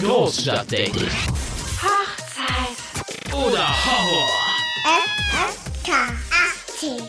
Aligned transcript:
Großstadtdating. 0.00 1.08
Hochzeit. 1.80 3.32
Oder 3.32 3.66
Horror. 3.66 4.28
FSK 4.84 5.90
18. 6.68 7.02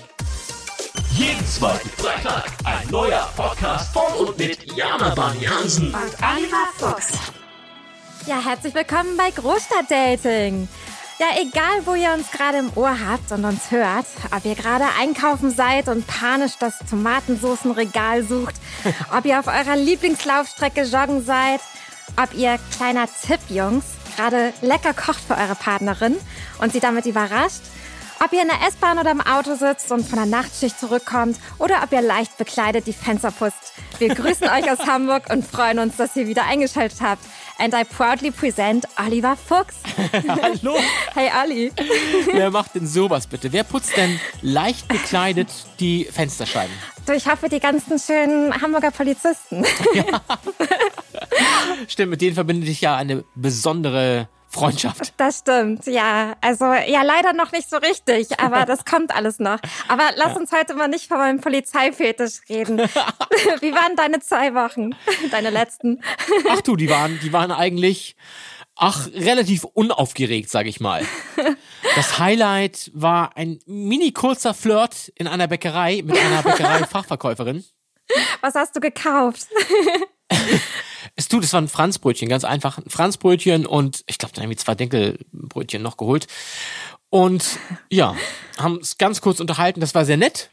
Jeden 1.11 1.47
zweiten 1.47 1.89
Freitag 1.89 2.45
ein 2.63 2.89
neuer 2.89 3.29
Podcast 3.35 3.91
von 3.91 4.27
und 4.27 4.37
mit 4.37 4.71
Jana 4.71 5.13
Bani 5.13 5.43
Hansen. 5.43 5.87
Und 5.87 5.95
Oliver 5.95 6.67
Fuchs. 6.77 7.07
Ja, 8.25 8.39
herzlich 8.41 8.73
willkommen 8.73 9.17
bei 9.17 9.31
Großstadtdating. 9.31 10.69
Ja, 11.19 11.27
egal 11.41 11.85
wo 11.85 11.95
ihr 11.95 12.13
uns 12.13 12.31
gerade 12.31 12.59
im 12.59 12.71
Ohr 12.75 12.95
habt 13.05 13.31
und 13.33 13.43
uns 13.43 13.69
hört, 13.69 14.05
ob 14.33 14.45
ihr 14.45 14.55
gerade 14.55 14.85
einkaufen 14.97 15.53
seid 15.53 15.89
und 15.89 16.07
panisch 16.07 16.53
das 16.57 16.75
Tomatensoßenregal 16.89 18.23
sucht, 18.23 18.55
ob 19.17 19.25
ihr 19.25 19.39
auf 19.39 19.47
eurer 19.47 19.75
Lieblingslaufstrecke 19.75 20.83
joggen 20.83 21.25
seid, 21.25 21.59
ob 22.17 22.33
ihr 22.33 22.57
kleiner 22.75 23.07
Tipp, 23.07 23.39
Jungs, 23.49 23.85
gerade 24.15 24.53
lecker 24.61 24.93
kocht 24.93 25.21
für 25.27 25.35
eure 25.35 25.55
Partnerin 25.55 26.15
und 26.59 26.73
sie 26.73 26.79
damit 26.79 27.05
überrascht, 27.05 27.61
ob 28.23 28.33
ihr 28.33 28.41
in 28.41 28.47
der 28.47 28.67
S-Bahn 28.67 28.97
oder 28.97 29.11
im 29.11 29.21
Auto 29.21 29.55
sitzt 29.55 29.91
und 29.91 30.07
von 30.07 30.17
der 30.17 30.25
Nachtschicht 30.25 30.79
zurückkommt 30.79 31.37
oder 31.59 31.83
ob 31.83 31.91
ihr 31.91 32.01
leicht 32.01 32.37
bekleidet 32.37 32.87
die 32.87 32.93
Fenster 32.93 33.31
putzt. 33.31 33.73
Wir 33.99 34.13
grüßen 34.13 34.47
euch 34.49 34.71
aus 34.71 34.87
Hamburg 34.87 35.29
und 35.29 35.45
freuen 35.45 35.77
uns, 35.79 35.97
dass 35.97 36.15
ihr 36.15 36.27
wieder 36.27 36.45
eingeschaltet 36.45 36.99
habt. 37.01 37.23
And 37.59 37.73
I 37.73 37.83
proudly 37.83 38.29
present 38.31 38.85
Oliver 39.03 39.35
Fuchs. 39.35 39.77
Hallo, 40.27 40.77
Hey 41.15 41.29
Olli. 41.43 41.71
wer 42.31 42.51
macht 42.51 42.75
denn 42.75 42.85
sowas 42.85 43.25
bitte? 43.25 43.51
Wer 43.51 43.63
putzt 43.63 43.97
denn 43.97 44.19
leicht 44.41 44.87
bekleidet 44.87 45.49
die 45.79 46.05
Fensterscheiben? 46.05 46.73
Du, 47.07 47.13
ich 47.13 47.27
hoffe, 47.27 47.49
die 47.49 47.59
ganzen 47.59 47.97
schönen 47.97 48.53
Hamburger 48.61 48.91
Polizisten. 48.91 49.65
Stimmt, 51.87 52.11
mit 52.11 52.21
denen 52.21 52.35
verbindet 52.35 52.67
dich 52.69 52.81
ja 52.81 52.95
eine 52.95 53.23
besondere 53.33 54.27
Freundschaft. 54.57 55.13
Das 55.17 55.39
stimmt, 55.39 55.85
ja. 55.87 56.35
Also, 56.41 56.65
ja, 56.65 57.01
leider 57.01 57.33
noch 57.33 57.51
nicht 57.51 57.69
so 57.69 57.77
richtig, 57.77 58.39
aber 58.39 58.65
das 58.65 58.85
kommt 58.85 59.15
alles 59.15 59.39
noch. 59.39 59.59
Aber 59.87 60.03
lass 60.15 60.35
uns 60.37 60.51
heute 60.51 60.73
mal 60.75 60.87
nicht 60.87 61.07
von 61.07 61.17
meinem 61.17 61.39
Polizeifetisch 61.41 62.41
reden. 62.49 62.77
Wie 63.61 63.73
waren 63.73 63.95
deine 63.95 64.19
zwei 64.19 64.53
Wochen? 64.53 64.91
Deine 65.31 65.49
letzten? 65.49 66.01
Ach 66.49 66.61
du, 66.61 66.75
die 66.75 66.89
waren, 66.89 67.19
die 67.21 67.33
waren 67.33 67.51
eigentlich, 67.51 68.15
ach, 68.75 69.07
relativ 69.13 69.63
unaufgeregt, 69.63 70.49
sag 70.49 70.67
ich 70.67 70.79
mal. 70.79 71.05
Das 71.95 72.19
Highlight 72.19 72.91
war 72.93 73.35
ein 73.35 73.59
mini 73.65 74.11
kurzer 74.11 74.53
Flirt 74.53 75.11
in 75.15 75.27
einer 75.27 75.47
Bäckerei 75.47 76.01
mit 76.03 76.17
einer 76.17 76.43
Bäckerei-Fachverkäuferin. 76.43 77.63
Was 78.41 78.55
hast 78.55 78.75
du 78.75 78.79
gekauft? 78.79 79.47
Es 81.17 81.27
tut, 81.27 81.43
es 81.43 81.51
war 81.51 81.61
ein 81.61 81.67
Franzbrötchen, 81.67 82.29
ganz 82.29 82.43
einfach. 82.45 82.77
Ein 82.77 82.89
Franzbrötchen 82.89 83.65
und 83.65 84.03
ich 84.07 84.17
glaube, 84.17 84.33
dann 84.33 84.43
irgendwie 84.43 84.57
zwei 84.57 84.75
Dinkelbrötchen 84.75 85.81
noch 85.81 85.97
geholt. 85.97 86.27
Und 87.09 87.59
ja, 87.89 88.15
haben 88.57 88.79
es 88.81 88.97
ganz 88.97 89.19
kurz 89.19 89.39
unterhalten, 89.39 89.81
das 89.81 89.95
war 89.95 90.05
sehr 90.05 90.17
nett. 90.17 90.51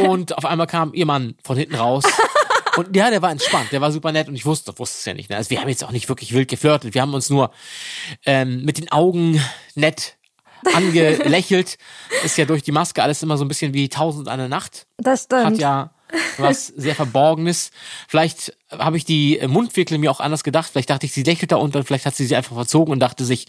Und 0.00 0.36
auf 0.36 0.44
einmal 0.44 0.66
kam 0.66 0.92
ihr 0.92 1.06
Mann 1.06 1.36
von 1.44 1.56
hinten 1.56 1.76
raus. 1.76 2.04
Und 2.76 2.94
ja, 2.94 3.08
der 3.08 3.22
war 3.22 3.30
entspannt, 3.30 3.72
der 3.72 3.80
war 3.80 3.90
super 3.90 4.12
nett 4.12 4.28
und 4.28 4.34
ich 4.34 4.44
wusste, 4.44 4.78
wusste 4.78 4.98
es 4.98 5.04
ja 5.06 5.14
nicht. 5.14 5.30
Ne? 5.30 5.36
Also 5.36 5.48
wir 5.48 5.62
haben 5.62 5.68
jetzt 5.70 5.82
auch 5.82 5.92
nicht 5.92 6.10
wirklich 6.10 6.34
wild 6.34 6.50
geflirtet, 6.50 6.92
wir 6.92 7.00
haben 7.00 7.14
uns 7.14 7.30
nur 7.30 7.50
ähm, 8.26 8.66
mit 8.66 8.76
den 8.76 8.92
Augen 8.92 9.40
nett 9.74 10.18
angelächelt. 10.74 11.78
Ist 12.22 12.36
ja 12.36 12.44
durch 12.44 12.62
die 12.62 12.72
Maske 12.72 13.02
alles 13.02 13.22
immer 13.22 13.38
so 13.38 13.46
ein 13.46 13.48
bisschen 13.48 13.72
wie 13.72 13.88
Tausend 13.88 14.28
eine 14.28 14.50
Nacht 14.50 14.86
Das 14.98 15.24
stimmt. 15.24 15.44
hat 15.46 15.56
ja 15.58 15.90
was 16.38 16.66
sehr 16.68 16.94
Verborgenes. 16.94 17.70
Vielleicht 18.08 18.56
habe 18.70 18.96
ich 18.96 19.04
die 19.04 19.40
Mundwinkel 19.46 19.98
mir 19.98 20.10
auch 20.10 20.20
anders 20.20 20.44
gedacht. 20.44 20.70
Vielleicht 20.70 20.90
dachte 20.90 21.06
ich, 21.06 21.12
sie 21.12 21.22
lächelt 21.22 21.52
da 21.52 21.56
unten. 21.56 21.84
Vielleicht 21.84 22.06
hat 22.06 22.14
sie 22.14 22.26
sie 22.26 22.36
einfach 22.36 22.54
verzogen 22.54 22.92
und 22.92 23.00
dachte 23.00 23.24
sich, 23.24 23.46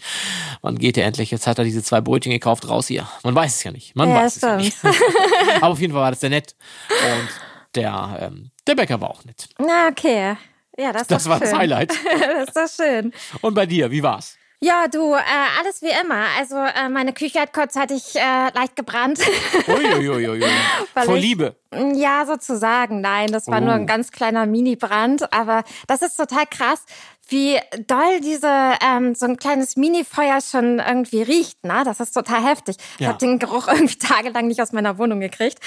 wann 0.62 0.78
geht 0.78 0.96
er 0.96 1.06
endlich? 1.06 1.30
Jetzt 1.30 1.46
hat 1.46 1.58
er 1.58 1.64
diese 1.64 1.82
zwei 1.82 2.00
Brötchen 2.00 2.32
gekauft, 2.32 2.68
raus 2.68 2.88
hier. 2.88 3.06
Man 3.22 3.34
weiß 3.34 3.56
es 3.56 3.64
ja 3.64 3.70
nicht. 3.70 3.94
Man 3.96 4.08
Ja, 4.08 4.16
weiß 4.16 4.36
es 4.36 4.42
ja 4.42 4.56
nicht. 4.56 4.76
Aber 5.60 5.72
auf 5.72 5.80
jeden 5.80 5.92
Fall 5.92 6.02
war 6.02 6.10
das 6.10 6.20
sehr 6.20 6.30
nett. 6.30 6.54
Und 6.88 7.28
der, 7.74 8.18
ähm, 8.20 8.50
der 8.66 8.74
Bäcker 8.74 9.00
war 9.00 9.10
auch 9.10 9.24
nett. 9.24 9.48
Na, 9.58 9.88
okay. 9.88 10.36
Ja, 10.78 10.92
das, 10.92 11.08
Das 11.08 11.28
war 11.28 11.40
das 11.40 11.50
schön. 11.50 11.58
Highlight. 11.58 11.90
das 12.46 12.48
ist 12.48 12.78
doch 12.78 12.84
schön. 12.84 13.12
Und 13.40 13.54
bei 13.54 13.66
dir, 13.66 13.90
wie 13.90 14.02
war's? 14.02 14.37
Ja, 14.60 14.88
du, 14.88 15.14
äh, 15.14 15.18
alles 15.60 15.82
wie 15.82 15.92
immer. 16.02 16.24
Also 16.36 16.56
äh, 16.56 16.88
meine 16.88 17.12
Küche 17.12 17.40
hat 17.40 17.52
kurzzeitig 17.52 18.16
äh, 18.16 18.50
leicht 18.54 18.74
gebrannt. 18.74 19.20
Uiuiuiui. 19.68 20.42
Vor 21.04 21.14
ich- 21.16 21.22
Liebe. 21.22 21.54
ja, 21.94 22.26
sozusagen. 22.26 23.00
Nein, 23.00 23.30
das 23.30 23.46
war 23.46 23.60
nur 23.60 23.74
ein 23.74 23.82
Oh. 23.82 23.86
ganz 23.86 24.10
kleiner 24.10 24.46
Mini-Brand. 24.46 25.32
Aber 25.32 25.62
das 25.86 26.02
ist 26.02 26.16
total 26.16 26.44
krass, 26.46 26.84
wie 27.28 27.56
doll 27.86 28.20
diese 28.20 28.50
ähm, 28.84 29.14
so 29.14 29.26
ein 29.26 29.36
kleines 29.36 29.76
Mini-Feuer 29.76 30.40
schon 30.40 30.80
irgendwie 30.80 31.22
riecht. 31.22 31.62
Ne? 31.64 31.82
Das 31.84 32.00
ist 32.00 32.12
total 32.12 32.42
heftig. 32.44 32.78
Ich 32.94 33.00
Ja. 33.02 33.08
habe 33.10 33.18
den 33.18 33.38
Geruch 33.38 33.68
irgendwie 33.72 33.98
tagelang 33.98 34.48
nicht 34.48 34.60
aus 34.60 34.72
meiner 34.72 34.98
Wohnung 34.98 35.20
gekriegt. 35.20 35.58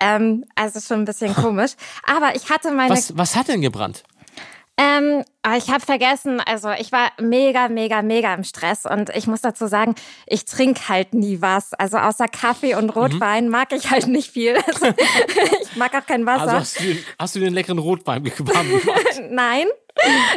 Ähm, 0.00 0.44
also 0.56 0.80
schon 0.80 1.02
ein 1.02 1.04
bisschen 1.04 1.34
komisch. 1.36 1.72
Aber 2.04 2.34
ich 2.34 2.50
hatte 2.50 2.72
meine 2.72 2.90
Was, 2.94 3.16
was 3.16 3.36
hat 3.36 3.46
denn 3.46 3.60
gebrannt? 3.60 4.02
Ähm, 4.80 5.24
ich 5.56 5.70
habe 5.70 5.84
vergessen, 5.84 6.40
also 6.40 6.70
ich 6.70 6.90
war 6.90 7.10
mega, 7.20 7.68
mega, 7.68 8.00
mega 8.00 8.32
im 8.32 8.44
Stress 8.44 8.86
und 8.86 9.10
ich 9.10 9.26
muss 9.26 9.42
dazu 9.42 9.66
sagen, 9.66 9.94
ich 10.26 10.46
trinke 10.46 10.88
halt 10.88 11.12
nie 11.12 11.42
was. 11.42 11.74
Also 11.74 11.98
außer 11.98 12.28
Kaffee 12.28 12.74
und 12.74 12.88
Rotwein 12.90 13.50
mag 13.50 13.72
ich 13.72 13.90
halt 13.90 14.06
nicht 14.06 14.30
viel. 14.30 14.56
Also, 14.70 14.86
ich 15.62 15.76
mag 15.76 15.92
auch 15.94 16.06
kein 16.06 16.24
Wasser. 16.26 16.42
Also 16.42 16.52
hast 16.54 16.80
du, 16.80 16.84
den, 16.84 17.04
hast 17.18 17.34
du 17.34 17.40
den 17.40 17.52
leckeren 17.52 17.78
Rotwein 17.78 18.22
gemacht? 18.22 18.64
Nein, 19.30 19.66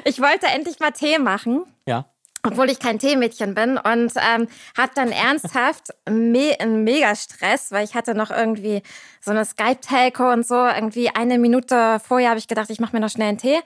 ich 0.06 0.20
wollte 0.20 0.48
endlich 0.48 0.80
mal 0.80 0.92
Tee 0.92 1.20
machen. 1.20 1.64
Ja. 1.86 2.06
Obwohl 2.46 2.70
ich 2.70 2.80
kein 2.80 3.00
Teemädchen 3.00 3.56
bin 3.56 3.78
und 3.78 4.12
ähm, 4.18 4.48
hatte 4.78 4.96
dann 4.96 5.12
ernsthaft 5.14 5.94
me 6.10 6.54
einen 6.60 6.84
Mega-Stress, 6.84 7.72
weil 7.72 7.86
ich 7.86 7.96
hatte 7.96 8.16
noch 8.16 8.32
irgendwie 8.32 8.84
so 9.22 9.32
eine 9.32 9.46
Skype-Telco 9.46 10.30
und 10.30 10.46
so. 10.46 10.56
Irgendwie 10.56 11.10
eine 11.10 11.40
Minute 11.40 12.02
vorher 12.06 12.30
habe 12.30 12.40
ich 12.40 12.50
gedacht, 12.50 12.70
ich 12.70 12.82
mache 12.82 12.94
mir 12.94 13.00
noch 13.00 13.10
schnell 13.10 13.30
einen 13.30 13.38
Tee. 13.38 13.60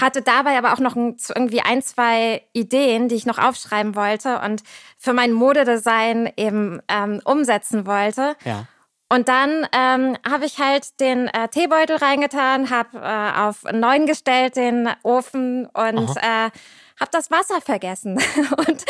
Hatte 0.00 0.22
dabei 0.22 0.56
aber 0.56 0.72
auch 0.72 0.78
noch 0.78 0.96
ein, 0.96 1.16
irgendwie 1.34 1.60
ein, 1.60 1.82
zwei 1.82 2.42
Ideen, 2.54 3.08
die 3.08 3.16
ich 3.16 3.26
noch 3.26 3.38
aufschreiben 3.38 3.94
wollte 3.94 4.40
und 4.40 4.62
für 4.96 5.12
mein 5.12 5.32
Modedesign 5.32 6.32
eben 6.38 6.80
ähm, 6.88 7.20
umsetzen 7.24 7.86
wollte. 7.86 8.36
Ja. 8.44 8.66
Und 9.10 9.28
dann 9.28 9.66
ähm, 9.72 10.16
habe 10.28 10.46
ich 10.46 10.58
halt 10.58 10.98
den 10.98 11.28
äh, 11.28 11.48
Teebeutel 11.48 11.96
reingetan, 11.96 12.70
habe 12.70 12.98
äh, 12.98 13.40
auf 13.40 13.62
neun 13.70 14.06
gestellt 14.06 14.56
den 14.56 14.88
Ofen 15.02 15.66
und 15.66 16.16
äh, 16.16 16.50
habe 17.04 17.10
das 17.12 17.30
Wasser 17.30 17.60
vergessen. 17.60 18.14
und 18.56 18.84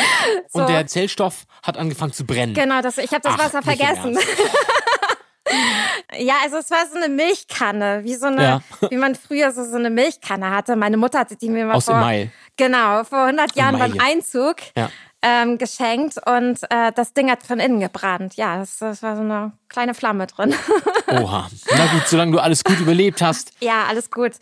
so, 0.53 0.61
Und 0.61 0.69
der 0.69 0.87
Zellstoff 0.87 1.45
hat 1.63 1.77
angefangen 1.77 2.13
zu 2.13 2.25
brennen. 2.25 2.55
genau, 2.55 2.81
das, 2.81 2.99
ich 2.99 3.11
habe 3.11 3.23
das 3.23 3.35
Ach, 3.37 3.45
Wasser 3.47 3.63
vergessen. 3.63 4.17
ja, 6.19 6.35
also 6.45 6.57
es 6.59 6.71
war 6.71 6.87
so 6.91 6.97
eine 6.97 7.09
Milchkanne, 7.09 8.01
wie 8.05 8.15
so 8.15 8.27
eine, 8.27 8.43
Ja. 8.43 8.61
wie 8.91 8.97
man 8.97 9.15
früher 9.15 9.53
so, 9.53 9.65
so 9.65 9.77
eine 9.77 9.91
Milchkanne 9.91 10.51
hatte. 10.51 10.77
Meine 10.77 10.97
Mutter 10.97 11.19
hatte 11.19 11.37
die 11.37 11.51
mir 11.51 11.67
mal 11.67 11.75
Aus 11.75 11.87
vor, 11.87 11.97
Email. 11.97 12.31
genau, 12.57 13.05
vor 13.05 13.25
100 13.25 13.55
Jahren 13.57 13.79
beim. 13.79 13.99
Einzug 14.01 14.57
Ja. 14.77 14.91
Ähm, 15.27 15.57
geschenkt 15.59 16.17
und 16.27 16.59
äh, 16.71 16.93
das 16.95 17.15
Ding 17.15 17.31
hat 17.31 17.43
von 17.43 17.59
innen 17.59 17.81
gebrannt. 17.81 18.35
Ja, 18.37 18.59
das, 18.59 18.77
das 18.79 19.03
war 19.03 19.17
so 19.17 19.23
eine 19.23 19.53
kleine 19.69 19.95
Flamme 19.95 20.27
drin. 20.27 20.55
Oha. 21.09 21.49
Na 21.77 21.87
gut, 21.87 22.07
solange 22.07 22.33
du 22.33 22.39
alles 22.41 22.63
gut 22.63 22.79
überlebt 22.79 23.23
hast. 23.23 23.53
Ja, 23.61 23.85
alles 23.89 24.11
gut. 24.11 24.33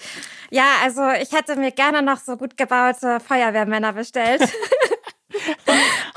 Ja, 0.50 0.64
also 0.82 1.02
ich 1.22 1.30
hätte 1.32 1.54
mir 1.56 1.70
gerne 1.70 2.02
noch 2.02 2.18
so 2.18 2.36
gut 2.36 2.56
gebaute 2.56 3.20
Feuerwehrmänner 3.20 3.92
bestellt. 3.92 4.42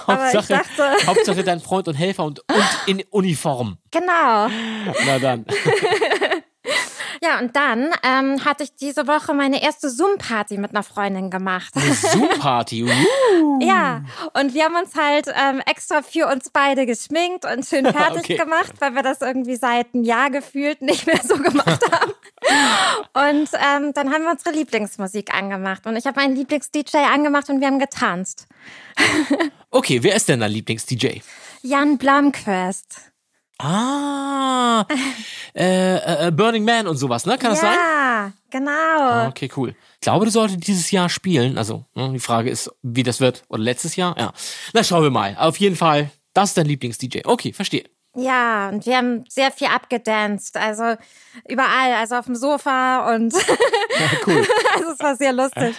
Hauptsache, 0.08 0.54
dachte- 0.54 1.08
Hauptsache 1.08 1.44
dein 1.44 1.62
Freund 1.62 1.88
und 1.88 1.96
Helfer 1.96 2.25
und, 2.25 2.40
und 2.42 2.66
in 2.88 3.02
Uniform. 3.12 3.78
genau. 3.92 4.48
Na 5.06 5.20
dann. 5.22 5.46
Ja, 7.25 7.40
und 7.40 7.56
dann 7.56 7.90
ähm, 8.03 8.46
hatte 8.46 8.63
ich 8.63 8.75
diese 8.75 9.08
Woche 9.08 9.34
meine 9.34 9.63
erste 9.63 9.90
Zoom-Party 9.90 10.58
mit 10.58 10.72
einer 10.72 10.84
Freundin 10.84 11.31
gemacht. 11.31 11.74
Eine 11.75 11.94
Zoom-Party. 11.94 12.83
Uh. 12.83 13.60
Ja, 13.62 14.04
und 14.33 14.54
wir 14.54 14.66
haben 14.66 14.75
uns 14.75 14.94
halt 14.95 15.27
ähm, 15.27 15.62
extra 15.66 16.01
für 16.04 16.27
uns 16.27 16.50
beide 16.51 16.86
geschminkt 16.86 17.45
und 17.45 17.66
schön 17.66 17.86
fertig 17.94 18.25
Okay. 18.25 18.38
gemacht, 18.38 18.74
weil 18.80 18.94
wir 18.94 19.01
das 19.01 19.22
irgendwie 19.22 19.56
seit 19.56 19.94
einem 19.94 20.04
Jahr 20.04 20.30
gefühlt 20.30 20.81
nicht 20.81 21.07
mehr 21.07 21.19
so 21.24 21.38
gemacht 21.38 21.81
haben. 21.92 22.12
Und 23.13 23.50
ähm, 23.54 23.94
dann 23.94 24.13
haben 24.13 24.24
wir 24.24 24.31
unsere 24.31 24.54
Lieblingsmusik 24.56 25.33
angemacht 25.33 25.86
und 25.88 25.95
ich 25.95 26.06
habe 26.06 26.19
meinen 26.19 26.36
Lieblings-DJ 26.36 26.98
angemacht 27.12 27.50
und 27.50 27.60
wir 27.60 27.68
haben 27.68 27.80
getanzt. 27.80 28.48
Okay, 29.72 30.04
wer 30.04 30.16
ist 30.16 30.30
denn 30.30 30.42
dein 30.42 30.51
Lieblings-DJ? 30.51 31.22
Jan 31.63 31.98
Blomqvist. 31.98 33.12
Ah, 33.57 34.86
äh, 35.56 36.28
äh, 36.28 36.31
Burning 36.31 36.66
Man 36.66 36.88
und 36.88 36.98
sowas, 36.98 37.25
ne? 37.25 37.38
Kann 37.38 37.52
das 37.52 37.62
sein? 37.62 37.74
Ja, 37.74 38.31
genau. 38.50 39.28
Okay, 39.28 39.50
cool. 39.56 39.75
Ich 39.94 40.02
glaube, 40.02 40.25
du 40.25 40.31
solltest 40.31 40.68
dieses 40.68 40.92
Jahr 40.92 41.07
spielen. 41.07 41.57
Also, 41.57 41.86
ne, 41.96 42.12
die 42.12 42.19
Frage 42.19 42.50
ist, 42.50 42.69
wie 42.81 43.04
das 43.04 43.22
wird. 43.22 43.44
Oder 43.48 43.63
letztes 43.63 43.96
Jahr? 43.96 44.16
Ja. 44.18 44.34
Na, 44.74 44.84
schauen 44.84 45.04
wir 45.04 45.10
mal. 45.10 45.36
Auf 45.40 45.57
jeden 45.57 45.78
Fall, 45.78 46.12
das 46.34 46.50
ist 46.50 46.57
dein 46.57 46.66
Lieblings-DJ. 46.66 47.22
Okay, 47.24 47.54
verstehe. 47.54 47.86
Ja, 48.16 48.69
und 48.69 48.86
wir 48.86 48.98
haben 48.98 49.25
sehr 49.30 49.52
viel 49.52 49.68
abgedanced. 49.68 50.56
Also 50.58 50.96
überall, 51.48 51.94
also 51.94 52.16
auf 52.16 52.25
dem 52.25 52.36
Sofa 52.36 53.13
und 53.13 53.34
cool. 54.28 54.48
also 54.75 54.92
es 54.92 55.00
war 55.00 55.16
sehr 55.16 55.34
lustig 55.34 55.75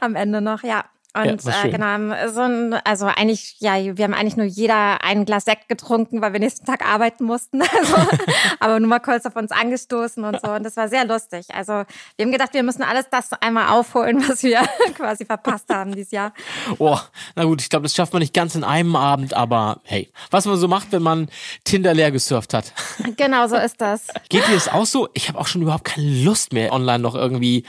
am 0.00 0.14
Ende 0.14 0.40
noch, 0.40 0.62
ja. 0.62 0.84
Und 1.16 1.44
war 1.44 1.64
äh, 1.64 1.70
genau, 1.70 1.86
haben 1.86 2.12
so 2.32 2.40
ein, 2.40 2.74
also 2.84 3.06
eigentlich, 3.06 3.56
ja, 3.60 3.74
wir 3.76 4.04
haben 4.04 4.14
eigentlich 4.14 4.36
nur 4.36 4.46
jeder 4.46 5.04
ein 5.04 5.24
Glas 5.24 5.44
Sekt 5.44 5.68
getrunken, 5.68 6.20
weil 6.20 6.32
wir 6.32 6.40
nächsten 6.40 6.66
Tag 6.66 6.84
arbeiten 6.84 7.24
mussten. 7.24 7.62
Also, 7.74 7.96
aber 8.60 8.78
nur 8.78 8.88
mal 8.88 9.00
kurz 9.00 9.26
auf 9.26 9.34
uns 9.36 9.50
angestoßen 9.50 10.22
und 10.22 10.40
so. 10.40 10.50
Und 10.50 10.62
das 10.62 10.76
war 10.76 10.88
sehr 10.88 11.04
lustig. 11.04 11.46
Also 11.52 11.72
wir 11.72 12.24
haben 12.24 12.30
gedacht, 12.30 12.54
wir 12.54 12.62
müssen 12.62 12.82
alles 12.82 13.06
das 13.10 13.32
einmal 13.32 13.68
aufholen, 13.68 14.22
was 14.28 14.42
wir 14.42 14.62
quasi 14.94 15.24
verpasst 15.24 15.68
haben 15.70 15.94
dieses 15.94 16.12
Jahr. 16.12 16.32
Oh, 16.78 16.98
na 17.34 17.44
gut, 17.44 17.62
ich 17.62 17.68
glaube, 17.68 17.82
das 17.82 17.94
schafft 17.94 18.12
man 18.12 18.20
nicht 18.20 18.32
ganz 18.32 18.54
in 18.54 18.64
einem 18.64 18.94
Abend, 18.96 19.34
aber 19.34 19.80
hey, 19.84 20.10
was 20.30 20.46
man 20.46 20.56
so 20.56 20.68
macht, 20.68 20.92
wenn 20.92 21.02
man 21.02 21.28
Tinder 21.64 21.94
leer 21.94 22.10
gesurft 22.10 22.54
hat. 22.54 22.72
Genau 23.16 23.46
so 23.46 23.56
ist 23.56 23.80
das. 23.80 24.08
Geht 24.28 24.46
dir 24.48 24.54
das 24.54 24.68
auch 24.68 24.86
so? 24.86 25.08
Ich 25.14 25.28
habe 25.28 25.38
auch 25.38 25.46
schon 25.46 25.62
überhaupt 25.62 25.84
keine 25.84 26.08
Lust 26.24 26.52
mehr, 26.52 26.72
online 26.72 26.98
noch 26.98 27.14
irgendwie 27.14 27.64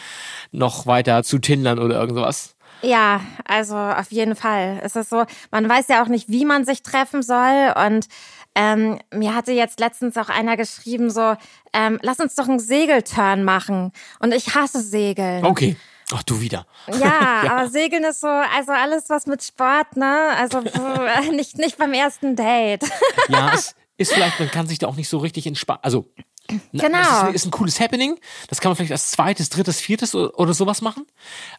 noch 0.52 0.88
weiter 0.88 1.24
zu 1.24 1.40
tindern 1.40 1.80
oder 1.80 2.00
irgendwas. 2.00 2.55
Ja, 2.82 3.22
also 3.46 3.76
auf 3.76 4.12
jeden 4.12 4.36
Fall. 4.36 4.80
Es 4.84 4.96
ist 4.96 5.10
so, 5.10 5.26
man 5.52 5.68
weiß 5.68 5.88
ja 5.88 6.04
auch 6.04 6.08
nicht, 6.08 6.30
wie 6.30 6.46
man 6.46 6.66
sich 6.66 6.84
treffen 6.84 7.24
soll. 7.24 7.74
Und 7.86 8.08
ähm, 8.56 9.00
mir 9.14 9.36
hatte 9.36 9.52
jetzt 9.52 9.80
letztens 9.80 10.18
auch 10.18 10.30
einer 10.30 10.58
geschrieben, 10.58 11.10
so, 11.10 11.36
ähm, 11.74 12.00
lass 12.02 12.20
uns 12.20 12.36
doch 12.36 12.48
einen 12.48 12.60
Segelturn 12.60 13.44
machen. 13.44 13.92
Und 14.20 14.34
ich 14.34 14.56
hasse 14.56 14.82
Segeln. 14.82 15.46
Okay. 15.46 15.76
Ach, 16.14 16.24
du 16.24 16.40
wieder. 16.40 16.68
Ja, 16.88 17.42
aber 17.50 17.70
Segeln 17.70 18.04
ist 18.04 18.22
so, 18.22 18.28
also 18.28 18.72
alles 18.72 19.10
was 19.10 19.26
mit 19.26 19.44
Sport, 19.44 19.98
ne? 19.98 20.30
Also 20.38 20.62
nicht, 21.32 21.58
nicht 21.58 21.78
beim 21.78 21.94
ersten 21.94 22.36
Date. 22.36 22.84
Ja, 23.28 23.52
es 23.54 23.76
ist 23.98 24.14
vielleicht, 24.14 24.40
man 24.40 24.52
kann 24.52 24.68
sich 24.68 24.80
da 24.80 24.88
auch 24.88 24.96
nicht 24.96 25.10
so 25.10 25.18
richtig 25.18 25.48
entspannen. 25.48 25.80
Also, 25.84 26.08
Genau. 26.48 26.98
Das 26.98 27.30
ist, 27.30 27.36
ist 27.36 27.46
ein 27.46 27.52
cooles 27.52 27.80
Happening. 27.80 28.20
Das 28.50 28.62
kann 28.62 28.70
man 28.70 28.76
vielleicht 28.76 28.92
als 28.92 29.12
zweites, 29.12 29.50
drittes, 29.50 29.80
viertes 29.80 30.14
oder, 30.14 30.38
oder 30.40 30.54
sowas 30.54 30.82
machen. 30.82 31.06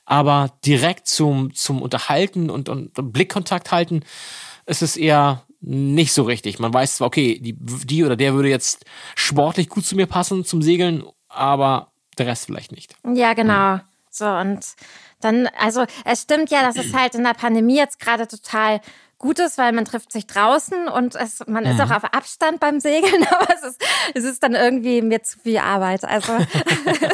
Aber 0.05 0.53
direkt 0.65 1.09
zum, 1.09 1.55
zum 1.55 1.83
Unterhalten 1.83 2.51
und, 2.51 2.69
und, 2.69 2.99
und 2.99 3.13
Blickkontakt 3.13 3.73
halten, 3.73 4.05
ist 4.67 4.83
es 4.83 4.97
eher 4.97 5.43
nicht 5.61 6.13
so 6.13 6.23
richtig. 6.23 6.59
Man 6.59 6.73
weiß 6.73 6.97
zwar, 6.97 7.09
okay, 7.09 7.39
die, 7.41 7.57
die 7.59 8.05
oder 8.05 8.17
der 8.17 8.35
würde 8.35 8.49
jetzt 8.49 8.85
sportlich 9.15 9.69
gut 9.69 9.85
zu 9.85 9.97
mir 9.97 10.07
passen 10.07 10.45
zum 10.45 10.63
Segeln, 10.63 11.05
aber 11.29 11.93
der 12.19 12.27
Rest 12.27 12.47
vielleicht 12.47 12.73
nicht. 12.73 12.95
Ja, 13.15 13.35
genau. 13.35 13.81
So, 14.11 14.27
und 14.27 14.61
dann, 15.21 15.49
also 15.59 15.85
es 16.05 16.23
stimmt 16.23 16.51
ja, 16.51 16.63
dass 16.63 16.77
es 16.77 16.95
halt 16.95 17.15
in 17.15 17.25
der 17.25 17.35
Pandemie 17.35 17.77
jetzt 17.77 17.99
gerade 17.99 18.27
total 18.29 18.81
gut 19.19 19.39
ist, 19.39 19.59
weil 19.59 19.73
man 19.73 19.85
trifft 19.85 20.13
sich 20.13 20.27
draußen 20.27 20.89
und 20.89 21.15
es, 21.15 21.43
man 21.47 21.65
ist 21.65 21.81
auch 21.81 21.91
auf 21.91 22.05
Abstand 22.05 22.61
beim 22.61 22.81
Segeln, 22.81 23.27
aber 23.31 23.55
es 23.55 23.63
ist, 23.63 23.85
es 24.15 24.25
ist 24.25 24.43
dann 24.43 24.55
irgendwie 24.55 25.03
mir 25.03 25.23
zu 25.23 25.39
viel 25.39 25.59
Arbeit. 25.59 26.05
Also 26.05 26.33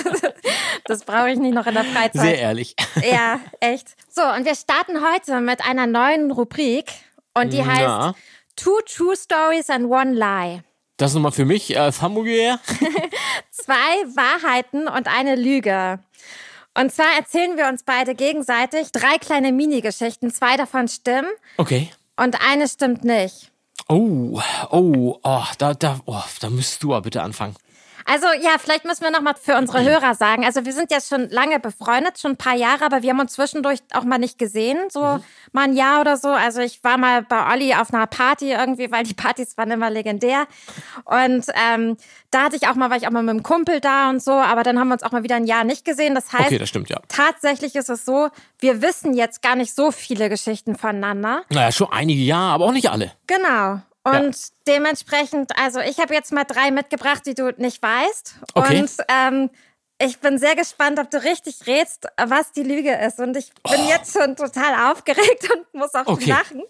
das 0.84 1.04
brauche 1.04 1.30
ich 1.30 1.38
nicht 1.38 1.54
noch 1.54 1.66
in 1.66 1.74
der 1.74 1.84
Freizeit. 1.84 2.22
Sehr 2.22 2.38
ehrlich. 2.38 2.74
Ja, 3.08 3.40
echt. 3.60 3.88
So, 4.10 4.22
und 4.22 4.44
wir 4.44 4.54
starten 4.54 4.98
heute 5.12 5.40
mit 5.40 5.64
einer 5.64 5.86
neuen 5.86 6.30
Rubrik 6.30 6.90
und 7.34 7.52
die 7.52 7.64
heißt 7.64 7.80
Ja. 7.80 8.14
Two 8.56 8.80
True 8.86 9.16
Stories 9.16 9.70
and 9.70 9.86
One 9.86 10.12
Lie. 10.12 10.62
Das 10.98 11.10
ist 11.10 11.14
nochmal 11.14 11.32
für 11.32 11.46
mich 11.46 11.78
als 11.78 12.02
Hamburger. 12.02 12.60
Zwei 13.50 13.72
Wahrheiten 14.14 14.88
und 14.88 15.08
eine 15.08 15.36
Lüge. 15.36 16.00
Und 16.78 16.92
zwar 16.92 17.14
erzählen 17.18 17.56
wir 17.56 17.66
uns 17.68 17.82
beide 17.82 18.14
gegenseitig 18.14 18.92
drei 18.92 19.18
kleine 19.18 19.52
Mini-Geschichten. 19.52 20.30
Zwei 20.30 20.56
davon 20.56 20.88
stimmen 20.88 21.28
Okay. 21.58 21.90
und 22.16 22.38
eine 22.46 22.66
stimmt 22.68 23.04
nicht. 23.04 23.50
Oh, 23.88 24.40
oh, 24.70 25.18
oh, 25.22 25.44
da, 25.58 25.74
da, 25.74 26.00
oh, 26.06 26.22
da 26.40 26.50
müsst 26.50 26.82
du 26.82 26.94
aber 26.94 27.02
bitte 27.02 27.22
anfangen. 27.22 27.56
Also 28.04 28.26
ja, 28.40 28.56
vielleicht 28.58 28.84
müssen 28.84 29.02
wir 29.02 29.10
noch 29.10 29.20
mal 29.20 29.34
für 29.40 29.56
unsere 29.56 29.82
Hörer 29.82 30.14
sagen. 30.14 30.44
Also 30.44 30.64
wir 30.64 30.72
sind 30.72 30.90
jetzt 30.90 31.08
schon 31.08 31.28
lange 31.30 31.60
befreundet, 31.60 32.18
schon 32.18 32.32
ein 32.32 32.36
paar 32.36 32.54
Jahre, 32.56 32.84
aber 32.84 33.02
wir 33.02 33.10
haben 33.10 33.20
uns 33.20 33.32
zwischendurch 33.32 33.80
auch 33.92 34.04
mal 34.04 34.18
nicht 34.18 34.38
gesehen, 34.38 34.78
so 34.90 35.20
mal 35.52 35.64
ein 35.64 35.74
Jahr 35.74 36.00
oder 36.00 36.16
so. 36.16 36.28
Also 36.28 36.60
ich 36.60 36.82
war 36.84 36.98
mal 36.98 37.22
bei 37.22 37.52
Olli 37.52 37.74
auf 37.74 37.92
einer 37.92 38.06
Party 38.06 38.50
irgendwie, 38.52 38.90
weil 38.90 39.04
die 39.04 39.14
Partys 39.14 39.56
waren 39.56 39.70
immer 39.70 39.90
legendär. 39.90 40.46
Und 41.04 41.46
ähm, 41.54 41.96
da 42.30 42.44
hatte 42.44 42.56
ich 42.56 42.68
auch 42.68 42.74
mal, 42.74 42.90
war 42.90 42.96
ich 42.96 43.06
auch 43.06 43.10
mal 43.10 43.22
mit 43.22 43.30
einem 43.30 43.42
Kumpel 43.42 43.80
da 43.80 44.08
und 44.10 44.22
so, 44.22 44.32
aber 44.32 44.62
dann 44.62 44.78
haben 44.78 44.88
wir 44.88 44.94
uns 44.94 45.02
auch 45.02 45.12
mal 45.12 45.22
wieder 45.22 45.36
ein 45.36 45.46
Jahr 45.46 45.64
nicht 45.64 45.84
gesehen. 45.84 46.14
Das 46.14 46.32
heißt, 46.32 46.46
Okay, 46.46 46.58
das 46.58 46.68
stimmt, 46.68 46.88
ja. 46.90 47.00
tatsächlich 47.08 47.74
ist 47.76 47.88
es 47.90 48.04
so, 48.04 48.28
wir 48.58 48.82
wissen 48.82 49.14
jetzt 49.14 49.42
gar 49.42 49.56
nicht 49.56 49.74
so 49.74 49.90
viele 49.90 50.28
Geschichten 50.28 50.76
voneinander. 50.76 51.42
Naja, 51.50 51.72
schon 51.72 51.88
einige 51.92 52.22
Jahre, 52.22 52.54
aber 52.54 52.64
auch 52.66 52.72
nicht 52.72 52.90
alle. 52.90 53.12
Genau. 53.26 53.80
Und 54.04 54.36
dementsprechend, 54.66 55.56
also 55.58 55.80
ich 55.80 55.98
habe 55.98 56.12
jetzt 56.14 56.32
mal 56.32 56.44
drei 56.44 56.70
mitgebracht, 56.70 57.22
die 57.26 57.34
du 57.34 57.50
nicht 57.56 57.80
weißt. 57.82 58.34
Okay. 58.54 58.80
Und 58.80 58.90
ähm, 59.08 59.50
ich 59.98 60.18
bin 60.18 60.38
sehr 60.38 60.56
gespannt, 60.56 60.98
ob 60.98 61.10
du 61.10 61.22
richtig 61.22 61.64
rätst, 61.68 62.08
was 62.20 62.50
die 62.50 62.64
Lüge 62.64 62.92
ist. 62.96 63.20
Und 63.20 63.36
ich 63.36 63.52
bin 63.70 63.86
jetzt 63.86 64.12
schon 64.12 64.34
total 64.34 64.90
aufgeregt 64.90 65.48
und 65.54 65.74
muss 65.74 65.94
auch 65.94 66.06
Oh. 66.06 66.12
Okay. 66.14 66.30
lachen, 66.30 66.62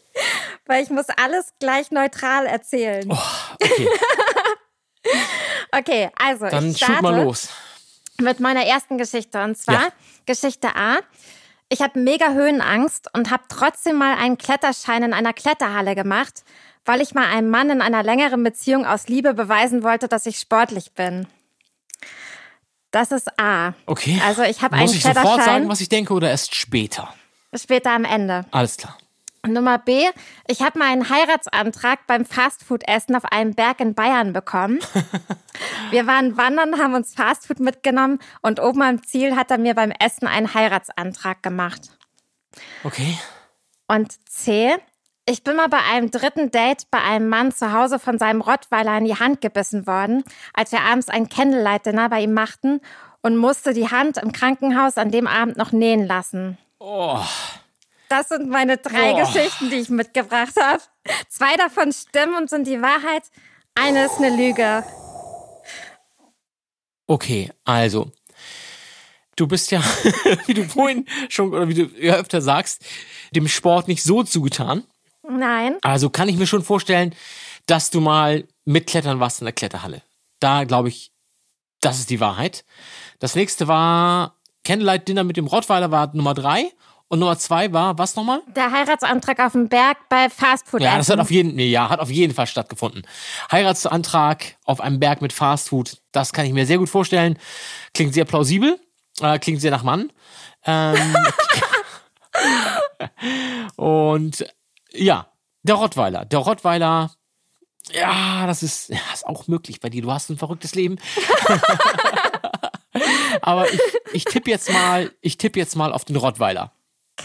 weil 0.66 0.82
ich 0.82 0.90
muss 0.90 1.06
alles 1.16 1.54
gleich 1.58 1.90
neutral 1.90 2.44
erzählen. 2.46 3.10
Okay, 3.10 3.88
Okay, 5.74 6.10
also 6.18 6.46
dann 6.48 6.70
ich 6.70 6.76
starte 6.76 7.02
mal 7.02 7.22
los. 7.24 7.48
mit 8.20 8.40
meiner 8.40 8.66
ersten 8.66 8.98
Geschichte. 8.98 9.42
Und 9.42 9.56
zwar 9.56 9.74
Ja. 9.84 9.88
Geschichte 10.26 10.68
A. 10.76 10.98
Ich 11.72 11.80
habe 11.80 11.98
mega 11.98 12.32
Höhenangst 12.32 13.08
und 13.14 13.30
habe 13.30 13.44
trotzdem 13.48 13.96
mal 13.96 14.18
einen 14.18 14.36
Kletterschein 14.36 15.04
in 15.04 15.14
einer 15.14 15.32
Kletterhalle 15.32 15.94
gemacht, 15.94 16.44
weil 16.84 17.00
ich 17.00 17.14
mal 17.14 17.24
einem 17.26 17.48
Mann 17.48 17.70
in 17.70 17.80
einer 17.80 18.02
längeren 18.02 18.44
Beziehung 18.44 18.84
aus 18.84 19.08
Liebe 19.08 19.32
beweisen 19.32 19.82
wollte, 19.82 20.06
dass 20.06 20.26
ich 20.26 20.36
sportlich 20.36 20.92
bin. 20.92 21.26
Das 22.90 23.10
ist 23.10 23.40
A. 23.40 23.72
Okay. 23.86 24.20
Also 24.22 24.42
ich 24.42 24.60
habe 24.60 24.74
einen 24.74 24.82
Muss 24.82 24.94
ich 24.94 25.02
sofort 25.02 25.44
sagen, 25.44 25.66
was 25.70 25.80
ich 25.80 25.88
denke, 25.88 26.12
oder 26.12 26.28
erst 26.28 26.54
später? 26.54 27.14
später 27.54 27.92
am 27.92 28.04
Ende. 28.04 28.44
Alles 28.50 28.76
klar. 28.76 28.98
Nummer 29.46 29.78
B. 29.78 30.06
Ich 30.46 30.62
habe 30.62 30.78
meinen 30.78 31.08
Heiratsantrag 31.08 32.06
beim 32.06 32.24
Fastfood-Essen 32.24 33.16
auf 33.16 33.24
einem 33.24 33.54
Berg 33.54 33.80
in 33.80 33.94
Bayern 33.94 34.32
bekommen. 34.32 34.78
Wir 35.90 36.06
waren 36.06 36.36
wandern, 36.36 36.78
haben 36.78 36.94
uns 36.94 37.14
Fastfood 37.14 37.58
mitgenommen 37.58 38.20
und 38.40 38.60
oben 38.60 38.82
am 38.82 39.02
Ziel 39.02 39.34
hat 39.34 39.50
er 39.50 39.58
mir 39.58 39.74
beim 39.74 39.90
Essen 39.90 40.28
einen 40.28 40.54
Heiratsantrag 40.54 41.42
gemacht. 41.42 41.98
Okay. 42.84 43.18
Und 43.88 44.12
C. 44.28 44.76
Ich 45.26 45.42
bin 45.42 45.56
mal 45.56 45.68
bei 45.68 45.80
einem 45.92 46.10
dritten 46.10 46.50
Date 46.50 46.90
bei 46.90 47.00
einem 47.00 47.28
Mann 47.28 47.52
zu 47.52 47.72
Hause 47.72 47.98
von 47.98 48.18
seinem 48.18 48.40
Rottweiler 48.40 48.96
in 48.98 49.04
die 49.04 49.18
Hand 49.18 49.40
gebissen 49.40 49.86
worden, 49.86 50.24
als 50.54 50.72
wir 50.72 50.82
abends 50.82 51.08
ein 51.08 51.28
Candlelight-Dinner 51.28 52.08
bei 52.08 52.22
ihm 52.22 52.32
machten 52.32 52.80
und 53.22 53.36
musste 53.36 53.72
die 53.72 53.90
Hand 53.90 54.18
im 54.18 54.32
Krankenhaus 54.32 54.98
an 54.98 55.10
dem 55.10 55.26
Abend 55.26 55.56
noch 55.56 55.72
nähen 55.72 56.06
lassen. 56.06 56.58
Oh, 56.78 57.20
Das 58.12 58.28
sind 58.28 58.50
meine 58.50 58.76
drei 58.76 59.14
Boah. 59.14 59.24
Geschichten, 59.24 59.70
die 59.70 59.76
ich 59.76 59.88
mitgebracht 59.88 60.52
habe. 60.60 60.82
Zwei 61.30 61.56
davon 61.56 61.90
stimmen 61.92 62.34
und 62.34 62.50
sind 62.50 62.66
die 62.66 62.82
Wahrheit. 62.82 63.22
Eine 63.74 64.04
ist 64.04 64.18
eine 64.18 64.36
Lüge. 64.36 64.84
okay, 67.06 67.50
also. 67.64 68.12
Du 69.34 69.46
bist 69.46 69.70
ja, 69.70 69.82
wie 70.46 70.52
du 70.52 70.68
vorhin 70.68 71.06
schon, 71.30 71.54
oder 71.54 71.66
wie 71.68 71.74
du 71.74 71.84
ja 71.98 72.16
öfter 72.16 72.42
sagst, 72.42 72.84
dem 73.34 73.48
Sport 73.48 73.88
nicht 73.88 74.02
so 74.02 74.22
zugetan. 74.22 74.84
Nein. 75.26 75.78
Also 75.80 76.10
kann 76.10 76.28
ich 76.28 76.36
mir 76.36 76.46
schon 76.46 76.62
vorstellen, 76.62 77.14
dass 77.64 77.88
du 77.88 78.02
mal 78.02 78.46
mitklettern 78.66 79.20
warst 79.20 79.40
in 79.40 79.46
der 79.46 79.54
Kletterhalle. 79.54 80.02
Da 80.38 80.64
glaube 80.64 80.90
ich, 80.90 81.12
das 81.80 81.98
ist 81.98 82.10
die 82.10 82.20
Wahrheit. 82.20 82.66
Das 83.20 83.36
nächste 83.36 83.68
war 83.68 84.36
Candlelight 84.64 85.08
Dinner 85.08 85.24
mit 85.24 85.38
dem 85.38 85.46
Rottweiler 85.46 85.90
war 85.90 86.14
Nummer 86.14 86.34
drei. 86.34 86.70
Und 87.12 87.18
Nummer 87.18 87.36
zwei 87.36 87.70
war, 87.74 87.98
was 87.98 88.16
nochmal? 88.16 88.40
Der 88.56 88.72
Heiratsantrag 88.72 89.38
auf 89.40 89.52
dem 89.52 89.68
Berg 89.68 89.98
bei 90.08 90.30
Fastfood. 90.30 90.80
Ja, 90.80 90.96
das 90.96 91.10
hat 91.10 91.20
auf 91.20 91.30
jeden, 91.30 91.54
nee, 91.56 91.68
ja, 91.68 91.90
hat 91.90 92.00
auf 92.00 92.10
jeden 92.10 92.32
Fall 92.32 92.46
stattgefunden. 92.46 93.06
Heiratsantrag 93.52 94.56
auf 94.64 94.80
einem 94.80 94.98
Berg 94.98 95.20
mit 95.20 95.34
Fastfood, 95.34 95.98
das 96.12 96.32
kann 96.32 96.46
ich 96.46 96.54
mir 96.54 96.64
sehr 96.64 96.78
gut 96.78 96.88
vorstellen. 96.88 97.38
Klingt 97.92 98.14
sehr 98.14 98.24
plausibel, 98.24 98.80
äh, 99.20 99.38
klingt 99.38 99.60
sehr 99.60 99.70
nach 99.70 99.82
Mann. 99.82 100.10
Ähm, 100.64 101.14
und 103.76 104.46
ja, 104.92 105.26
der 105.64 105.74
Rottweiler, 105.74 106.24
der 106.24 106.38
Rottweiler, 106.38 107.10
ja, 107.92 108.46
das 108.46 108.62
ist, 108.62 108.88
ja, 108.88 109.00
ist 109.12 109.26
auch 109.26 109.48
möglich 109.48 109.80
bei 109.80 109.90
dir. 109.90 110.00
Du 110.00 110.10
hast 110.10 110.30
ein 110.30 110.38
verrücktes 110.38 110.74
Leben. 110.74 110.96
Aber 113.42 113.70
ich, 113.70 113.80
ich 114.14 114.24
tippe 114.24 114.50
jetzt 114.50 114.72
mal, 114.72 115.12
ich 115.20 115.36
tippe 115.36 115.58
jetzt 115.58 115.76
mal 115.76 115.92
auf 115.92 116.06
den 116.06 116.16
Rottweiler. 116.16 116.72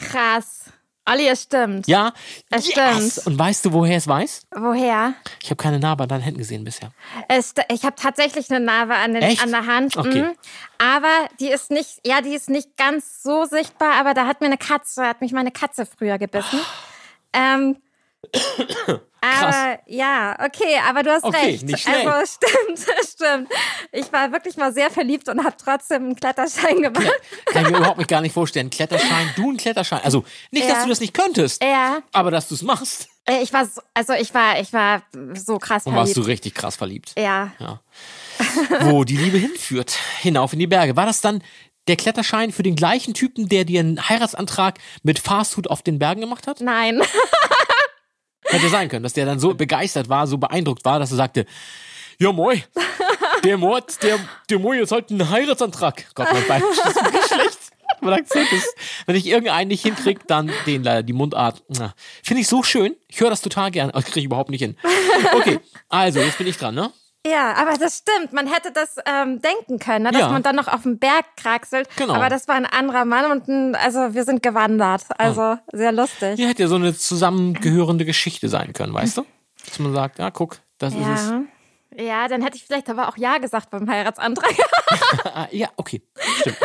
Krass. 0.01 0.65
Olli, 1.09 1.25
es 1.27 1.43
stimmt. 1.43 1.87
Ja, 1.87 2.11
Es 2.49 2.67
yes. 2.67 3.13
stimmt. 3.13 3.27
Und 3.27 3.39
weißt 3.39 3.63
du, 3.65 3.71
woher 3.71 3.95
es 3.95 4.07
weiß? 4.07 4.41
Woher? 4.53 5.13
Ich 5.41 5.49
habe 5.49 5.55
keine 5.55 5.79
Narbe 5.79 6.03
an 6.03 6.09
deinen 6.09 6.21
Händen 6.21 6.39
gesehen 6.39 6.65
bisher. 6.65 6.91
Es, 7.29 7.53
ich 7.69 7.85
habe 7.85 7.95
tatsächlich 7.95 8.49
eine 8.51 8.59
Narbe 8.59 8.93
an, 8.95 9.13
den, 9.13 9.23
Echt? 9.23 9.41
an 9.41 9.51
der 9.51 9.65
Hand. 9.65 9.95
Okay. 9.95 10.23
mhm. 10.23 10.31
Aber 10.79 11.29
die 11.39 11.47
ist 11.47 11.71
nicht, 11.71 12.05
ja, 12.05 12.19
die 12.19 12.35
ist 12.35 12.49
nicht 12.49 12.75
ganz 12.75 13.23
so 13.23 13.45
sichtbar, 13.45 13.93
aber 13.93 14.13
da 14.13 14.27
hat 14.27 14.41
mir 14.41 14.47
eine 14.47 14.57
Katze, 14.57 15.05
hat 15.07 15.21
mich 15.21 15.31
meine 15.31 15.51
Katze 15.51 15.85
früher 15.85 16.17
gebissen. 16.17 16.59
Ähm, 17.31 17.77
Krass. 19.31 19.55
Aber 19.55 19.79
ja, 19.87 20.37
okay, 20.45 20.79
aber 20.87 21.03
du 21.03 21.11
hast 21.11 21.23
Okay, 21.23 21.45
recht. 21.45 21.63
nicht 21.63 21.79
schlecht. 21.83 22.07
Also 22.07 22.37
stimmt, 22.75 22.87
stimmt. 23.07 23.49
Ich 23.91 24.11
war 24.13 24.31
wirklich 24.31 24.57
mal 24.57 24.73
sehr 24.73 24.89
verliebt 24.89 25.27
und 25.29 25.43
habe 25.43 25.55
trotzdem 25.63 26.03
einen 26.03 26.15
Kletterschein 26.15 26.81
gemacht. 26.81 27.11
Kann 27.47 27.65
ich 27.65 27.71
mir 27.71 27.77
überhaupt 27.77 27.97
nicht 27.97 28.09
gar 28.09 28.21
nicht 28.21 28.33
vorstellen. 28.33 28.69
Kletterschein, 28.69 29.29
du 29.35 29.51
ein 29.51 29.57
Kletterschein. 29.57 30.01
Also 30.03 30.23
nicht, 30.51 30.67
dass 30.69 30.77
Ja. 30.77 30.83
du 30.83 30.89
das 30.89 30.99
nicht 30.99 31.13
könntest, 31.13 31.63
Ja, 31.63 31.99
aber 32.11 32.31
dass 32.31 32.47
du 32.47 32.55
es 32.55 32.61
machst. 32.61 33.07
äh, 33.25 33.41
ich 33.41 33.51
war 33.53 33.65
so, 33.65 33.81
also 33.93 34.13
ich 34.13 34.33
war, 34.33 34.59
ich 34.59 34.71
war 34.73 35.01
so 35.35 35.57
krass 35.57 35.85
Und 35.85 35.95
warst 35.95 36.11
du 36.15 36.21
verliebt. 36.21 36.29
richtig 36.45 36.55
krass 36.55 36.75
verliebt. 36.75 37.13
Ja, 37.17 37.51
Ja. 37.59 37.81
Wo 38.81 39.03
die 39.03 39.17
Liebe 39.17 39.37
hinführt, 39.37 39.97
hinauf 40.21 40.53
in 40.53 40.59
die 40.59 40.67
Berge. 40.67 40.95
War 40.95 41.05
das 41.07 41.21
dann 41.21 41.43
der 41.87 41.95
Kletterschein 41.95 42.51
für 42.51 42.63
den 42.63 42.75
gleichen 42.75 43.13
Typen, 43.13 43.47
der 43.49 43.63
dir 43.65 43.79
einen 43.79 44.09
Heiratsantrag 44.09 44.77
mit 45.03 45.19
Fastfood 45.19 45.69
auf 45.69 45.81
den 45.81 45.97
Bergen 45.99 46.21
gemacht 46.21 46.45
hat? 46.47 46.61
nein. 46.61 47.01
Hätte 48.43 48.69
sein 48.69 48.89
können, 48.89 49.03
dass 49.03 49.13
der 49.13 49.25
dann 49.25 49.39
so 49.39 49.53
begeistert 49.53 50.09
war, 50.09 50.27
so 50.27 50.37
beeindruckt 50.37 50.85
war, 50.85 50.99
dass 50.99 51.11
er 51.11 51.17
sagte, 51.17 51.45
ja 52.19 52.31
moi, 52.31 52.63
der 53.43 53.57
Mord, 53.57 54.01
der, 54.03 54.19
der 54.49 54.59
moi 54.59 54.77
jetzt 54.77 54.91
halt 54.91 55.11
einen 55.11 55.29
Heiratsantrag. 55.29 56.05
Gott, 56.15 56.27
mein 56.31 56.47
Bein 56.47 56.61
ist 56.61 57.03
wirklich 57.03 57.25
schlecht. 57.25 57.59
Mein 58.01 58.13
Akzent 58.13 58.51
ist, 58.51 58.75
wenn 59.05 59.15
ich 59.15 59.25
irgendeinen 59.25 59.69
nicht 59.69 59.81
hinkriege, 59.81 60.21
dann 60.27 60.51
den 60.65 60.83
leider, 60.83 61.03
die 61.03 61.13
Mundart. 61.13 61.63
Finde 62.23 62.41
ich 62.41 62.47
so 62.47 62.61
schön. 62.61 62.95
Ich 63.07 63.19
höre 63.19 63.29
das 63.29 63.41
total 63.41 63.71
gern, 63.71 63.89
aber 63.89 64.03
kriege 64.03 64.19
ich 64.19 64.25
überhaupt 64.25 64.49
nicht 64.49 64.61
hin. 64.61 64.77
Okay, 65.33 65.59
also, 65.89 66.19
jetzt 66.19 66.37
bin 66.37 66.47
ich 66.47 66.57
dran, 66.57 66.75
ne? 66.75 66.91
Ja, 67.29 67.53
aber 67.55 67.73
das 67.77 67.97
stimmt. 67.99 68.33
Man 68.33 68.47
hätte 68.47 68.71
das 68.71 68.95
ähm, 69.05 69.41
denken 69.41 69.79
können, 69.79 70.03
ne? 70.03 70.11
dass 70.11 70.21
Ja. 70.21 70.29
man 70.29 70.43
dann 70.43 70.55
noch 70.55 70.67
auf 70.67 70.83
den 70.83 70.99
Berg 70.99 71.25
kraxelt. 71.35 71.87
Genau. 71.97 72.13
Aber 72.13 72.29
das 72.29 72.47
war 72.47 72.55
ein 72.55 72.65
anderer 72.65 73.05
Mann 73.05 73.31
und 73.31 73.47
ein, 73.47 73.75
also 73.75 74.13
wir 74.13 74.23
sind 74.23 74.43
gewandert. 74.43 75.03
Also 75.17 75.57
sehr 75.71 75.91
lustig. 75.91 76.35
Hier 76.35 76.47
hätte 76.49 76.63
ja 76.63 76.67
so 76.67 76.75
eine 76.75 76.95
zusammengehörende 76.95 78.05
Geschichte 78.05 78.49
sein 78.49 78.73
können, 78.73 78.93
weißt 78.93 79.17
du? 79.17 79.25
Dass 79.65 79.79
man 79.79 79.93
sagt, 79.93 80.19
ja, 80.19 80.29
guck, 80.31 80.57
das 80.77 80.93
ist 80.93 80.99
es. 81.01 81.29
Ja. 81.29 81.41
Ja, 81.99 82.27
dann 82.27 82.43
hätte 82.43 82.57
ich 82.57 82.63
vielleicht 82.65 82.89
aber 82.91 83.07
auch 83.09 83.17
Ja 83.17 83.39
gesagt 83.39 83.71
beim 83.71 83.89
Heiratsantrag. 83.89 84.53
Ah, 85.33 85.47
ja, 85.51 85.67
okay. 85.77 86.01
Stimmt. 86.39 86.57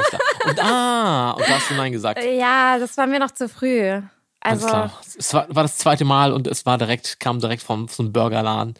Und, 0.47 0.61
ah, 0.63 1.33
und 1.33 1.49
da 1.49 1.55
hast 1.57 1.71
du 1.71 1.75
Nein 1.75 1.93
gesagt. 1.93 2.23
ja, 2.25 2.79
das 2.79 2.97
war 2.97 3.07
mir 3.07 3.19
noch 3.19 3.31
zu 3.31 3.49
früh. 3.49 4.01
Alles 4.45 4.65
Also, 4.65 4.69
klar. 4.69 4.93
Es 5.19 5.35
war, 5.35 5.47
war 5.55 5.63
das 5.63 5.77
zweite 5.79 6.05
Mal 6.05 6.33
und 6.33 6.47
es 6.49 6.67
war 6.67 6.77
direkt, 6.77 7.21
kam 7.21 7.39
direkt 7.39 7.63
vom 7.63 7.87
so 7.89 8.03
einem 8.03 8.13
Burgerladen. 8.13 8.75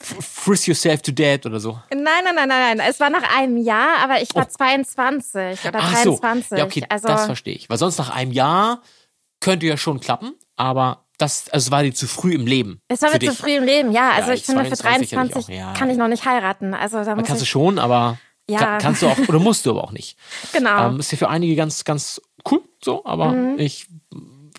F- 0.00 0.16
Friss 0.20 0.66
yourself 0.66 1.02
to 1.02 1.12
death 1.12 1.44
oder 1.44 1.60
so. 1.60 1.78
nein, 1.90 2.02
nein, 2.24 2.34
nein, 2.34 2.48
nein, 2.48 2.76
nein. 2.78 2.88
Es 2.88 2.98
war 2.98 3.10
nach 3.10 3.36
einem 3.36 3.58
Jahr, 3.58 3.98
aber 4.02 4.22
ich 4.22 4.34
war 4.34 4.48
22 4.48 5.64
oder 5.66 5.78
Oh. 5.80 5.82
Ach 5.82 5.96
so. 5.98 6.18
23. 6.18 6.58
Ja, 6.58 6.64
okay, 6.64 6.84
also, 6.88 7.08
das 7.08 7.26
verstehe 7.26 7.54
ich. 7.54 7.68
Weil 7.68 7.78
sonst 7.78 7.98
nach 7.98 8.10
einem 8.10 8.32
Jahr 8.32 8.80
könnte 9.40 9.66
ja 9.66 9.76
schon 9.76 10.00
klappen, 10.00 10.34
aber 10.56 11.04
das, 11.18 11.48
also 11.50 11.66
es 11.66 11.70
war 11.70 11.82
dir 11.82 11.92
zu 11.94 12.08
früh 12.08 12.34
im 12.34 12.46
Leben. 12.46 12.80
es 12.88 13.02
war 13.02 13.10
mir 13.10 13.20
zu 13.20 13.34
früh 13.34 13.56
im 13.56 13.64
Leben, 13.64 13.92
ja. 13.92 14.10
Also 14.12 14.30
Ja, 14.30 14.34
ich 14.36 14.44
finde, 14.44 14.64
für 14.64 14.76
22 14.76 14.84
hätte 14.84 15.04
ich 15.04 15.10
23 15.34 15.44
auch, 15.44 15.58
ja. 15.58 15.72
kann 15.74 15.90
ich 15.90 15.96
noch 15.98 16.08
nicht 16.08 16.24
heiraten. 16.24 16.74
Also 16.74 17.04
da 17.04 17.14
muss 17.14 17.26
kannst 17.26 17.42
du 17.42 17.44
ich, 17.44 17.50
schon, 17.50 17.78
aber 17.78 18.18
Ja. 18.48 18.58
ka- 18.58 18.78
kannst 18.78 19.02
du 19.02 19.08
auch, 19.08 19.18
oder 19.28 19.38
musst 19.38 19.66
du 19.66 19.70
aber 19.70 19.84
auch 19.84 19.92
nicht. 19.92 20.16
genau. 20.52 20.88
Ähm, 20.88 21.00
ist 21.00 21.12
ja 21.12 21.18
für 21.18 21.28
einige 21.28 21.54
ganz, 21.54 21.84
ganz 21.84 22.20
cool, 22.50 22.62
so, 22.82 23.04
aber 23.04 23.26
Mhm. 23.32 23.58
ich 23.58 23.86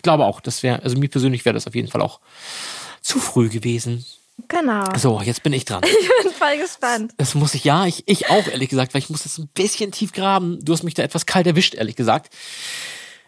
glaube 0.04 0.26
auch, 0.26 0.40
das 0.40 0.62
wäre, 0.62 0.84
also 0.84 0.98
mir 0.98 1.10
persönlich 1.10 1.44
wäre 1.46 1.54
das 1.54 1.68
auf 1.68 1.76
jeden 1.76 1.88
Fall 1.88 2.02
auch 2.02 2.20
zu 3.02 3.20
früh 3.20 3.50
gewesen. 3.50 4.06
genau. 4.48 4.86
So, 4.98 5.22
jetzt 5.22 5.44
bin 5.44 5.54
ich 5.54 5.66
dran. 5.66 5.82
Ich 6.02 6.24
bin 6.24 6.34
voll 6.34 6.58
gespannt. 6.58 7.14
Das 7.18 7.36
muss 7.36 7.54
ich, 7.54 7.64
ja, 7.64 7.86
ich, 7.86 8.04
ich 8.06 8.30
auch, 8.30 8.48
ehrlich 8.48 8.70
gesagt, 8.70 8.94
weil 8.94 9.00
ich 9.00 9.10
muss 9.10 9.26
jetzt 9.26 9.40
ein 9.40 9.50
bisschen 9.54 9.92
tief 9.92 10.14
graben. 10.14 10.64
Du 10.64 10.74
hast 10.74 10.84
mich 10.84 10.94
da 10.94 11.04
etwas 11.04 11.26
kalt 11.26 11.48
erwischt, 11.48 11.74
ehrlich 11.74 11.96
gesagt. 11.96 12.34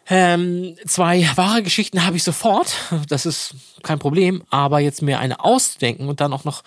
Ähm, 0.07 0.77
zwei 0.85 1.27
wahre 1.35 1.63
Geschichten 1.63 2.05
habe 2.05 2.15
ich 2.15 2.23
sofort. 2.23 2.75
Das 3.09 3.25
ist 3.25 3.55
kein 3.81 3.99
Problem. 3.99 4.43
Aber 4.49 4.79
jetzt 4.79 5.01
mir 5.01 5.19
eine 5.19 5.43
auszudenken 5.43 6.07
und 6.07 6.21
dann 6.21 6.33
auch 6.33 6.43
noch 6.43 6.63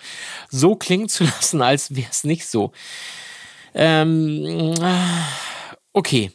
so 0.49 0.75
klingen 0.75 1.09
zu 1.09 1.23
lassen, 1.25 1.61
als 1.61 1.95
wäre 1.95 2.09
es 2.11 2.23
nicht 2.23 2.47
so. 2.47 2.71
Ähm, 3.73 4.75
äh, 4.81 4.93
okay. 5.93 6.31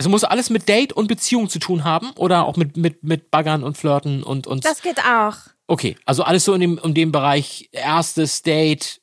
Es 0.00 0.06
muss 0.06 0.22
alles 0.22 0.48
mit 0.48 0.68
Date 0.68 0.92
und 0.92 1.08
Beziehung 1.08 1.48
zu 1.48 1.58
tun 1.58 1.82
haben 1.82 2.12
oder 2.12 2.46
auch 2.46 2.56
mit, 2.56 2.76
mit, 2.76 3.02
mit 3.02 3.30
Baggern 3.32 3.64
und 3.64 3.76
Flirten 3.76 4.22
und, 4.22 4.46
und 4.46 4.64
Das 4.64 4.80
geht 4.80 5.00
auch. 5.04 5.34
Okay, 5.66 5.96
also 6.06 6.22
alles 6.22 6.44
so 6.44 6.54
in 6.54 6.60
dem, 6.60 6.78
in 6.78 6.94
dem 6.94 7.10
Bereich 7.12 7.68
erstes 7.72 8.42
Date 8.42 9.00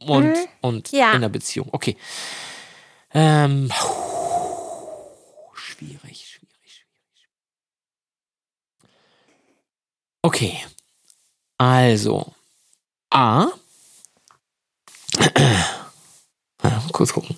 und, 0.00 0.34
und 0.60 0.92
Ja. 0.92 1.12
in 1.14 1.22
der 1.22 1.30
Beziehung. 1.30 1.68
Okay. 1.72 1.96
Ähm, 3.14 3.72
schwierig, 5.54 6.28
schwierig, 6.28 6.84
schwierig. 6.84 7.28
Okay. 10.22 10.58
Also, 11.56 12.32
A. 13.10 13.46
Ah, 16.62 16.82
Kurz 16.92 17.12
gucken. 17.14 17.34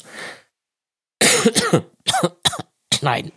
Schneiden. 3.00 3.32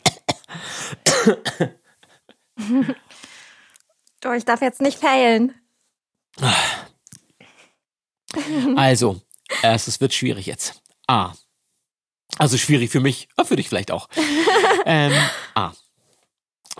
Du, 4.19 4.33
ich 4.33 4.43
darf 4.43 4.61
jetzt 4.61 4.81
nicht 4.81 4.99
failen. 4.99 5.53
Also, 8.75 9.21
es 9.61 10.01
wird 10.01 10.13
schwierig 10.13 10.47
jetzt. 10.47 10.81
A. 11.07 11.33
Also 12.37 12.57
schwierig 12.57 12.91
für 12.91 12.99
mich, 12.99 13.29
aber 13.37 13.47
für 13.47 13.55
dich 13.55 13.69
vielleicht 13.69 13.91
auch. 13.91 14.09
ähm, 14.85 15.13
A. 15.55 15.71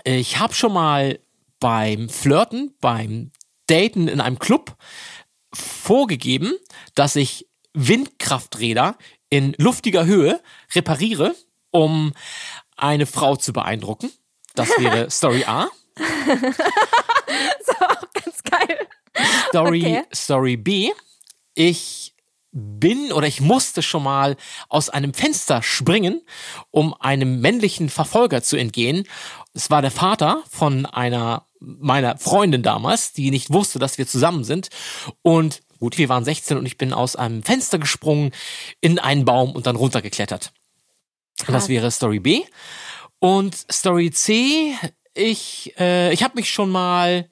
Ich 0.04 0.38
habe 0.38 0.52
schon 0.52 0.74
mal 0.74 1.18
beim 1.60 2.10
Flirten, 2.10 2.74
beim 2.82 3.30
Daten 3.66 4.08
in 4.08 4.20
einem 4.20 4.38
Club 4.38 4.76
vorgegeben, 5.54 6.52
dass 6.94 7.16
ich 7.16 7.48
Windkrafträder 7.72 8.98
in 9.30 9.54
luftiger 9.56 10.04
Höhe 10.04 10.42
repariere, 10.74 11.34
um 11.70 12.12
eine 12.76 13.06
Frau 13.06 13.36
zu 13.36 13.52
beeindrucken. 13.52 14.10
Das 14.54 14.68
wäre 14.78 15.10
Story 15.10 15.44
A. 15.44 15.68
So, 17.64 17.74
ganz 18.14 18.42
geil. 18.42 18.78
Story, 19.48 19.80
Okay. 19.80 20.02
Story 20.12 20.56
B. 20.56 20.90
Ich 21.54 22.14
bin 22.52 23.12
oder 23.12 23.26
ich 23.26 23.40
musste 23.40 23.82
schon 23.82 24.04
mal 24.04 24.36
aus 24.68 24.88
einem 24.88 25.12
Fenster 25.12 25.62
springen, 25.62 26.22
um 26.70 26.94
einem 26.94 27.40
männlichen 27.40 27.88
Verfolger 27.88 28.42
zu 28.42 28.56
entgehen. 28.56 29.08
Es 29.54 29.70
war 29.70 29.82
der 29.82 29.90
Vater 29.90 30.42
von 30.50 30.86
einer 30.86 31.46
meiner 31.60 32.18
Freundin 32.18 32.62
damals, 32.62 33.12
die 33.12 33.30
nicht 33.30 33.52
wusste, 33.52 33.78
dass 33.78 33.96
wir 33.98 34.06
zusammen 34.06 34.44
sind. 34.44 34.68
Und 35.22 35.62
gut, 35.80 35.96
wir 35.98 36.08
waren 36.08 36.24
16 36.24 36.58
und 36.58 36.66
ich 36.66 36.76
bin 36.76 36.92
aus 36.92 37.16
einem 37.16 37.42
Fenster 37.42 37.78
gesprungen 37.78 38.32
in 38.80 38.98
einen 38.98 39.24
Baum 39.24 39.52
und 39.52 39.66
dann 39.66 39.76
runtergeklettert. 39.76 40.52
Das 41.46 41.68
wäre 41.68 41.90
Story 41.90 42.20
B. 42.20 42.42
Und 43.18 43.54
Story 43.70 44.10
C, 44.10 44.74
ich, 45.14 45.74
äh, 45.78 46.12
ich 46.12 46.22
habe 46.22 46.36
mich 46.36 46.50
schon 46.50 46.70
mal 46.70 47.28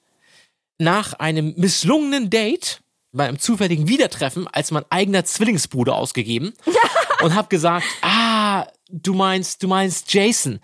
nach 0.77 1.13
einem 1.13 1.53
misslungenen 1.57 2.29
Date 2.29 2.81
bei 3.11 3.27
einem 3.27 3.39
zufälligen 3.39 3.87
Wiedertreffen 3.87 4.47
als 4.47 4.71
mein 4.71 4.85
eigener 4.89 5.23
Zwillingsbruder 5.23 5.95
ausgegeben 5.95 6.53
und 7.21 7.35
habe 7.35 7.47
gesagt, 7.47 7.85
ah, 8.01 8.65
du 8.89 9.13
meinst, 9.13 9.61
du 9.63 9.67
meinst 9.67 10.11
Jason. 10.11 10.59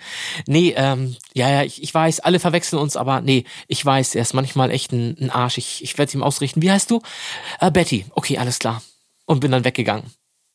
Nee, 0.47 0.73
ähm, 0.75 1.15
ja, 1.33 1.49
ja, 1.49 1.63
ich, 1.63 1.81
ich 1.81 1.93
weiß, 1.93 2.21
alle 2.21 2.39
verwechseln 2.39 2.79
uns, 2.79 2.97
aber 2.97 3.21
nee, 3.21 3.45
ich 3.67 3.85
weiß, 3.85 4.15
er 4.15 4.23
ist 4.23 4.33
manchmal 4.33 4.71
echt 4.71 4.91
ein, 4.91 5.15
ein 5.19 5.29
Arsch. 5.29 5.57
Ich, 5.57 5.83
ich 5.83 5.97
werde 5.97 6.13
ihm 6.13 6.23
ausrichten. 6.23 6.61
Wie 6.61 6.71
heißt 6.71 6.89
du? 6.89 7.01
Äh, 7.59 7.71
Betty. 7.71 8.05
Okay, 8.11 8.37
alles 8.37 8.59
klar. 8.59 8.81
Und 9.25 9.41
bin 9.41 9.51
dann 9.51 9.63
weggegangen. 9.63 10.11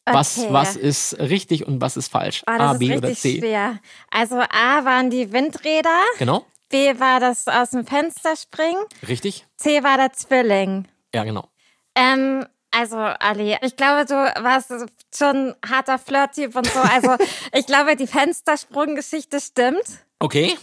Was, 0.06 0.38
Okay. 0.38 0.52
was 0.52 0.76
ist 0.76 1.18
richtig 1.18 1.66
und 1.66 1.80
was 1.80 1.96
ist 1.96 2.08
falsch? 2.08 2.42
Oh, 2.46 2.50
A, 2.52 2.74
B 2.74 2.96
oder 2.96 3.14
C? 3.14 3.38
schwer. 3.38 3.78
Also 4.10 4.36
A 4.38 4.84
waren 4.84 5.08
die 5.10 5.32
Windräder, 5.32 6.00
Genau, 6.18 6.44
B 6.68 6.98
war 7.00 7.20
das 7.20 7.48
aus 7.48 7.70
dem 7.70 7.86
Fenster 7.86 8.36
springen, 8.36 8.84
richtig? 9.08 9.46
C 9.56 9.82
war 9.82 9.96
der 9.96 10.12
Zwilling. 10.12 10.86
Ja, 11.14 11.24
genau. 11.24 11.48
Ähm, 11.94 12.44
also 12.70 12.96
Ali, 12.98 13.56
ich 13.62 13.76
glaube, 13.76 14.04
du 14.04 14.14
warst 14.14 14.70
schon 15.16 15.48
ein 15.50 15.54
harter 15.70 15.98
Flirt-Typ 15.98 16.54
und 16.56 16.66
so. 16.66 16.80
Also 16.80 17.16
ich 17.54 17.64
glaube, 17.66 17.96
die 17.96 18.06
Fenstersprung-Geschichte 18.08 19.40
stimmt. 19.40 19.84
Okay. 20.18 20.56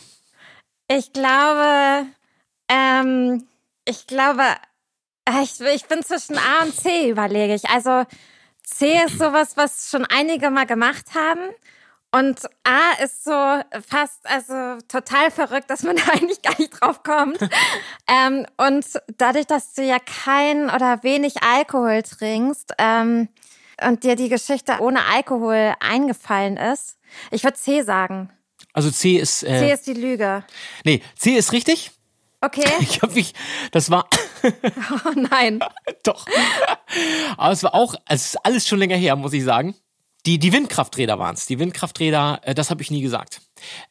Ich 0.91 1.13
glaube, 1.13 2.05
ähm, 2.67 3.47
ich 3.85 4.07
glaube, 4.07 4.43
äh, 5.27 5.41
ich, 5.43 5.59
ich 5.61 5.85
bin 5.85 6.03
zwischen 6.03 6.37
A 6.37 6.63
und 6.63 6.75
C, 6.75 7.09
überlege 7.09 7.55
ich. 7.55 7.69
Also 7.69 8.03
C 8.71 9.03
ist 9.05 9.19
sowas, 9.19 9.57
was 9.57 9.89
schon 9.89 10.05
einige 10.05 10.49
mal 10.49 10.65
gemacht 10.65 11.07
haben. 11.13 11.41
Und 12.13 12.41
A 12.65 13.01
ist 13.03 13.23
so 13.23 13.31
fast, 13.87 14.19
also 14.25 14.79
total 14.87 15.31
verrückt, 15.31 15.69
dass 15.69 15.83
man 15.83 15.95
da 15.97 16.03
eigentlich 16.13 16.41
gar 16.41 16.57
nicht 16.59 16.71
drauf 16.81 17.03
kommt. 17.03 17.39
ähm, 18.07 18.45
und 18.57 18.85
dadurch, 19.17 19.47
dass 19.47 19.73
du 19.73 19.83
ja 19.83 19.97
kein 19.99 20.69
oder 20.69 21.03
wenig 21.03 21.41
Alkohol 21.41 22.03
trinkst 22.03 22.73
ähm, 22.77 23.29
und 23.81 24.03
dir 24.03 24.15
die 24.15 24.29
Geschichte 24.29 24.79
ohne 24.79 25.05
Alkohol 25.05 25.73
eingefallen 25.79 26.57
ist, 26.57 26.97
ich 27.31 27.43
würde 27.43 27.57
C 27.57 27.81
sagen. 27.81 28.29
Also 28.73 28.91
C 28.91 29.17
ist, 29.17 29.43
äh, 29.43 29.59
C 29.59 29.73
ist 29.73 29.87
die 29.87 29.93
Lüge. 29.93 30.43
nee, 30.85 31.01
C 31.17 31.31
ist 31.31 31.51
richtig. 31.51 31.91
Okay. 32.41 32.65
Ich 32.81 33.01
habe 33.01 33.13
mich, 33.13 33.33
das 33.71 33.89
war, 33.91 34.07
Oh 35.05 35.11
nein. 35.15 35.59
Doch. 36.03 36.25
Aber 37.37 37.51
es 37.53 37.63
war 37.63 37.73
auch, 37.75 37.95
es 38.07 38.27
ist 38.33 38.45
alles 38.45 38.67
schon 38.67 38.79
länger 38.79 38.97
her, 38.97 39.15
muss 39.15 39.33
ich 39.33 39.43
sagen. 39.43 39.75
Die, 40.25 40.37
die 40.37 40.53
Windkrafträder 40.53 41.17
waren 41.17 41.33
es. 41.33 41.47
Die 41.47 41.57
Windkrafträder, 41.57 42.41
äh, 42.43 42.53
das 42.53 42.69
habe 42.69 42.81
ich 42.83 42.91
nie 42.91 43.01
gesagt. 43.01 43.41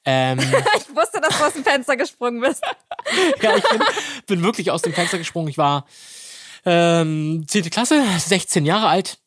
Ähm, 0.05 0.39
Ich 0.39 0.95
wusste, 0.95 1.21
dass 1.21 1.37
du 1.39 1.45
aus 1.45 1.53
dem 1.55 1.65
Fenster 1.65 1.97
gesprungen 1.97 2.41
bist. 2.41 2.63
ja, 3.43 3.57
ich 3.57 3.69
bin, 3.69 3.81
bin 4.27 4.43
wirklich 4.43 4.71
aus 4.71 4.83
dem 4.83 4.93
Fenster 4.93 5.19
gesprungen. 5.19 5.49
Ich 5.49 5.59
war 5.59 5.87
ähm, 6.65 7.45
10. 7.49 7.71
Klasse, 7.71 8.05
16 8.19 8.65
Jahre 8.65 8.89
alt. 8.89 9.19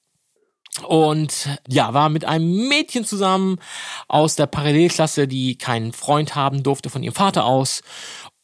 Und 0.88 1.50
ja, 1.68 1.94
war 1.94 2.10
mit 2.10 2.26
einem 2.26 2.68
Mädchen 2.68 3.06
zusammen 3.06 3.60
aus 4.08 4.36
der 4.36 4.48
Parallelklasse, 4.48 5.28
die 5.28 5.56
keinen 5.58 5.94
Freund 5.94 6.34
haben 6.36 6.64
durfte 6.64 6.90
von 6.90 7.04
ihrem 7.04 7.14
Vater 7.14 7.46
aus. 7.46 7.84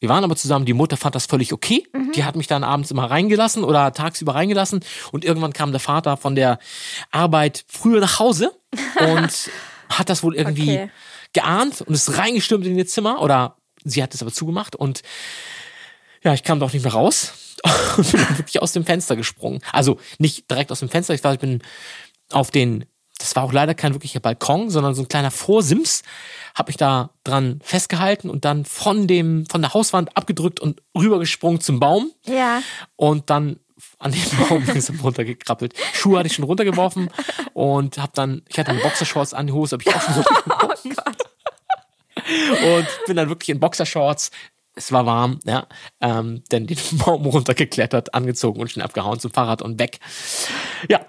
Wir 0.00 0.08
waren 0.08 0.24
aber 0.24 0.34
zusammen, 0.34 0.64
die 0.64 0.72
Mutter 0.72 0.96
fand 0.96 1.14
das 1.14 1.26
völlig 1.26 1.52
okay. 1.52 1.86
Die 2.14 2.24
hat 2.24 2.34
mich 2.34 2.46
dann 2.46 2.64
abends 2.64 2.90
immer 2.90 3.10
reingelassen 3.10 3.62
oder 3.64 3.92
tagsüber 3.92 4.34
reingelassen. 4.34 4.80
Und 5.12 5.24
irgendwann 5.24 5.52
kam 5.52 5.70
der 5.72 5.80
Vater 5.80 6.16
von 6.16 6.34
der 6.34 6.58
Arbeit 7.10 7.64
früher 7.68 8.00
nach 8.00 8.18
Hause 8.18 8.52
und 8.98 9.50
hat 9.90 10.08
das 10.08 10.22
wohl 10.22 10.34
irgendwie 10.34 10.70
Okay. 10.78 10.90
geahnt 11.34 11.82
und 11.82 11.94
ist 11.94 12.16
reingestürmt 12.16 12.66
in 12.66 12.76
ihr 12.76 12.86
Zimmer. 12.86 13.20
Oder 13.20 13.56
sie 13.84 14.02
hat 14.02 14.14
es 14.14 14.22
aber 14.22 14.32
zugemacht 14.32 14.74
und 14.74 15.02
ja, 16.22 16.34
ich 16.34 16.42
kam 16.42 16.60
doch 16.60 16.72
nicht 16.72 16.82
mehr 16.82 16.92
raus 16.92 17.56
und 17.96 18.10
bin 18.12 18.38
wirklich 18.38 18.60
aus 18.60 18.72
dem 18.72 18.84
Fenster 18.84 19.16
gesprungen. 19.16 19.60
Also 19.72 19.98
nicht 20.18 20.50
direkt 20.50 20.72
aus 20.72 20.80
dem 20.80 20.88
Fenster, 20.88 21.14
ich 21.14 21.22
war, 21.24 21.32
ich 21.34 21.40
bin 21.40 21.62
auf 22.30 22.50
den, 22.50 22.84
das 23.20 23.36
war 23.36 23.44
auch 23.44 23.52
leider 23.52 23.74
kein 23.74 23.92
wirklicher 23.94 24.20
Balkon, 24.20 24.70
sondern 24.70 24.94
so 24.94 25.02
ein 25.02 25.08
kleiner 25.08 25.30
Vorsims, 25.30 26.02
habe 26.54 26.70
mich 26.70 26.76
da 26.76 27.10
dran 27.22 27.60
festgehalten 27.62 28.28
und 28.30 28.44
dann 28.44 28.64
von 28.64 29.06
dem, 29.06 29.46
von 29.46 29.60
der 29.62 29.72
Hauswand 29.74 30.16
abgedrückt 30.16 30.58
und 30.58 30.82
rübergesprungen 30.98 31.60
zum 31.60 31.78
Baum 31.80 32.10
Ja. 32.26 32.62
und 32.96 33.30
dann 33.30 33.60
an 33.98 34.12
den 34.12 34.22
Baum 34.48 34.64
langsam 34.66 34.98
runtergekrabbelt. 35.00 35.74
Schuhe 35.94 36.18
hatte 36.18 36.26
ich 36.28 36.34
schon 36.34 36.44
runtergeworfen 36.44 37.10
und 37.54 37.98
habe 37.98 38.12
dann, 38.14 38.42
ich 38.48 38.58
hatte 38.58 38.70
eine 38.72 38.80
Boxershorts 38.80 39.34
an 39.34 39.46
die 39.46 39.52
Hose, 39.52 39.74
habe 39.76 39.82
ich 39.86 39.94
auch 39.94 40.00
schon 40.02 40.14
so 40.14 40.20
runtergeworfen. 40.62 40.96
Und 42.76 42.86
bin 43.06 43.16
dann 43.16 43.28
wirklich 43.28 43.48
in 43.50 43.60
Boxershorts. 43.60 44.30
Es 44.74 44.92
war 44.92 45.04
warm, 45.04 45.40
ja, 45.44 45.66
ähm, 46.00 46.42
denn 46.52 46.66
den 46.66 46.78
Baum 46.92 47.26
runtergeklettert, 47.26 48.14
angezogen 48.14 48.60
und 48.60 48.70
schnell 48.70 48.84
abgehauen 48.84 49.18
zum 49.18 49.32
Fahrrad 49.32 49.62
und 49.62 49.78
weg. 49.78 49.98
Ja, 50.88 51.00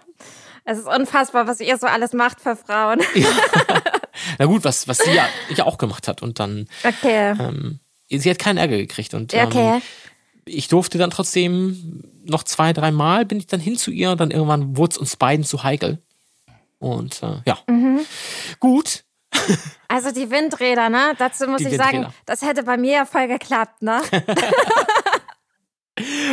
Es 0.64 0.78
ist 0.78 0.88
unfassbar, 0.88 1.48
was 1.48 1.60
ihr 1.60 1.78
so 1.78 1.88
alles 1.88 2.14
macht 2.14 2.40
für 2.40 2.56
Frauen. 2.56 3.02
na 4.40 4.46
gut, 4.46 4.64
was, 4.64 4.88
was 4.88 5.00
sie 5.00 5.12
ja, 5.12 5.28
ja 5.56 5.66
auch 5.66 5.78
gemacht 5.78 6.08
hat. 6.08 6.22
Und 6.22 6.40
dann, 6.40 6.68
Okay. 6.84 7.32
ähm, 7.40 7.80
sie 8.10 8.30
hat 8.30 8.40
keinen 8.40 8.58
Ärger 8.58 8.78
gekriegt. 8.78 9.14
Und 9.14 9.34
ähm, 9.34 9.48
Okay. 9.48 9.82
ich 10.46 10.68
durfte 10.68 10.98
dann 10.98 11.10
trotzdem 11.10 12.04
noch 12.26 12.44
zwei, 12.44 12.74
dreimal 12.74 13.26
bin 13.26 13.40
ich 13.40 13.48
dann 13.48 13.60
hin 13.60 13.76
zu 13.78 13.90
ihr 13.92 14.12
und 14.12 14.20
dann 14.22 14.30
irgendwann 14.32 14.78
wurde 14.78 14.92
es 14.92 14.98
uns 14.98 15.16
beiden 15.16 15.44
zu 15.44 15.64
heikel. 15.64 16.02
Und 16.78 17.22
äh, 17.24 17.42
ja. 17.46 17.58
Mhm. 17.68 18.02
Gut. 18.60 19.04
Also 19.88 20.12
die 20.12 20.30
Windräder, 20.30 20.90
ne? 20.90 21.14
Dazu 21.18 21.48
muss 21.48 21.60
Die 21.62 21.70
ich 21.70 21.76
sagen, 21.78 22.00
Windräder. 22.00 22.14
das 22.26 22.42
hätte 22.44 22.64
bei 22.64 22.78
mir 22.78 22.92
ja 22.92 23.06
voll 23.06 23.28
geklappt, 23.28 23.82
ne? 23.82 24.02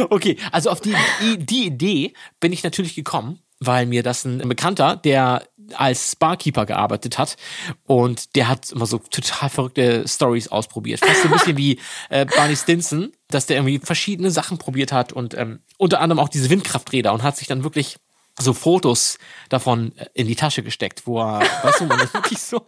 Okay, 0.08 0.38
also 0.52 0.70
auf 0.70 0.80
die, 0.80 0.94
die 1.38 1.66
Idee 1.66 2.14
bin 2.40 2.52
ich 2.52 2.62
natürlich 2.62 2.94
gekommen, 2.94 3.40
weil 3.60 3.86
mir 3.86 4.02
das 4.02 4.24
ein 4.24 4.38
Bekannter, 4.48 4.96
der 4.96 5.42
als 5.74 6.16
Barkeeper 6.16 6.66
gearbeitet 6.66 7.18
hat 7.18 7.36
und 7.84 8.34
der 8.36 8.48
hat 8.48 8.70
immer 8.70 8.86
so 8.86 8.98
total 8.98 9.50
verrückte 9.50 10.06
Stories 10.08 10.48
ausprobiert. 10.48 11.00
Fast 11.00 11.22
so 11.22 11.28
ein 11.28 11.32
bisschen 11.32 11.56
wie 11.56 11.78
äh, 12.08 12.24
Barney 12.24 12.56
Stinson, 12.56 13.12
dass 13.28 13.46
der 13.46 13.56
irgendwie 13.56 13.78
verschiedene 13.78 14.30
Sachen 14.30 14.58
probiert 14.58 14.92
hat 14.92 15.12
und 15.12 15.36
ähm, 15.36 15.60
unter 15.76 16.00
anderem 16.00 16.20
auch 16.20 16.28
diese 16.28 16.48
Windkrafträder 16.50 17.12
und 17.12 17.22
hat 17.22 17.36
sich 17.36 17.48
dann 17.48 17.64
wirklich 17.64 17.96
so 18.38 18.54
Fotos 18.54 19.18
davon 19.48 19.92
äh, 19.96 20.06
in 20.14 20.26
die 20.26 20.36
Tasche 20.36 20.62
gesteckt, 20.62 21.06
wo 21.06 21.20
er, 21.20 21.40
weißt 21.62 21.80
du, 21.80 21.84
man 21.86 22.00
ist 22.00 22.14
wirklich 22.14 22.38
so. 22.38 22.64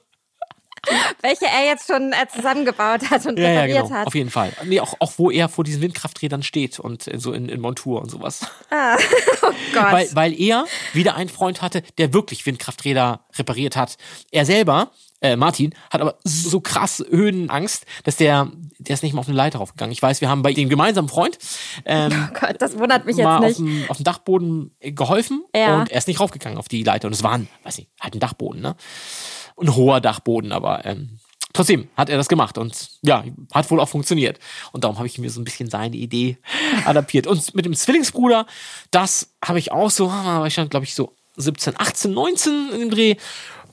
Welche 1.23 1.47
er 1.47 1.67
jetzt 1.67 1.87
schon 1.87 2.13
äh, 2.13 2.27
zusammengebaut 2.35 3.11
hat 3.11 3.27
und 3.27 3.39
Ja, 3.39 3.45
ja, 3.51 3.61
repariert 3.63 3.85
genau, 3.87 3.99
hat. 3.99 4.07
auf 4.07 4.15
jeden 4.15 4.31
Fall. 4.31 4.53
Nee, 4.65 4.81
auch, 4.81 4.95
auch 5.01 5.13
wo 5.17 5.31
er 5.31 5.49
vor 5.49 5.65
diesen 5.65 5.83
Windkrafträdern 5.83 6.43
steht 6.43 6.79
und 6.81 7.07
äh, 7.09 7.19
so 7.19 7.33
in, 7.33 7.49
in 7.49 7.61
Montur 7.61 8.01
und 8.01 8.11
sowas. 8.11 8.41
Oh 9.43 9.53
Gott. 9.75 9.93
weil, 9.93 10.09
weil 10.15 10.41
er 10.41 10.65
wieder 10.93 11.15
einen 11.17 11.29
Freund 11.31 11.63
hatte, 11.63 11.83
der 11.99 12.13
wirklich 12.13 12.45
Windkrafträder 12.47 13.25
repariert 13.37 13.75
hat. 13.75 13.97
Er 14.31 14.45
selber, 14.45 14.91
äh, 15.23 15.35
Martin, 15.37 15.75
hat 15.91 16.01
aber 16.01 16.19
so 16.25 16.61
krass 16.61 17.03
Höhenangst, 17.09 17.85
dass 18.05 18.17
der, 18.17 18.51
der 18.79 18.95
ist 18.95 19.03
nicht 19.03 19.13
mal 19.13 19.21
auf 19.21 19.29
eine 19.29 19.37
Leiter 19.37 19.59
raufgegangen. 19.59 19.93
Ich 19.93 20.03
weiß, 20.03 20.21
wir 20.21 20.29
haben 20.29 20.43
bei 20.43 20.53
dem 20.53 20.69
gemeinsamen 20.69 21.09
Freund 21.09 21.39
ähm, 21.85 22.29
oh 22.31 22.39
Gott, 22.39 22.57
das 22.59 22.79
wundert 22.79 23.07
mich 23.07 23.17
mal 23.17 23.43
jetzt 23.43 23.57
auf 23.57 23.59
nicht. 23.65 23.83
dem, 23.85 23.91
auf 23.91 23.97
dem 23.97 24.05
Dachboden 24.05 24.75
äh, 24.81 24.93
geholfen 24.93 25.43
Ja. 25.55 25.81
und 25.81 25.91
er 25.91 25.99
ist 25.99 26.07
nicht 26.09 26.21
raufgegangen 26.21 26.59
auf 26.59 26.69
die 26.69 26.83
Leiter. 26.85 27.07
Und 27.09 27.15
es 27.15 27.23
war 27.23 27.33
ein, 27.33 27.49
weiß 27.65 27.79
nicht, 27.79 27.91
halt 28.01 28.15
ein 28.15 28.21
Dachboden, 28.21 28.61
ne? 28.61 28.77
Ein 29.57 29.75
hoher 29.75 30.01
Dachboden, 30.01 30.53
aber 30.53 30.85
ähm, 30.85 31.19
trotzdem 31.53 31.89
hat 31.97 32.09
er 32.09 32.17
das 32.17 32.29
gemacht 32.29 32.59
und 32.59 32.91
ja, 33.03 33.25
hat 33.53 33.71
wohl 33.71 33.81
auch 33.81 33.89
funktioniert. 33.89 34.39
Und 34.73 34.85
darum 34.85 34.97
habe 34.99 35.07
ich 35.07 35.19
mir 35.19 35.31
so 35.31 35.41
ein 35.41 35.45
bisschen 35.45 35.69
seine 35.71 35.97
Idee 35.97 36.39
adaptiert. 36.85 37.27
Und 37.27 37.55
mit 37.55 37.65
dem 37.65 37.75
Zwillingsbruder, 37.75 38.47
das 38.91 39.35
habe 39.45 39.59
ich 39.59 39.73
auch 39.73 39.91
so, 39.91 40.09
ah, 40.09 40.41
war 40.41 40.47
ich 40.47 40.55
dann, 40.55 40.69
glaube 40.69 40.85
ich, 40.85 40.95
so 40.95 41.15
17, 41.37 41.75
18, 41.79 42.13
19 42.13 42.71
in 42.73 42.81
dem 42.81 42.91
Dreh. 42.91 43.17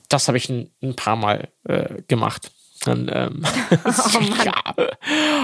Das 0.08 0.28
habe 0.28 0.38
ich 0.38 0.48
ein, 0.48 0.70
ein 0.82 0.96
paar 0.96 1.16
Mal 1.16 1.48
äh, 1.64 2.02
gemacht. 2.08 2.50
Dann, 2.84 3.10
ähm, 3.12 3.44
Oh 3.84 4.20
ja, 4.44 4.74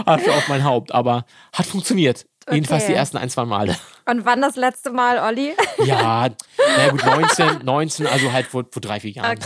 Asche 0.07 0.33
auf 0.33 0.49
mein 0.49 0.65
Haupt, 0.65 0.93
aber 0.93 1.27
hat 1.53 1.67
funktioniert. 1.67 2.27
Jedenfalls 2.51 2.85
Okay. 2.85 2.93
die 2.93 2.99
ersten 2.99 3.17
ein, 3.17 3.31
zwei 3.31 3.45
Male. 3.47 3.77
Und 4.05 4.27
wann 4.27 4.43
das 4.43 4.57
letzte 4.57 4.91
Mal, 4.91 5.19
Olli? 5.19 5.55
Ja, 5.85 6.29
na 6.77 6.89
gut, 6.91 7.05
19, 7.05 7.65
19, 7.65 8.07
also 8.07 8.33
halt 8.33 8.47
vor, 8.47 8.65
vor 8.71 8.83
drei, 8.83 9.01
vier 9.01 9.13
Jahren. 9.13 9.39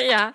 ja, 0.10 0.32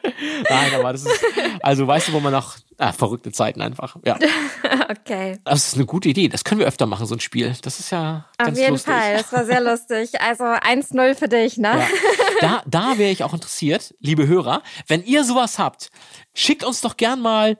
Nein, 0.50 0.74
aber 0.76 0.91
das 0.91 1.04
ist, 1.04 1.26
also 1.62 1.88
weißt 1.88 2.08
du, 2.08 2.13
wo 2.13 2.19
man 2.19 2.34
noch, 2.34 2.58
ah, 2.78 2.91
verrückte 2.91 3.32
Zeiten 3.32 3.62
einfach. 3.62 3.95
Ja, 4.06 4.17
okay. 4.89 5.39
das 5.43 5.67
ist 5.67 5.76
eine 5.76 5.86
gute 5.86 6.10
Idee. 6.10 6.30
Das 6.30 6.43
können 6.43 6.60
wir 6.60 6.67
öfter 6.67 6.86
machen, 6.86 7.06
so 7.06 7.15
ein 7.15 7.19
Spiel. 7.19 7.54
Das 7.62 7.80
ist 7.80 7.91
ja 7.91 8.26
Auf 8.38 8.45
ganz 8.45 8.60
jeden 8.60 8.72
lustig. 8.72 8.93
Fall, 8.93 9.17
das 9.17 9.32
war 9.34 9.45
sehr 9.45 9.62
lustig. 9.62 10.22
Also 10.22 10.43
1-0 10.43 11.15
für 11.15 11.28
dich, 11.28 11.58
ne? 11.58 11.80
Ja. 11.80 11.88
Da, 12.41 12.63
da 12.65 12.98
wäre 12.98 13.12
ich 13.12 13.26
auch 13.26 13.34
interessiert, 13.34 13.93
liebe 14.00 14.26
Hörer, 14.26 14.62
wenn 14.88 15.04
ihr 15.04 15.26
sowas 15.26 15.60
habt, 15.60 15.89
schickt 16.34 16.63
uns 16.63 16.80
doch 16.80 16.95
gern 16.95 17.19
mal 17.19 17.58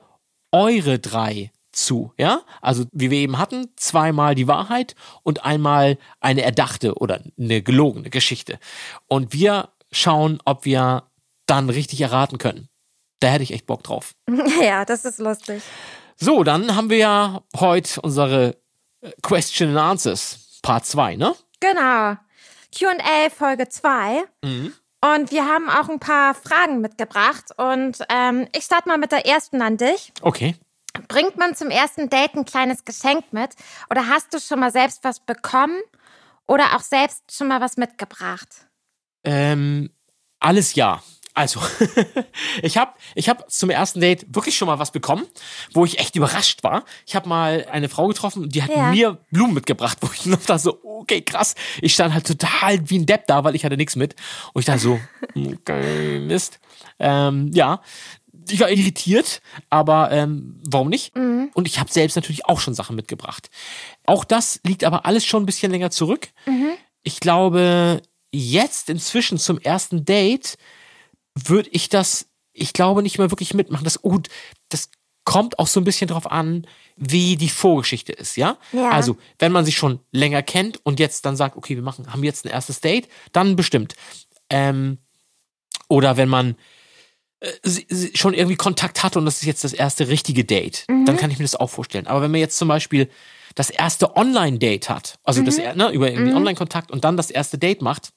eure 0.52 0.98
drei 0.98 1.52
zu, 1.70 2.12
ja? 2.16 2.40
Also, 2.60 2.84
wie 2.92 3.10
wir 3.10 3.18
eben 3.18 3.38
hatten, 3.38 3.68
zweimal 3.76 4.34
die 4.34 4.48
Wahrheit 4.48 4.94
und 5.22 5.44
einmal 5.44 5.98
eine 6.20 6.42
erdachte 6.42 6.94
oder 6.94 7.22
eine 7.38 7.62
gelogene 7.62 8.10
Geschichte. 8.10 8.58
Und 9.06 9.32
wir 9.32 9.68
schauen, 9.92 10.40
ob 10.44 10.64
wir 10.64 11.09
dann 11.50 11.68
richtig 11.68 12.00
erraten 12.00 12.38
können. 12.38 12.68
Da 13.20 13.28
hätte 13.28 13.42
ich 13.42 13.52
echt 13.52 13.66
Bock 13.66 13.82
drauf. 13.82 14.12
Ja, 14.62 14.84
das 14.84 15.04
ist 15.04 15.18
lustig. 15.18 15.62
So, 16.16 16.44
dann 16.44 16.76
haben 16.76 16.90
wir 16.90 16.98
ja 16.98 17.42
heute 17.56 18.00
unsere 18.02 18.56
äh, 19.00 19.10
Question 19.22 19.70
and 19.70 19.78
Answers 19.78 20.60
Part 20.62 20.86
2, 20.86 21.16
ne? 21.16 21.34
Genau. 21.60 22.16
QA 22.74 23.30
Folge 23.34 23.68
2. 23.68 24.22
Mhm. 24.44 24.74
Und 25.02 25.30
wir 25.30 25.46
haben 25.46 25.68
auch 25.70 25.88
ein 25.88 25.98
paar 25.98 26.34
Fragen 26.34 26.80
mitgebracht. 26.80 27.46
Und 27.56 27.98
ähm, 28.10 28.46
ich 28.54 28.64
starte 28.64 28.88
mal 28.88 28.98
mit 28.98 29.12
der 29.12 29.26
ersten 29.26 29.62
an 29.62 29.76
dich. 29.78 30.12
Okay. 30.20 30.56
Bringt 31.08 31.38
man 31.38 31.54
zum 31.54 31.70
ersten 31.70 32.10
Date 32.10 32.34
ein 32.34 32.44
kleines 32.44 32.84
Geschenk 32.84 33.32
mit? 33.32 33.54
Oder 33.90 34.08
hast 34.08 34.34
du 34.34 34.40
schon 34.40 34.60
mal 34.60 34.72
selbst 34.72 35.02
was 35.02 35.20
bekommen? 35.20 35.80
Oder 36.46 36.76
auch 36.76 36.80
selbst 36.80 37.34
schon 37.34 37.48
mal 37.48 37.60
was 37.60 37.76
mitgebracht? 37.76 38.66
Ähm, 39.24 39.90
alles 40.40 40.74
ja. 40.74 41.02
Also, 41.34 41.60
ich 42.62 42.76
habe 42.76 42.92
ich 43.14 43.28
hab 43.28 43.50
zum 43.50 43.70
ersten 43.70 44.00
Date 44.00 44.26
wirklich 44.34 44.56
schon 44.56 44.66
mal 44.66 44.78
was 44.78 44.90
bekommen, 44.90 45.24
wo 45.72 45.84
ich 45.84 45.98
echt 46.00 46.16
überrascht 46.16 46.62
war. 46.64 46.84
Ich 47.06 47.14
habe 47.14 47.28
mal 47.28 47.66
eine 47.70 47.88
Frau 47.88 48.08
getroffen, 48.08 48.48
die 48.48 48.62
hat 48.62 48.70
Ja. 48.70 48.90
mir 48.90 49.18
Blumen 49.30 49.54
mitgebracht, 49.54 49.98
wo 50.00 50.08
ich 50.12 50.26
noch 50.26 50.44
da 50.44 50.58
so, 50.58 50.80
okay, 50.82 51.22
krass. 51.22 51.54
Ich 51.80 51.94
stand 51.94 52.14
halt 52.14 52.26
total 52.26 52.88
wie 52.90 52.98
ein 52.98 53.06
Depp 53.06 53.26
da, 53.28 53.44
weil 53.44 53.54
ich 53.54 53.64
hatte 53.64 53.76
nichts 53.76 53.94
mit. 53.96 54.16
Und 54.52 54.60
ich 54.60 54.66
dachte 54.66 54.80
so, 54.80 55.00
okay, 55.36 56.18
Mist. 56.20 56.58
Ähm, 56.98 57.50
ja, 57.54 57.80
ich 58.48 58.58
war 58.58 58.70
irritiert, 58.70 59.40
aber 59.68 60.10
ähm, 60.10 60.60
warum 60.68 60.88
nicht? 60.88 61.14
Und 61.14 61.68
ich 61.68 61.78
habe 61.78 61.92
selbst 61.92 62.16
natürlich 62.16 62.46
auch 62.46 62.58
schon 62.58 62.74
Sachen 62.74 62.96
mitgebracht. 62.96 63.48
Auch 64.06 64.24
das 64.24 64.60
liegt 64.64 64.82
aber 64.82 65.06
alles 65.06 65.24
schon 65.24 65.44
ein 65.44 65.46
bisschen 65.46 65.70
länger 65.70 65.90
zurück. 65.90 66.28
Ich 67.04 67.20
glaube, 67.20 68.02
jetzt 68.32 68.90
inzwischen 68.90 69.38
zum 69.38 69.58
ersten 69.60 70.04
Date 70.04 70.56
würde 71.34 71.68
ich 71.70 71.88
das, 71.88 72.26
ich 72.52 72.72
glaube, 72.72 73.02
nicht 73.02 73.18
mehr 73.18 73.30
wirklich 73.30 73.54
mitmachen. 73.54 73.84
Das, 73.84 74.02
gut, 74.02 74.28
das 74.68 74.90
kommt 75.24 75.58
auch 75.58 75.66
so 75.66 75.80
ein 75.80 75.84
bisschen 75.84 76.08
drauf 76.08 76.30
an, 76.30 76.66
wie 76.96 77.36
die 77.36 77.48
Vorgeschichte 77.50 78.12
ist, 78.12 78.36
ja? 78.36 78.58
Ja. 78.72 78.90
Also, 78.90 79.16
wenn 79.38 79.52
man 79.52 79.64
sich 79.64 79.76
schon 79.76 80.00
länger 80.12 80.42
kennt 80.42 80.84
und 80.84 80.98
jetzt 80.98 81.24
dann 81.24 81.36
sagt, 81.36 81.56
okay, 81.56 81.76
wir 81.76 81.82
machen, 81.82 82.12
haben 82.12 82.24
jetzt 82.24 82.44
ein 82.44 82.50
erstes 82.50 82.80
Date, 82.80 83.08
dann 83.32 83.54
bestimmt. 83.56 83.94
Ähm, 84.50 84.98
oder 85.88 86.16
wenn 86.16 86.28
man 86.28 86.56
äh, 87.40 87.52
sie- 87.62 87.86
sie 87.88 88.10
schon 88.16 88.34
irgendwie 88.34 88.56
Kontakt 88.56 89.02
hatte 89.02 89.18
und 89.18 89.24
das 89.24 89.36
ist 89.36 89.44
jetzt 89.46 89.64
das 89.64 89.72
erste 89.72 90.08
richtige 90.08 90.44
Date, 90.44 90.84
dann 91.06 91.16
kann 91.16 91.30
ich 91.30 91.38
mir 91.38 91.44
das 91.44 91.54
auch 91.56 91.70
vorstellen. 91.70 92.06
Aber 92.06 92.22
wenn 92.22 92.30
man 92.30 92.40
jetzt 92.40 92.58
zum 92.58 92.68
Beispiel 92.68 93.08
das 93.54 93.70
erste 93.70 94.16
Online-Date 94.16 94.88
hat, 94.90 95.18
also 95.22 95.42
das, 95.42 95.56
ne, 95.74 95.90
über 95.92 96.10
irgendwie 96.10 96.32
Online-Kontakt 96.36 96.90
und 96.90 97.04
dann 97.04 97.16
das 97.16 97.30
erste 97.30 97.56
Date 97.58 97.82
macht, 97.82 98.12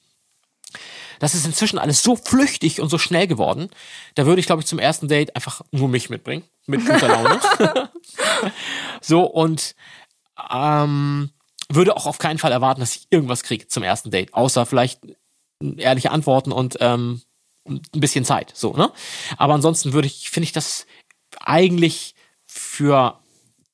das 1.20 1.36
ist 1.36 1.46
inzwischen 1.46 1.80
alles 1.80 2.04
so 2.04 2.16
flüchtig 2.16 2.82
und 2.82 2.90
so 2.90 2.98
schnell 2.98 3.28
geworden. 3.28 3.70
Da 4.16 4.26
würde 4.26 4.40
ich, 4.40 4.46
glaube 4.46 4.62
ich, 4.62 4.68
zum 4.68 4.80
ersten 4.80 5.08
Date 5.08 5.36
einfach 5.36 5.62
nur 5.72 5.90
mich 5.90 6.10
mitbringen. 6.10 6.44
Mit 6.66 6.86
guter 6.86 7.08
Laune. 7.08 7.40
so, 9.02 9.24
und 9.24 9.76
ähm, 10.52 11.30
würde 11.70 11.96
auch 11.96 12.06
auf 12.06 12.20
keinen 12.20 12.40
Fall 12.40 12.52
erwarten, 12.52 12.82
dass 12.82 12.96
ich 12.96 13.08
irgendwas 13.10 13.44
kriege 13.44 13.68
zum 13.68 13.84
ersten 13.84 14.12
Date. 14.12 14.34
Außer 14.34 14.66
vielleicht 14.66 15.02
ehrliche 15.78 16.12
Antworten 16.12 16.52
und 16.52 16.78
ähm, 16.80 17.22
ein 17.66 17.82
bisschen 17.94 18.26
Zeit. 18.26 18.52
So, 18.56 18.74
ne? 18.74 18.92
Aber 19.38 19.54
ansonsten 19.54 19.94
würde 19.94 20.08
ich, 20.08 20.30
finde 20.30 20.46
ich 20.46 20.52
das 20.52 20.86
eigentlich 21.40 22.16
für 22.46 23.20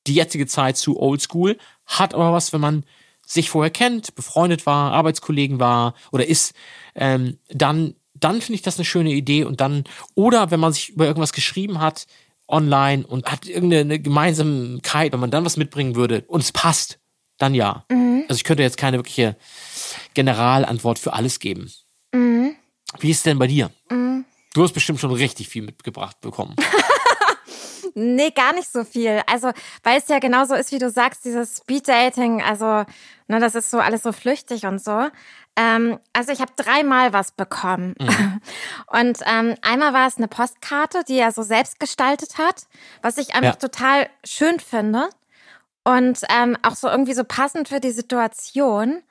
die 0.06 0.14
jetzige 0.14 0.46
Zeit 0.46 0.76
zu 0.76 0.98
oldschool. 0.98 1.58
Hat 1.86 2.14
aber 2.14 2.32
was, 2.32 2.52
wenn 2.52 2.60
man 2.60 2.84
sich 3.30 3.48
vorher 3.48 3.70
kennt, 3.70 4.14
befreundet 4.16 4.66
war, 4.66 4.92
Arbeitskollegen 4.92 5.60
war 5.60 5.94
oder 6.10 6.26
ist, 6.26 6.52
ähm, 6.96 7.38
dann, 7.48 7.94
dann 8.14 8.40
finde 8.40 8.56
ich 8.56 8.62
das 8.62 8.76
eine 8.76 8.84
schöne 8.84 9.12
Idee 9.12 9.44
und 9.44 9.60
dann, 9.60 9.84
oder 10.14 10.50
wenn 10.50 10.58
man 10.58 10.72
sich 10.72 10.90
über 10.90 11.06
irgendwas 11.06 11.32
geschrieben 11.32 11.80
hat, 11.80 12.06
online 12.48 13.06
und 13.06 13.26
hat 13.26 13.46
irgendeine 13.46 14.00
Gemeinsamkeit, 14.00 15.12
wenn 15.12 15.20
man 15.20 15.30
dann 15.30 15.44
was 15.44 15.56
mitbringen 15.56 15.94
würde 15.94 16.24
und 16.26 16.40
es 16.40 16.50
passt, 16.50 16.98
dann 17.38 17.54
ja. 17.54 17.84
Also 18.28 18.38
ich 18.38 18.44
könnte 18.44 18.64
jetzt 18.64 18.76
keine 18.76 18.98
wirkliche 18.98 19.36
Generalantwort 20.14 20.98
für 20.98 21.12
alles 21.12 21.38
geben. 21.38 21.70
Wie 22.98 23.10
ist 23.10 23.18
es 23.18 23.22
denn 23.22 23.38
bei 23.38 23.46
dir? 23.46 23.70
Du 24.52 24.62
hast 24.64 24.72
bestimmt 24.72 24.98
schon 24.98 25.12
richtig 25.12 25.48
viel 25.48 25.62
mitgebracht 25.62 26.20
bekommen. 26.20 26.56
Nee, 27.94 28.30
gar 28.30 28.52
nicht 28.54 28.70
so 28.70 28.84
viel. 28.84 29.22
Also, 29.26 29.50
weil 29.82 29.98
es 29.98 30.08
ja 30.08 30.18
genauso 30.18 30.54
ist, 30.54 30.72
wie 30.72 30.78
du 30.78 30.90
sagst, 30.90 31.24
dieses 31.24 31.58
Speed-Dating, 31.58 32.42
also, 32.42 32.84
ne, 33.28 33.40
das 33.40 33.54
ist 33.54 33.70
so 33.70 33.78
alles 33.78 34.02
so 34.02 34.12
flüchtig 34.12 34.66
und 34.66 34.82
so. 34.82 35.08
Ähm, 35.56 35.98
also, 36.12 36.32
ich 36.32 36.40
habe 36.40 36.52
dreimal 36.56 37.12
was 37.12 37.32
bekommen. 37.32 37.94
Und 38.86 39.18
ähm, 39.26 39.56
einmal 39.62 39.92
war 39.92 40.06
es 40.06 40.16
eine 40.16 40.28
Postkarte, 40.28 41.02
die 41.06 41.18
er 41.18 41.32
so 41.32 41.42
selbst 41.42 41.80
gestaltet 41.80 42.38
hat, 42.38 42.62
was 43.02 43.18
ich 43.18 43.34
einfach 43.34 43.54
Ja. 43.60 43.68
total 43.68 44.08
schön 44.24 44.60
finde. 44.60 45.08
Und 45.84 46.20
ähm, 46.28 46.56
auch 46.62 46.76
so 46.76 46.88
irgendwie 46.88 47.14
so 47.14 47.24
passend 47.24 47.68
für 47.68 47.80
die 47.80 47.90
Situation. 47.92 49.02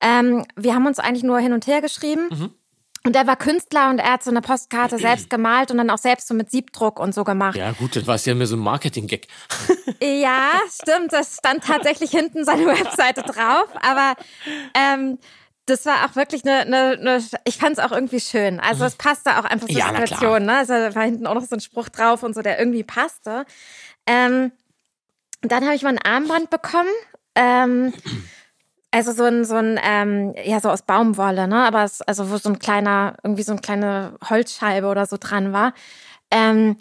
Ähm, 0.00 0.44
wir 0.56 0.74
haben 0.74 0.86
uns 0.86 0.98
eigentlich 0.98 1.24
nur 1.24 1.38
hin 1.40 1.52
und 1.52 1.66
her 1.66 1.80
geschrieben. 1.80 2.28
Und 3.04 3.16
er 3.16 3.26
war 3.26 3.36
Künstler 3.36 3.90
und 3.90 3.98
er 4.00 4.12
hat 4.14 4.22
so 4.24 4.30
eine 4.30 4.40
Postkarte 4.40 4.98
selbst 4.98 5.30
gemalt 5.30 5.70
und 5.70 5.78
dann 5.78 5.90
auch 5.90 5.98
selbst 5.98 6.28
so 6.28 6.34
mit 6.34 6.50
Siebdruck 6.50 6.98
und 7.00 7.14
so 7.14 7.24
gemacht. 7.24 7.56
Ja, 7.56 7.72
gut, 7.72 7.96
das 7.96 8.06
war 8.06 8.16
ja 8.16 8.34
mir 8.34 8.46
so 8.46 8.56
ein 8.56 8.60
Marketing-Gag. 8.60 9.26
Ja, 10.02 10.50
stimmt. 10.70 11.12
Das 11.12 11.36
stand 11.36 11.64
tatsächlich 11.64 12.10
hinten 12.10 12.44
seine 12.44 12.66
Webseite 12.66 13.22
drauf. 13.22 13.66
Aber 13.80 14.14
ähm, 14.74 15.18
das 15.66 15.86
war 15.86 16.04
auch 16.04 16.14
wirklich 16.14 16.44
eine, 16.44 16.60
eine, 16.60 16.98
eine 17.00 17.24
ich 17.44 17.56
fand 17.56 17.78
es 17.78 17.84
auch 17.84 17.90
irgendwie 17.90 18.20
schön. 18.20 18.60
Also 18.60 18.84
es 18.84 18.94
passte 18.96 19.38
auch 19.38 19.44
einfach 19.44 19.66
zur 19.66 19.76
Ja. 19.78 19.88
Situation. 19.88 20.44
Ne? 20.44 20.58
Also 20.58 20.74
da 20.74 20.94
war 20.94 21.02
hinten 21.04 21.26
auch 21.26 21.34
noch 21.34 21.44
so 21.44 21.56
ein 21.56 21.60
Spruch 21.60 21.88
drauf 21.88 22.22
und 22.22 22.34
so, 22.34 22.42
der 22.42 22.58
irgendwie 22.58 22.84
passte. 22.84 23.44
Ähm, 24.06 24.52
dann 25.40 25.64
habe 25.64 25.74
ich 25.74 25.82
mal 25.82 25.90
ein 25.90 26.02
Armband 26.02 26.50
bekommen. 26.50 26.88
Ähm, 27.34 27.92
also 28.90 29.12
so 29.12 29.24
ein, 29.24 29.44
so 29.44 29.56
ein, 29.56 29.78
ähm, 29.82 30.34
ja, 30.44 30.60
so 30.60 30.70
aus 30.70 30.82
Baumwolle, 30.82 31.46
ne? 31.46 31.64
Aber 31.66 31.84
es, 31.84 32.00
also 32.02 32.30
wo 32.30 32.36
so 32.38 32.48
ein 32.48 32.58
kleiner, 32.58 33.16
irgendwie 33.22 33.42
so 33.42 33.52
eine 33.52 33.60
kleine 33.60 34.16
Holzscheibe 34.28 34.86
oder 34.86 35.06
so 35.06 35.16
dran 35.20 35.52
war. 35.52 35.74
Ähm, 36.30 36.76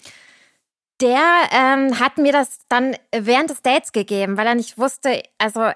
der 1.01 1.21
ähm, 1.51 1.99
hat 1.99 2.17
mir 2.17 2.31
das 2.31 2.59
dann 2.69 2.95
während 3.15 3.49
des 3.49 3.61
Dates 3.61 3.91
gegeben, 3.91 4.37
weil 4.37 4.47
er 4.47 4.55
nicht 4.55 4.77
wusste, 4.77 5.21
also, 5.37 5.69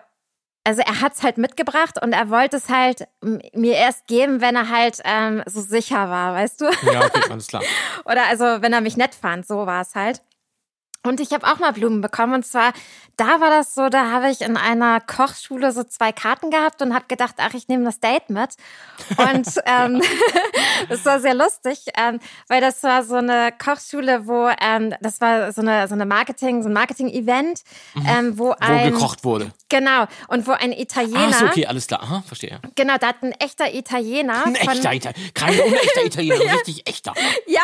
also 0.63 0.81
er 0.81 1.01
hat 1.01 1.13
es 1.13 1.21
halt 1.21 1.37
mitgebracht 1.37 2.01
und 2.01 2.13
er 2.13 2.29
wollte 2.29 2.57
es 2.57 2.69
halt 2.69 3.07
mir 3.21 3.75
erst 3.75 4.07
geben, 4.07 4.41
wenn 4.41 4.55
er 4.55 4.69
halt 4.69 4.99
ähm, 5.03 5.43
so 5.45 5.61
sicher 5.61 6.09
war, 6.09 6.33
weißt 6.33 6.61
du? 6.61 6.65
Ja, 6.91 7.05
okay, 7.05 7.29
alles 7.29 7.47
klar. 7.47 7.63
Oder 8.05 8.25
also, 8.27 8.61
wenn 8.61 8.73
er 8.73 8.81
mich 8.81 8.97
nett 8.97 9.13
fand, 9.13 9.45
so 9.45 9.65
war 9.67 9.81
es 9.81 9.93
halt. 9.95 10.21
Und 11.03 11.19
ich 11.19 11.31
habe 11.31 11.47
auch 11.47 11.57
mal 11.59 11.71
Blumen 11.73 12.01
bekommen. 12.01 12.35
Und 12.35 12.45
zwar, 12.45 12.73
da 13.17 13.39
war 13.41 13.49
das 13.49 13.73
so, 13.73 13.89
da 13.89 14.11
habe 14.11 14.29
ich 14.29 14.41
in 14.41 14.55
einer 14.55 14.99
Kochschule 15.01 15.71
so 15.71 15.83
zwei 15.83 16.11
Karten 16.11 16.51
gehabt 16.51 16.81
und 16.83 16.93
habe 16.93 17.05
gedacht, 17.07 17.35
ach, 17.37 17.53
ich 17.55 17.67
nehme 17.67 17.83
das 17.85 17.99
Date 17.99 18.29
mit. 18.29 18.51
Und 19.17 19.47
ähm, 19.65 20.01
das 20.89 21.03
war 21.05 21.19
sehr 21.19 21.33
lustig, 21.33 21.85
ähm, 21.97 22.19
weil 22.47 22.61
das 22.61 22.83
war 22.83 23.03
so 23.03 23.15
eine 23.15 23.51
Kochschule, 23.51 24.27
wo, 24.27 24.49
ähm, 24.61 24.93
das 25.01 25.19
war 25.21 25.51
so 25.51 25.61
eine, 25.61 25.87
so 25.87 25.95
eine 25.95 26.05
Marketing, 26.05 26.61
so 26.61 26.69
ein 26.69 26.73
Marketing-Event, 26.73 27.61
ähm, 28.07 28.37
wo 28.37 28.49
Wo 28.49 28.55
ein, 28.59 28.93
gekocht 28.93 29.23
wurde. 29.23 29.51
genau, 29.69 30.05
und 30.27 30.45
wo 30.45 30.51
ein 30.51 30.71
Italiener, 30.71 31.29
Ah, 31.29 31.33
so, 31.33 31.45
okay, 31.45 31.65
alles 31.65 31.87
klar. 31.87 32.03
Aha, 32.03 32.23
verstehe. 32.27 32.59
genau, 32.75 32.97
da 32.99 33.07
hat 33.07 33.23
ein 33.23 33.31
echter 33.33 33.73
Italiener 33.73 34.45
Ein 34.45 34.55
echter 34.55 34.93
Italiener. 34.93 35.13
Kein 35.33 35.59
unechter 35.59 36.05
Italiener, 36.05 36.41
ein 36.41 36.49
richtig 36.57 36.87
echter. 36.87 37.13
ja, 37.47 37.61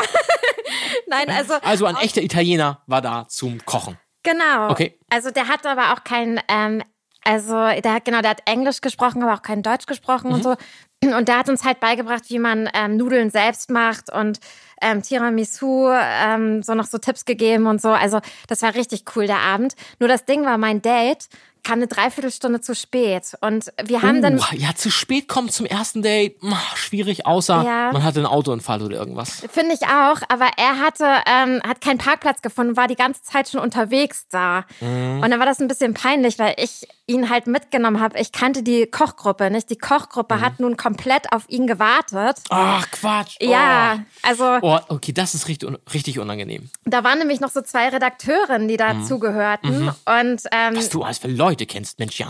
nein, 1.08 1.30
also, 1.30 1.54
Also 1.64 1.86
ein 1.86 1.96
echter 1.98 2.22
Italiener 2.22 2.82
war 2.88 3.02
da 3.02 3.28
zum 3.28 3.64
Kochen. 3.66 3.98
Genau. 4.24 4.70
Okay. 4.70 5.00
Also 5.10 5.32
der 5.32 5.48
hat 5.48 5.66
aber 5.66 5.94
auch 5.94 6.04
kein, 6.04 6.40
ähm, 6.50 6.84
also 7.24 7.54
der 7.54 7.94
hat 7.94 8.06
genau, 8.06 8.22
der 8.22 8.32
hat 8.32 8.42
Englisch 8.46 8.82
gesprochen, 8.82 9.24
aber 9.24 9.34
auch 9.34 9.42
kein 9.42 9.64
Deutsch 9.64 9.86
gesprochen 9.86 10.30
Mhm. 10.30 10.34
und 10.36 10.44
so. 10.44 10.56
Und 11.04 11.28
der 11.28 11.38
hat 11.38 11.48
uns 11.50 11.64
halt 11.64 11.80
beigebracht, 11.80 12.24
wie 12.30 12.40
man 12.40 12.70
ähm, 12.74 12.98
Nudeln 12.98 13.30
selbst 13.30 13.70
macht 13.70 14.12
und 14.12 14.40
ähm, 14.82 15.04
Tiramisu, 15.04 15.90
ähm, 15.92 16.64
so 16.64 16.74
noch 16.74 16.86
so 16.86 16.98
Tipps 16.98 17.24
gegeben 17.26 17.68
und 17.68 17.82
so. 17.82 17.90
Also 17.90 18.20
das 18.48 18.62
war 18.64 18.74
richtig 18.76 19.04
cool 19.16 19.28
der 19.28 19.40
Abend. 19.40 19.76
Nur 20.00 20.10
das 20.10 20.26
Ding 20.26 20.44
war, 20.46 20.58
mein 20.58 20.82
Date 20.82 21.28
kam 21.68 21.80
eine 21.80 21.88
Dreiviertelstunde 21.88 22.62
zu 22.62 22.74
spät 22.76 23.34
und 23.42 23.66
wir 23.84 24.02
haben 24.02 24.22
dann 24.22 24.38
Uh, 24.40 24.56
ja, 24.56 24.74
zu 24.76 24.90
spät 24.90 25.28
kommen 25.28 25.50
zum 25.50 25.66
ersten 25.66 26.02
Date, 26.02 26.38
schwierig, 26.76 27.26
außer 27.26 27.62
Ja. 27.64 27.92
man 27.92 28.04
hatte 28.04 28.20
einen 28.20 28.26
Autounfall 28.28 28.82
oder 28.82 28.96
irgendwas. 28.98 29.44
Finde 29.52 29.74
ich 29.74 29.82
auch, 29.84 30.22
aber 30.30 30.48
er 30.58 30.80
hatte, 30.80 31.06
ähm, 31.28 31.62
hat 31.68 31.82
keinen 31.82 31.98
Parkplatz 31.98 32.42
gefunden, 32.42 32.78
war 32.78 32.88
die 32.88 32.96
ganze 32.96 33.22
Zeit 33.24 33.50
schon 33.50 33.60
unterwegs 33.60 34.28
da. 34.30 34.64
Mhm. 34.80 35.22
Und 35.24 35.30
dann 35.32 35.40
war 35.40 35.46
das 35.46 35.60
ein 35.60 35.68
bisschen 35.68 35.94
peinlich, 35.94 36.40
weil 36.40 36.54
ich 36.58 36.88
ihn 37.10 37.30
halt 37.30 37.48
mitgenommen 37.48 38.00
habe. 38.02 38.20
Ich 38.20 38.32
kannte 38.34 38.64
die 38.64 38.86
Kochgruppe 38.86 39.50
nicht. 39.50 39.70
Die 39.70 39.78
Kochgruppe 39.78 40.36
Mhm. 40.36 40.42
hat 40.42 40.60
nun 40.60 40.76
komplett 40.78 41.32
auf 41.32 41.44
ihn 41.48 41.66
gewartet. 41.66 42.38
Ach, 42.50 42.86
Quatsch. 42.92 43.38
Oh. 43.42 43.46
Ja, 43.50 44.00
also 44.24 44.58
Oh, 44.62 44.78
okay, 44.90 45.14
das 45.14 45.34
ist 45.34 45.48
richtig, 45.48 45.70
richtig 45.94 46.20
unangenehm. 46.20 46.70
da 46.86 47.04
waren 47.06 47.18
nämlich 47.20 47.40
noch 47.40 47.50
so 47.50 47.62
zwei 47.62 47.88
Redakteurinnen, 47.90 48.68
die 48.68 48.74
Mhm. 48.76 48.78
dazugehörten. 48.78 49.88
Und, 50.06 50.42
ähm, 50.52 50.76
Was 50.76 50.90
du 50.90 51.04
alles 51.04 51.18
für 51.20 51.28
Leute 51.30 51.57
kennst, 51.66 52.00
Mensch, 52.00 52.20
ja. 52.20 52.28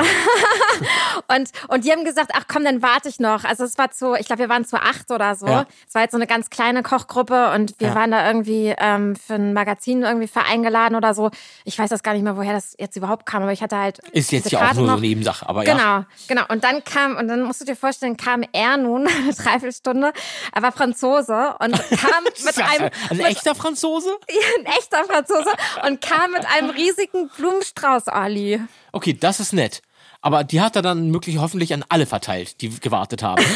und, 1.28 1.50
und 1.68 1.84
die 1.86 1.92
haben 1.92 2.04
gesagt, 2.06 2.32
ach 2.36 2.44
komm, 2.48 2.64
dann 2.64 2.82
warte 2.82 3.10
ich 3.10 3.20
noch. 3.20 3.44
Also 3.44 3.64
es 3.64 3.78
war 3.78 3.92
zu, 3.92 4.14
ich 4.16 4.28
glaube, 4.28 4.44
wir 4.44 4.50
waren 4.50 4.66
zu 4.66 4.78
acht 4.78 5.12
oder 5.12 5.36
so. 5.36 5.48
Ja. 5.48 5.66
Es 5.88 5.96
war 5.96 6.04
jetzt 6.04 6.12
so 6.12 6.18
eine 6.18 6.28
ganz 6.28 6.50
kleine 6.50 6.84
Kochgruppe 6.84 7.52
und 7.54 7.76
wir 7.80 7.90
Ja. 7.90 7.96
waren 7.96 8.12
da 8.12 8.28
irgendwie 8.28 8.74
ähm, 8.78 9.16
für 9.16 9.36
ein 9.36 9.54
Magazin 9.54 10.04
irgendwie 10.04 10.28
vereingeladen 10.28 10.96
oder 10.96 11.14
so. 11.14 11.32
Ich 11.66 11.78
weiß 11.78 11.90
das 11.90 12.04
gar 12.04 12.14
nicht 12.14 12.24
mehr, 12.24 12.38
woher 12.38 12.54
das 12.54 12.76
jetzt 12.78 12.96
überhaupt 12.96 13.26
kam, 13.26 13.44
aber 13.44 13.52
ich 13.52 13.62
hatte 13.62 13.78
halt. 13.78 14.00
Ist 14.12 14.32
jetzt 14.32 14.52
ja 14.52 14.60
auch 14.70 14.74
nur 14.74 14.86
so 14.86 14.92
eine 14.94 15.02
Nebensache, 15.02 15.48
aber 15.48 15.66
ja. 15.66 15.74
Genau, 15.76 16.06
genau. 16.28 16.44
Und 16.54 16.64
dann 16.64 16.84
kam, 16.84 17.18
und 17.18 17.28
dann 17.28 17.44
musst 17.44 17.62
du 17.62 17.66
dir 17.66 17.76
vorstellen, 17.76 18.18
kam 18.18 18.44
er 18.54 18.78
nun 18.78 19.08
eine 19.24 19.34
Dreiviertelstunde, 19.34 20.14
er 20.54 20.62
war 20.62 20.72
Franzose 20.72 21.56
und 21.60 21.72
kam 22.00 22.24
mit 22.24 22.58
einem, 22.58 22.90
Ein 23.10 23.20
echter 23.22 23.56
Franzose? 23.56 24.10
ein 24.60 24.66
echter 24.66 25.04
Franzose 25.06 25.50
und 25.86 26.02
kam 26.02 26.32
mit 26.32 26.46
einem 26.46 26.70
riesigen 26.70 27.30
Blumenstrauß, 27.38 28.08
Olli. 28.08 28.62
Okay, 28.92 29.17
das 29.18 29.40
ist 29.40 29.54
nett. 29.54 29.82
Aber 30.22 30.44
die 30.44 30.62
hat 30.62 30.76
er 30.76 30.82
dann 30.82 31.10
möglich 31.12 31.38
hoffentlich 31.38 31.74
an 31.74 31.86
alle 31.90 32.06
verteilt, 32.06 32.62
die 32.62 32.70
gewartet 32.80 33.24
haben. 33.24 33.44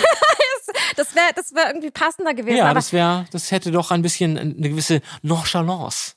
Das 0.97 1.15
wäre 1.15 1.27
das 1.33 1.55
wär 1.55 1.67
irgendwie 1.67 1.89
passender 1.89 2.33
gewesen. 2.33 2.57
ja, 2.57 2.73
das 2.73 2.91
wäre, 2.91 3.25
das 3.31 3.51
hätte 3.51 3.71
doch 3.71 3.91
ein 3.91 4.01
bisschen 4.01 4.37
eine 4.37 4.69
gewisse 4.69 5.01
Nonchalance. 5.21 6.15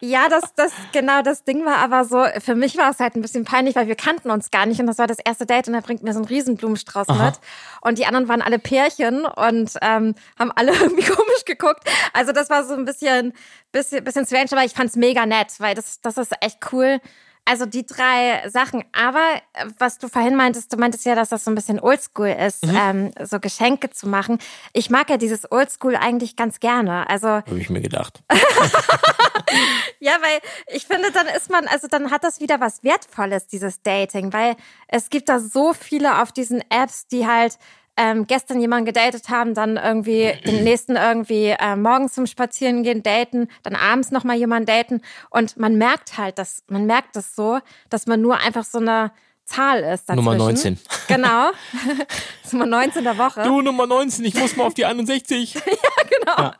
Ja, 0.00 0.28
das, 0.28 0.54
das, 0.54 0.72
genau, 0.92 1.22
das 1.22 1.44
Ding 1.44 1.64
war 1.64 1.76
aber 1.76 2.04
so, 2.04 2.24
für 2.40 2.54
mich 2.54 2.76
war 2.76 2.90
es 2.90 2.98
halt 2.98 3.16
ein 3.16 3.22
bisschen 3.22 3.44
peinlich, 3.44 3.76
weil 3.76 3.86
wir 3.86 3.94
kannten 3.94 4.30
uns 4.30 4.50
gar 4.50 4.66
nicht 4.66 4.80
und 4.80 4.86
das 4.86 4.98
war 4.98 5.06
das 5.06 5.18
erste 5.24 5.46
Date 5.46 5.68
und 5.68 5.74
er 5.74 5.82
bringt 5.82 6.02
mir 6.02 6.12
so 6.12 6.18
einen 6.18 6.28
Riesenblumenstrauß 6.28 7.08
mit 7.08 7.34
und 7.80 7.98
die 7.98 8.04
anderen 8.04 8.28
waren 8.28 8.42
alle 8.42 8.58
Pärchen 8.58 9.24
und 9.24 9.72
ähm, 9.80 10.14
haben 10.38 10.52
alle 10.56 10.72
irgendwie 10.80 11.04
komisch 11.04 11.44
geguckt. 11.46 11.88
Also 12.12 12.32
das 12.32 12.50
war 12.50 12.64
so 12.64 12.74
ein 12.74 12.84
bisschen, 12.84 13.32
bisschen, 13.72 14.04
bisschen 14.04 14.26
strange, 14.26 14.48
aber 14.52 14.64
ich 14.64 14.72
fand's 14.72 14.96
mega 14.96 15.26
nett, 15.26 15.48
weil 15.58 15.74
das, 15.74 16.00
das 16.00 16.18
ist 16.18 16.32
echt 16.40 16.58
cool. 16.72 17.00
Also 17.44 17.66
die 17.66 17.84
drei 17.84 18.48
Sachen. 18.48 18.84
Aber 18.92 19.24
äh, 19.52 19.66
was 19.78 19.98
du 19.98 20.08
vorhin 20.08 20.34
meintest, 20.34 20.72
du 20.72 20.76
meintest 20.76 21.04
ja, 21.04 21.14
dass 21.14 21.28
das 21.28 21.44
so 21.44 21.50
ein 21.50 21.54
bisschen 21.54 21.78
oldschool 21.78 22.28
ist, 22.28 22.64
ähm, 22.64 23.10
so 23.22 23.38
Geschenke 23.40 23.90
zu 23.90 24.08
machen. 24.08 24.38
Ich 24.72 24.90
mag 24.90 25.10
ja 25.10 25.16
dieses 25.16 25.50
oldschool 25.50 25.96
eigentlich 25.96 26.36
ganz 26.36 26.60
gerne. 26.60 27.08
Also 27.08 27.28
Habe 27.28 27.58
ich 27.58 27.70
mir 27.70 27.82
gedacht. 27.82 28.22
ja, 30.00 30.12
weil 30.20 30.40
ich 30.68 30.86
finde, 30.86 31.10
dann 31.12 31.26
ist 31.26 31.50
man, 31.50 31.66
also 31.66 31.86
dann 31.88 32.10
hat 32.10 32.24
das 32.24 32.40
wieder 32.40 32.60
was 32.60 32.82
Wertvolles, 32.82 33.46
dieses 33.46 33.82
Dating, 33.82 34.32
weil 34.32 34.56
es 34.88 35.10
gibt 35.10 35.28
da 35.28 35.38
so 35.38 35.72
viele 35.72 36.22
auf 36.22 36.32
diesen 36.32 36.62
Apps, 36.70 37.06
die 37.06 37.26
halt 37.26 37.58
ähm, 37.96 38.26
gestern 38.26 38.60
jemanden 38.60 38.86
gedatet 38.86 39.28
haben, 39.28 39.54
dann 39.54 39.76
irgendwie 39.76 40.32
den 40.44 40.64
nächsten 40.64 40.96
irgendwie 40.96 41.48
äh, 41.58 41.76
morgens 41.76 42.14
zum 42.14 42.26
Spazierengehen 42.26 43.02
daten, 43.02 43.48
dann 43.62 43.76
abends 43.76 44.10
nochmal 44.10 44.36
jemanden 44.36 44.66
daten. 44.66 45.00
Und 45.30 45.56
man 45.56 45.76
merkt 45.76 46.18
halt, 46.18 46.38
dass 46.38 46.64
man 46.68 46.86
merkt 46.86 47.16
das 47.16 47.34
so, 47.36 47.60
dass 47.90 48.06
man 48.06 48.20
nur 48.20 48.38
einfach 48.38 48.64
so 48.64 48.78
eine 48.78 49.12
Zahl 49.44 49.80
ist. 49.80 50.08
Dazwischen. 50.08 50.16
Nummer 50.16 50.34
19. 50.36 50.78
Genau. 51.08 51.50
Nummer 52.52 52.66
19 52.66 53.04
der 53.04 53.18
Woche. 53.18 53.42
Du, 53.42 53.62
Nummer 53.62 53.86
19, 53.86 54.24
ich 54.24 54.34
muss 54.34 54.56
mal 54.56 54.64
auf 54.64 54.74
die 54.74 54.86
61. 54.86 55.54
genau. 55.54 56.50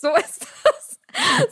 So 0.00 0.08
ist 0.16 0.46
das. 0.64 0.98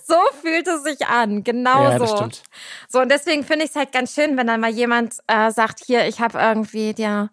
So 0.04 0.16
fühlt 0.40 0.66
es 0.66 0.82
sich 0.82 1.06
an, 1.06 1.44
genau 1.44 1.84
Ja, 1.84 1.92
so. 1.98 2.04
das 2.04 2.10
stimmt. 2.16 2.42
So, 2.88 3.00
und 3.00 3.10
deswegen 3.10 3.44
finde 3.44 3.64
ich 3.64 3.70
es 3.70 3.76
halt 3.76 3.92
ganz 3.92 4.12
schön, 4.12 4.36
wenn 4.36 4.48
dann 4.48 4.60
mal 4.60 4.70
jemand 4.70 5.14
äh, 5.28 5.52
sagt, 5.52 5.84
hier, 5.86 6.06
ich 6.08 6.20
habe 6.20 6.38
irgendwie 6.38 6.94
dir 6.94 7.30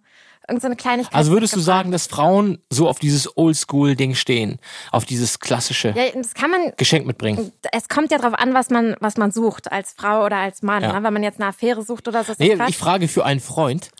irgendeine 0.49 0.75
Kleinigkeit. 0.75 1.15
Also 1.15 1.31
würdest 1.31 1.55
du 1.55 1.59
sagen, 1.59 1.91
dass 1.91 2.07
Frauen 2.07 2.59
so 2.69 2.89
auf 2.89 2.99
dieses 2.99 3.38
Oldschool-Ding 3.38 4.15
stehen? 4.15 4.59
Auf 4.91 5.05
dieses 5.05 5.39
klassische 5.39 5.93
Ja, 5.95 6.03
das 6.13 6.33
kann 6.33 6.51
man. 6.51 6.73
Geschenk 6.77 7.05
mitbringen? 7.05 7.51
Es 7.71 7.88
kommt 7.88 8.12
ja 8.12 8.17
darauf 8.17 8.38
an, 8.38 8.53
was 8.53 8.69
man, 8.69 8.95
was 8.99 9.17
man 9.17 9.31
sucht, 9.31 9.71
als 9.71 9.93
Frau 9.97 10.25
oder 10.25 10.38
als 10.38 10.62
Mann. 10.62 10.83
Ja. 10.83 10.93
Ne? 10.93 11.03
Wenn 11.03 11.13
man 11.13 11.23
jetzt 11.23 11.39
eine 11.39 11.49
Affäre 11.49 11.83
sucht 11.83 12.07
oder 12.07 12.23
so. 12.23 12.33
Nee, 12.38 12.57
ich 12.67 12.77
frage 12.77 13.07
für 13.07 13.25
einen 13.25 13.39
Freund. 13.39 13.89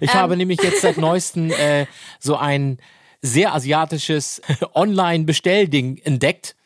Ich 0.00 0.10
Ähm. 0.14 0.20
habe 0.20 0.36
nämlich 0.36 0.60
jetzt 0.62 0.80
seit 0.80 0.96
neuestem 0.96 1.50
äh, 1.50 1.86
so 2.18 2.36
ein 2.36 2.78
sehr 3.20 3.54
asiatisches 3.54 4.40
Online-Bestellding 4.74 5.98
entdeckt. 5.98 6.56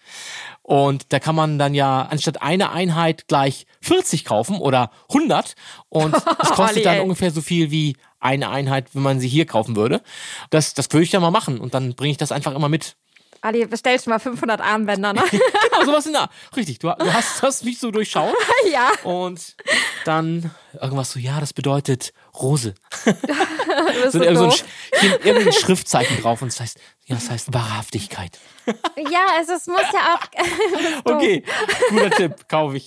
Und 0.63 1.13
da 1.13 1.21
kann 1.21 1.35
man 1.35 1.59
dann 1.59 1.75
ja 1.75 2.03
anstatt 2.03 2.43
eine 2.43 2.71
Einheit 2.71 3.29
gleich 3.29 3.67
40 3.83 4.25
kaufen 4.25 4.59
oder 4.59 4.91
100. 5.09 5.55
Und 5.89 6.15
es 6.43 6.51
kostet 6.51 6.87
dann 6.87 7.01
ungefähr 7.01 7.31
so 7.31 7.41
viel 7.41 7.71
wie 7.71 7.97
eine 8.27 8.51
Einheit, 8.51 8.89
wenn 8.95 9.03
man 9.03 9.21
sie 9.21 9.29
hier 9.29 9.47
kaufen 9.47 9.77
würde. 9.77 10.03
Das, 10.51 10.75
das 10.75 10.93
würde 10.93 11.05
ich 11.05 11.11
dann 11.11 11.23
mal 11.23 11.31
machen. 11.31 11.61
Und 11.61 11.75
dann 11.75 11.95
bringe 11.95 12.11
ich 12.11 12.19
das 12.19 12.33
einfach 12.33 12.55
immer 12.55 12.69
mit. 12.69 12.97
Ali, 13.41 13.65
bestell 13.67 14.01
schon 14.01 14.11
mal 14.11 14.19
500 14.19 14.61
Armbänder, 14.61 15.13
ne? 15.13 15.23
Genau, 15.31 15.85
sowas 15.85 16.07
in 16.07 16.13
der. 16.13 16.29
Richtig, 16.57 16.79
du, 16.79 16.89
du 16.99 17.13
hast 17.13 17.43
das 17.43 17.63
mich 17.63 17.79
so 17.79 17.91
durchschaut. 17.91 18.35
ja. 18.73 18.91
Und 19.05 19.57
dann 20.05 20.51
irgendwas 20.81 21.13
so, 21.13 21.19
ja, 21.19 21.39
das 21.39 21.53
bedeutet 21.53 22.13
Rose. 22.35 22.75
Du 23.05 23.13
So, 24.11 24.19
so 24.19 24.25
irgend 24.25 24.39
so 24.39 24.65
ein, 25.01 25.11
irgendein 25.23 25.53
Schriftzeichen 25.53 26.21
drauf 26.21 26.43
und 26.43 26.53
das 26.53 26.61
heißt, 26.61 26.79
ja, 27.07 27.15
das 27.15 27.31
heißt 27.31 27.55
Wahrhaftigkeit. 27.55 28.39
Ja, 28.97 29.27
also 29.37 29.53
es 29.53 29.67
muss 29.67 29.81
ja 29.93 30.15
auch. 30.15 31.13
Okay, 31.13 31.45
guter 31.91 32.11
Tipp, 32.11 32.49
kaufe 32.49 32.79
ich. 32.79 32.87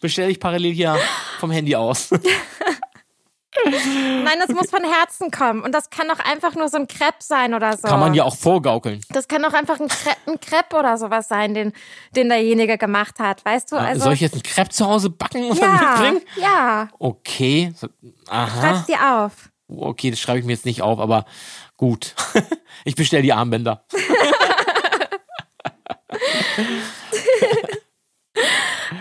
Bestelle 0.00 0.30
ich 0.30 0.38
parallel 0.38 0.72
hier 0.72 0.98
vom 1.40 1.50
Handy 1.50 1.74
aus. 1.74 2.10
Nein, 4.24 4.38
das 4.40 4.48
muss 4.54 4.70
von 4.70 4.82
Herzen 4.84 5.30
kommen. 5.30 5.62
Und 5.62 5.72
das 5.72 5.90
kann 5.90 6.10
auch 6.10 6.18
einfach 6.18 6.54
nur 6.54 6.68
so 6.68 6.76
ein 6.76 6.86
Crepe 6.86 7.18
sein 7.20 7.54
oder 7.54 7.76
so. 7.76 7.88
Kann 7.88 8.00
man 8.00 8.14
ja 8.14 8.24
auch 8.24 8.36
vorgaukeln. 8.36 9.00
Das 9.10 9.28
kann 9.28 9.44
auch 9.44 9.52
einfach 9.52 9.80
ein 9.80 9.88
Crepe, 9.88 10.16
ein 10.26 10.40
Crepe 10.40 10.76
oder 10.76 10.96
sowas 10.96 11.28
sein, 11.28 11.54
den, 11.54 11.72
den 12.14 12.28
derjenige 12.28 12.78
gemacht 12.78 13.18
hat. 13.18 13.44
Weißt 13.44 13.72
du? 13.72 13.76
Also, 13.76 14.04
Soll 14.04 14.12
ich 14.14 14.20
jetzt 14.20 14.34
einen 14.34 14.42
Crepe 14.42 14.70
zu 14.70 14.86
Hause 14.86 15.10
backen 15.10 15.50
und 15.50 15.58
ja, 15.58 15.72
mitbringen? 15.72 16.20
ja. 16.36 16.88
Okay, 16.98 17.72
aha. 18.28 18.60
Schreib's 18.60 18.86
dir 18.86 19.24
auf. 19.24 19.32
Okay, 19.68 20.10
das 20.10 20.20
schreibe 20.20 20.38
ich 20.38 20.44
mir 20.44 20.52
jetzt 20.52 20.64
nicht 20.64 20.82
auf, 20.82 20.98
aber 20.98 21.24
gut. 21.76 22.14
Ich 22.84 22.94
bestelle 22.94 23.22
die 23.22 23.32
Armbänder. 23.32 23.84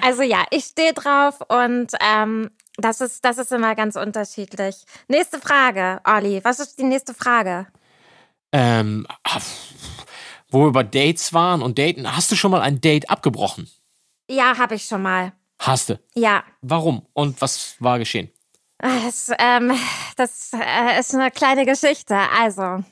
Also 0.02 0.24
ja, 0.24 0.46
ich 0.52 0.64
stehe 0.66 0.94
drauf 0.94 1.40
und 1.48 1.92
ähm, 2.02 2.50
das 2.78 3.02
ist, 3.02 3.26
das 3.26 3.38
ist 3.38 3.52
immer 3.52 3.76
ganz 3.76 3.96
unterschiedlich. 3.96 4.76
Nächste 5.08 5.40
Frage, 5.40 6.00
Olli. 6.04 6.44
Was 6.44 6.60
ist 6.60 6.78
die 6.80 6.84
nächste 6.84 7.14
Frage? 7.14 7.68
Ähm, 8.52 9.06
wo 10.50 10.62
wir 10.62 10.68
über 10.68 10.84
Dates 10.84 11.34
waren 11.34 11.62
und 11.62 11.78
Daten. 11.78 12.16
Hast 12.16 12.32
du 12.32 12.36
schon 12.36 12.52
mal 12.52 12.62
ein 12.62 12.80
Date 12.80 13.10
abgebrochen? 13.10 13.70
Ja, 14.30 14.58
habe 14.58 14.76
ich 14.76 14.86
schon 14.86 15.02
mal. 15.02 15.34
Hast 15.60 15.90
du. 15.90 16.00
Ja. 16.14 16.44
Warum? 16.62 17.06
Und 17.14 17.42
was 17.42 17.76
war 17.80 18.00
geschehen? 18.00 18.32
Das, 18.80 19.32
ähm, 19.40 19.74
das 20.16 20.52
äh, 20.54 21.00
ist 21.00 21.16
eine 21.16 21.32
kleine 21.32 21.66
Geschichte. 21.66 22.16
Also, 22.38 22.84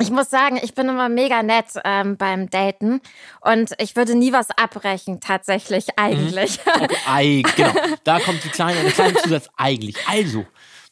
ich 0.00 0.10
muss 0.10 0.30
sagen, 0.30 0.58
ich 0.62 0.74
bin 0.74 0.88
immer 0.88 1.08
mega 1.08 1.42
nett 1.42 1.66
ähm, 1.84 2.16
beim 2.16 2.50
Daten 2.50 3.00
und 3.40 3.72
ich 3.78 3.94
würde 3.94 4.14
nie 4.14 4.32
was 4.32 4.50
abbrechen, 4.50 5.20
tatsächlich, 5.20 5.98
eigentlich. 5.98 6.58
Okay, 6.74 6.96
ei, 7.06 7.42
genau. 7.56 7.74
Da 8.04 8.18
kommt 8.18 8.42
die 8.42 8.48
kleine, 8.48 8.82
der 8.82 8.92
kleine 8.92 9.14
Zusatz 9.14 9.48
eigentlich. 9.56 9.96
Also, 10.08 10.44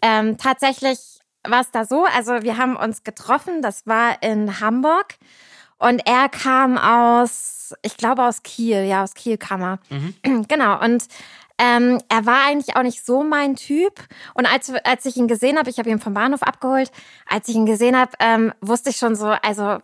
ähm, 0.03 0.37
tatsächlich 0.39 0.99
war 1.43 1.63
es 1.63 1.71
da 1.71 1.85
so, 1.85 2.05
also 2.05 2.43
wir 2.43 2.57
haben 2.57 2.77
uns 2.77 3.03
getroffen, 3.03 3.63
das 3.63 3.87
war 3.87 4.23
in 4.23 4.61
Hamburg 4.61 5.17
und 5.79 6.07
er 6.07 6.29
kam 6.29 6.77
aus, 6.79 7.75
ich 7.83 7.97
glaube 7.97 8.25
aus 8.25 8.43
Kiel, 8.43 8.85
ja, 8.85 9.03
aus 9.03 9.15
Kiel 9.15 9.39
kam 9.39 9.63
er. 9.63 9.79
Genau, 10.23 10.81
und 10.85 11.05
ähm, 11.61 12.01
er 12.09 12.25
war 12.25 12.47
eigentlich 12.47 12.75
auch 12.77 12.83
nicht 12.83 13.05
so 13.05 13.23
mein 13.23 13.55
Typ. 13.55 13.93
Und 14.33 14.47
als, 14.47 14.73
als 14.85 15.05
ich 15.05 15.17
ihn 15.17 15.29
gesehen 15.29 15.59
habe, 15.59 15.69
ich 15.69 15.79
habe 15.79 15.91
ihn 15.91 16.01
vom 16.01 16.15
Bahnhof 16.15 16.43
abgeholt, 16.43 16.91
als 17.27 17.49
ich 17.49 17.55
ihn 17.55 17.67
gesehen 17.67 17.97
habe, 17.97 18.13
ähm, 18.19 18.53
wusste 18.63 18.91
ich 18.91 18.97
schon 18.97 19.15
so, 19.15 19.27
also 19.27 19.79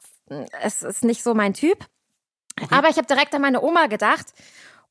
es 0.63 0.83
ist 0.83 1.05
nicht 1.05 1.23
so 1.23 1.35
mein 1.35 1.53
Typ. 1.53 1.85
Aber 2.71 2.89
ich 2.89 2.97
habe 2.97 3.07
direkt 3.07 3.35
an 3.35 3.43
meine 3.43 3.61
Oma 3.63 3.87
gedacht 3.87 4.27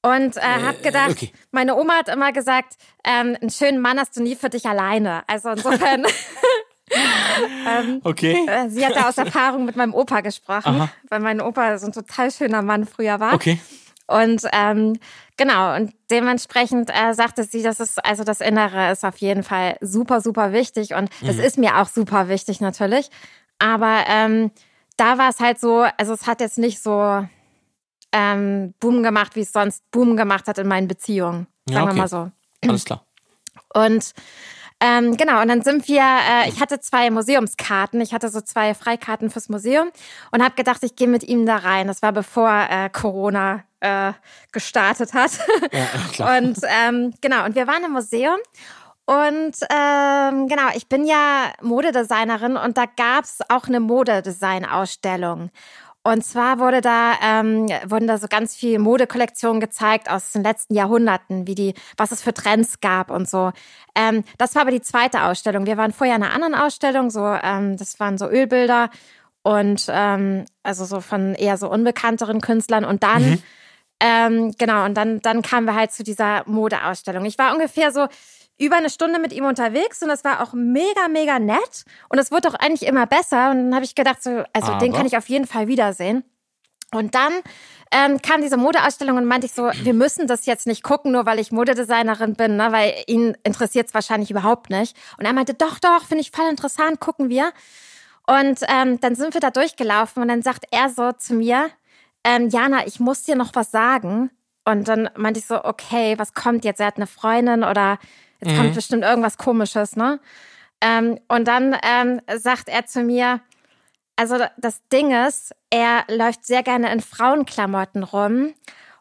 und 0.04 0.38
äh, 0.38 0.42
habe 0.42 0.78
gedacht, 0.84 1.10
okay. 1.10 1.32
meine 1.52 1.76
Oma 1.76 1.96
hat 1.96 2.10
immer 2.10 2.32
gesagt, 2.32 2.76
ähm, 3.04 3.36
einen 3.42 3.50
schönen 3.50 3.82
Mann 3.82 4.00
hast 4.00 4.16
du 4.16 4.22
nie 4.22 4.36
für 4.36 4.52
dich 4.52 4.68
alleine. 4.68 5.24
Also 5.26 5.50
insofern, 5.50 6.06
okay. 8.04 8.46
äh, 8.48 8.70
sie 8.70 8.86
hat 8.86 8.96
da 8.96 9.10
aus 9.10 9.18
Erfahrung 9.18 9.66
mit 9.66 9.76
meinem 9.76 9.96
Opa 9.96 10.22
gesprochen, 10.22 10.82
Aha. 10.82 10.90
weil 11.10 11.20
mein 11.20 11.42
Opa 11.42 11.80
so 11.80 11.88
ein 11.88 11.94
total 11.94 12.30
schöner 12.30 12.62
Mann 12.62 12.86
früher 12.86 13.20
war. 13.20 13.34
Okay. 13.34 13.60
Und 14.06 14.44
ähm, 14.54 15.00
genau, 15.38 15.76
und 15.76 15.94
dementsprechend 16.10 16.90
äh, 16.90 17.14
sagte 17.14 17.44
sie, 17.44 17.64
das 17.64 17.80
ist, 17.80 18.04
also 18.04 18.24
das 18.24 18.42
Innere 18.42 18.92
ist 18.92 19.04
auf 19.04 19.18
jeden 19.18 19.44
Fall 19.44 19.78
super, 19.82 20.22
super 20.22 20.54
wichtig. 20.54 20.94
Und 20.94 21.10
das 21.22 21.38
ist 21.38 21.58
mir 21.58 21.78
auch 21.78 21.88
super 21.88 22.30
wichtig 22.30 22.62
natürlich. 22.62 23.10
Aber 23.60 24.04
ähm, 24.08 24.52
da 24.98 25.18
war 25.18 25.30
es 25.30 25.40
halt 25.40 25.60
so, 25.60 25.86
also 25.98 26.14
es 26.14 26.28
hat 26.28 26.42
jetzt 26.42 26.58
nicht 26.58 26.82
so 26.82 27.26
ähm, 28.12 28.74
Boom 28.80 29.04
gemacht, 29.04 29.36
wie 29.36 29.42
es 29.42 29.52
sonst 29.52 29.90
Boom 29.92 30.16
gemacht 30.18 30.48
hat 30.48 30.58
in 30.58 30.68
meinen 30.68 30.88
Beziehungen. 30.88 31.48
Ja, 31.68 31.76
Sagen 31.76 31.88
okay. 31.88 31.96
wir 31.96 32.02
mal 32.02 32.08
so. 32.08 32.32
Alles 32.68 32.86
klar. 32.86 33.06
Und 33.74 34.14
ähm, 34.82 35.16
genau, 35.16 35.42
und 35.42 35.48
dann 35.48 35.62
sind 35.62 35.88
wir, 35.88 36.02
äh, 36.02 36.50
ich 36.50 36.60
hatte 36.60 36.80
zwei 36.80 37.10
Museumskarten, 37.10 38.02
ich 38.02 38.14
hatte 38.14 38.30
so 38.30 38.42
zwei 38.42 38.74
Freikarten 38.74 39.30
fürs 39.30 39.48
Museum 39.48 39.90
und 40.32 40.44
habe 40.44 40.56
gedacht, 40.56 40.84
ich 40.84 40.96
gehe 40.96 41.08
mit 41.08 41.24
ihm 41.24 41.46
da 41.46 41.58
rein. 41.58 41.88
Das 41.88 42.02
war 42.02 42.12
bevor 42.12 42.50
äh, 42.70 42.90
Corona 42.90 43.64
äh, 43.80 44.12
gestartet 44.52 45.14
hat. 45.14 45.32
Ja, 45.72 45.88
klar. 46.12 46.38
Und 46.38 46.58
ähm, 46.64 47.14
genau, 47.22 47.46
und 47.46 47.56
wir 47.56 47.68
waren 47.68 47.84
im 47.86 47.94
Museum. 47.94 48.38
Und 49.06 49.56
ähm, 49.70 50.48
genau, 50.48 50.70
ich 50.76 50.90
bin 50.90 51.06
ja 51.06 51.52
Modedesignerin 51.62 52.58
und 52.58 52.76
da 52.78 52.86
gab's 52.86 53.40
auch 53.50 53.68
eine 53.68 53.80
Modedesign-Ausstellung. 53.80 55.52
Und 56.08 56.24
zwar 56.24 56.60
wurde 56.60 56.82
da, 56.82 57.14
ähm, 57.20 57.66
wurden 57.88 58.06
da 58.06 58.20
so 58.20 58.28
ganz 58.28 58.56
viele 58.56 58.78
Modekollektionen 58.78 59.60
gezeigt 59.60 60.08
aus 60.08 60.34
den 60.34 60.44
letzten 60.44 60.76
Jahrhunderten, 60.76 61.48
wie 61.48 61.56
die, 61.56 61.74
was 61.98 62.12
es 62.12 62.22
für 62.22 62.32
Trends 62.32 62.80
gab 62.80 63.10
und 63.10 63.28
so. 63.28 63.52
Ähm, 63.96 64.24
das 64.38 64.54
war 64.54 64.62
aber 64.62 64.72
die 64.72 64.84
zweite 64.84 65.24
Ausstellung. 65.24 65.66
Wir 65.66 65.78
waren 65.78 65.92
vorher 65.92 66.16
in 66.16 66.22
einer 66.22 66.32
anderen 66.32 66.54
Ausstellung, 66.54 67.10
so, 67.10 67.26
ähm, 67.26 67.76
das 67.78 68.00
waren 68.00 68.20
so 68.20 68.30
Ölbilder 68.30 68.92
und 69.42 69.88
ähm, 69.90 70.46
also 70.62 70.86
so 70.86 71.02
von 71.02 71.34
eher 71.34 71.58
so 71.58 71.72
unbekannteren 71.72 72.40
Künstlern. 72.40 72.86
Und 72.86 73.02
dann, 73.02 73.42
ähm, 74.00 74.54
genau, 74.60 74.86
und 74.86 74.94
dann, 74.94 75.22
dann 75.22 75.42
kamen 75.42 75.66
wir 75.66 75.74
halt 75.74 75.92
zu 75.92 76.04
dieser 76.04 76.44
Modeausstellung. 76.46 77.26
Ich 77.26 77.40
war 77.40 77.52
ungefähr 77.52 77.92
so 77.92 78.06
über 78.58 78.78
eine 78.78 78.90
Stunde 78.90 79.20
mit 79.20 79.34
ihm 79.34 79.46
unterwegs 79.46 80.02
und 80.02 80.10
das 80.10 80.24
war 80.24 80.42
auch 80.42 80.54
mega, 80.54 81.08
mega 81.10 81.40
nett. 81.40 81.84
Und 82.10 82.20
es 82.20 82.32
wurde 82.32 82.50
auch 82.50 82.54
eigentlich 82.54 82.88
immer 82.88 83.06
besser. 83.06 83.52
Und 83.52 83.58
dann 83.58 83.76
habe 83.76 83.86
ich 83.86 83.96
gedacht, 83.96 84.24
so, 84.24 84.44
also 84.54 84.74
den 84.78 84.90
Aber? 84.90 84.98
kann 84.98 85.06
ich 85.06 85.18
auf 85.18 85.28
jeden 85.28 85.48
Fall 85.48 85.68
wiedersehen. 85.68 86.24
Und 86.94 87.16
dann 87.16 87.34
ähm, 87.92 88.22
kam 88.22 88.42
diese 88.42 88.58
Modeausstellung 88.58 89.18
und 89.18 89.26
meinte 89.26 89.48
ich 89.48 89.54
so, 89.54 89.70
wir 89.84 89.94
müssen 89.94 90.28
das 90.28 90.46
jetzt 90.46 90.68
nicht 90.68 90.84
gucken, 90.84 91.12
nur 91.12 91.26
weil 91.26 91.40
ich 91.40 91.52
Modedesignerin 91.52 92.36
bin, 92.36 92.56
ne? 92.56 92.72
weil 92.72 92.94
ihn 93.08 93.36
interessiert 93.44 93.88
es 93.88 93.94
wahrscheinlich 93.94 94.32
überhaupt 94.32 94.70
nicht. 94.70 94.96
Und 95.18 95.26
er 95.26 95.34
meinte, 95.34 95.54
doch, 95.54 95.80
doch, 95.80 96.06
finde 96.06 96.22
ich 96.22 96.32
voll 96.32 96.50
interessant, 96.50 97.00
gucken 97.00 97.30
wir. 97.30 97.52
Und 98.28 98.60
ähm, 98.68 99.00
dann 99.02 99.16
sind 99.16 99.34
wir 99.34 99.42
da 99.42 99.52
durchgelaufen 99.52 100.22
und 100.22 100.30
dann 100.30 100.42
sagt 100.42 100.66
er 100.72 100.90
so 100.90 101.12
zu 101.12 101.36
mir, 101.36 101.70
ähm, 102.24 102.50
Jana, 102.50 102.88
ich 102.88 103.00
muss 103.00 103.24
dir 103.24 103.36
noch 103.36 103.52
was 103.54 103.72
sagen. 103.72 104.32
Und 104.64 104.88
dann 104.88 105.10
meinte 105.16 105.40
ich 105.40 105.46
so, 105.46 105.64
okay, 105.64 106.18
was 106.18 106.34
kommt 106.34 106.66
jetzt? 106.66 106.80
Er 106.80 106.88
hat 106.88 106.98
eine 106.98 107.06
Freundin 107.06 107.64
oder 107.64 108.00
jetzt 108.42 108.58
kommt 108.58 108.76
bestimmt 108.76 109.04
irgendwas 109.04 109.38
Komisches, 109.38 109.96
ne? 109.96 110.20
Ähm, 110.82 111.20
und 111.28 111.48
dann 111.48 111.76
ähm, 111.84 112.22
sagt 112.38 112.70
er 112.70 112.86
zu 112.86 113.02
mir, 113.02 113.40
also 114.18 114.38
das 114.58 114.82
Ding 114.92 115.12
ist, 115.28 115.54
er 115.70 116.04
läuft 116.10 116.46
sehr 116.46 116.64
gerne 116.64 116.92
in 116.92 117.02
Frauenklamotten 117.02 118.04
rum 118.04 118.54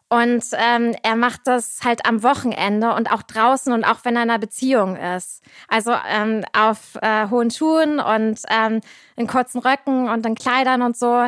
Und 0.09 0.43
ähm, 0.53 0.95
er 1.03 1.15
macht 1.15 1.41
das 1.45 1.79
halt 1.83 2.05
am 2.05 2.21
Wochenende 2.23 2.93
und 2.93 3.11
auch 3.11 3.23
draußen 3.23 3.73
und 3.73 3.83
auch 3.83 3.99
wenn 4.03 4.15
er 4.15 4.23
in 4.23 4.29
einer 4.29 4.39
Beziehung 4.39 4.95
ist. 4.97 5.41
Also 5.67 5.93
ähm, 6.09 6.43
auf 6.53 6.95
äh, 7.01 7.27
hohen 7.29 7.49
Schuhen 7.51 7.99
und 7.99 8.39
ähm, 8.49 8.81
in 9.15 9.27
kurzen 9.27 9.59
Röcken 9.59 10.09
und 10.09 10.25
in 10.25 10.35
Kleidern 10.35 10.81
und 10.81 10.95
so. 10.97 11.27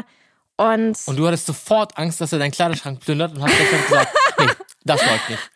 Und, 0.58 0.98
Und 1.06 1.18
du 1.18 1.28
hattest 1.28 1.46
sofort 1.46 1.98
Angst, 1.98 2.20
dass 2.20 2.34
er 2.34 2.40
deinen 2.40 2.52
Kleiderschrank 2.52 3.00
plündert 3.00 3.36
und 3.36 3.44
hast 3.44 3.58
gesagt, 3.58 4.14
nee, 4.40 4.48
das 4.86 5.06
läuft 5.06 5.30
nicht. 5.30 5.52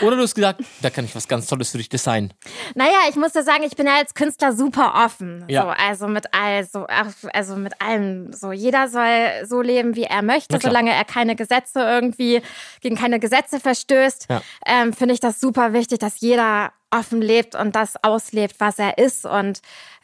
Oder 0.00 0.16
du 0.16 0.22
hast 0.22 0.34
gesagt, 0.34 0.62
da 0.80 0.90
kann 0.90 1.04
ich 1.04 1.14
was 1.14 1.28
ganz 1.28 1.46
Tolles 1.46 1.70
für 1.70 1.78
dich 1.78 1.88
designen. 1.88 2.32
naja, 2.74 2.98
ich 3.08 3.16
muss 3.16 3.32
dir 3.32 3.42
sagen, 3.42 3.62
ich 3.64 3.76
bin 3.76 3.86
ja 3.86 3.96
als 3.96 4.14
Künstler 4.14 4.52
super 4.52 5.04
offen. 5.04 5.44
Ja. 5.48 5.62
So, 5.62 5.68
also 5.68 6.08
mit 6.08 6.26
all, 6.32 6.64
so, 6.64 6.86
also 7.32 7.56
mit 7.56 7.80
allem. 7.80 8.32
So, 8.32 8.52
jeder 8.52 8.88
soll 8.88 9.46
so 9.46 9.60
leben, 9.60 9.96
wie 9.96 10.04
er 10.04 10.22
möchte, 10.22 10.58
solange 10.60 10.92
er 10.92 11.04
keine 11.04 11.36
Gesetze 11.36 11.80
irgendwie, 11.80 12.42
gegen 12.80 12.96
keine 12.96 13.20
Gesetze 13.20 13.60
verstößt. 13.60 14.26
Ja. 14.28 14.42
Ähm, 14.66 14.92
Finde 14.92 15.14
ich 15.14 15.20
das 15.20 15.40
super 15.40 15.72
wichtig, 15.72 15.98
dass 15.98 16.20
jeder 16.20 16.72
offen 16.92 17.20
lebt 17.20 17.54
und 17.54 17.74
das 17.74 18.02
auslebt, 18.02 18.56
was 18.58 18.78
er 18.78 18.98
ist. 18.98 19.24
Und 19.24 19.60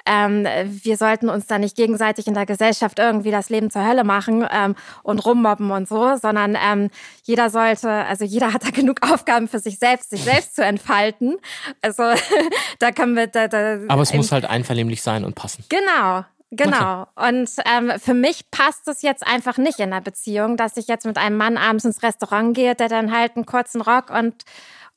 ähm, 0.08 0.46
wir 0.64 0.96
sollten 0.96 1.28
uns 1.28 1.46
da 1.46 1.58
nicht 1.58 1.76
gegenseitig 1.76 2.26
in 2.26 2.34
der 2.34 2.46
Gesellschaft 2.46 2.98
irgendwie 2.98 3.30
das 3.30 3.50
Leben 3.50 3.70
zur 3.70 3.86
Hölle 3.86 4.04
machen 4.04 4.46
ähm, 4.50 4.74
und 5.02 5.24
rummobben 5.24 5.70
und 5.70 5.86
so, 5.86 6.16
sondern 6.16 6.56
ähm, 6.60 6.88
jeder 7.24 7.50
sollte, 7.50 7.90
also 7.90 8.24
jeder 8.24 8.52
hat 8.54 8.64
da 8.64 8.70
genug 8.74 9.02
Aufgaben 9.02 9.48
für 9.48 9.58
sich 9.58 9.78
selbst, 9.78 10.10
sich 10.10 10.24
selbst 10.24 10.56
zu 10.56 10.64
entfalten. 10.64 11.36
Also 11.82 12.02
da 12.78 12.90
können 12.90 13.14
wir 13.16 13.26
da, 13.26 13.48
da 13.48 13.78
Aber 13.88 14.02
es 14.02 14.14
muss 14.14 14.32
halt 14.32 14.46
einvernehmlich 14.46 15.02
sein 15.02 15.24
und 15.24 15.34
passen. 15.34 15.64
Genau. 15.68 16.24
Genau. 16.50 17.06
Und 17.14 17.50
ähm, 17.66 17.92
für 17.98 18.14
mich 18.14 18.50
passt 18.50 18.88
es 18.88 19.02
jetzt 19.02 19.26
einfach 19.26 19.58
nicht 19.58 19.80
in 19.80 19.90
der 19.90 20.00
Beziehung, 20.00 20.56
dass 20.56 20.78
ich 20.78 20.88
jetzt 20.88 21.04
mit 21.04 21.18
einem 21.18 21.36
Mann 21.36 21.58
abends 21.58 21.84
ins 21.84 22.02
Restaurant 22.02 22.56
gehe, 22.56 22.74
der 22.74 22.88
dann 22.88 23.14
halt 23.14 23.36
einen 23.36 23.44
kurzen 23.44 23.82
Rock 23.82 24.08
und 24.08 24.44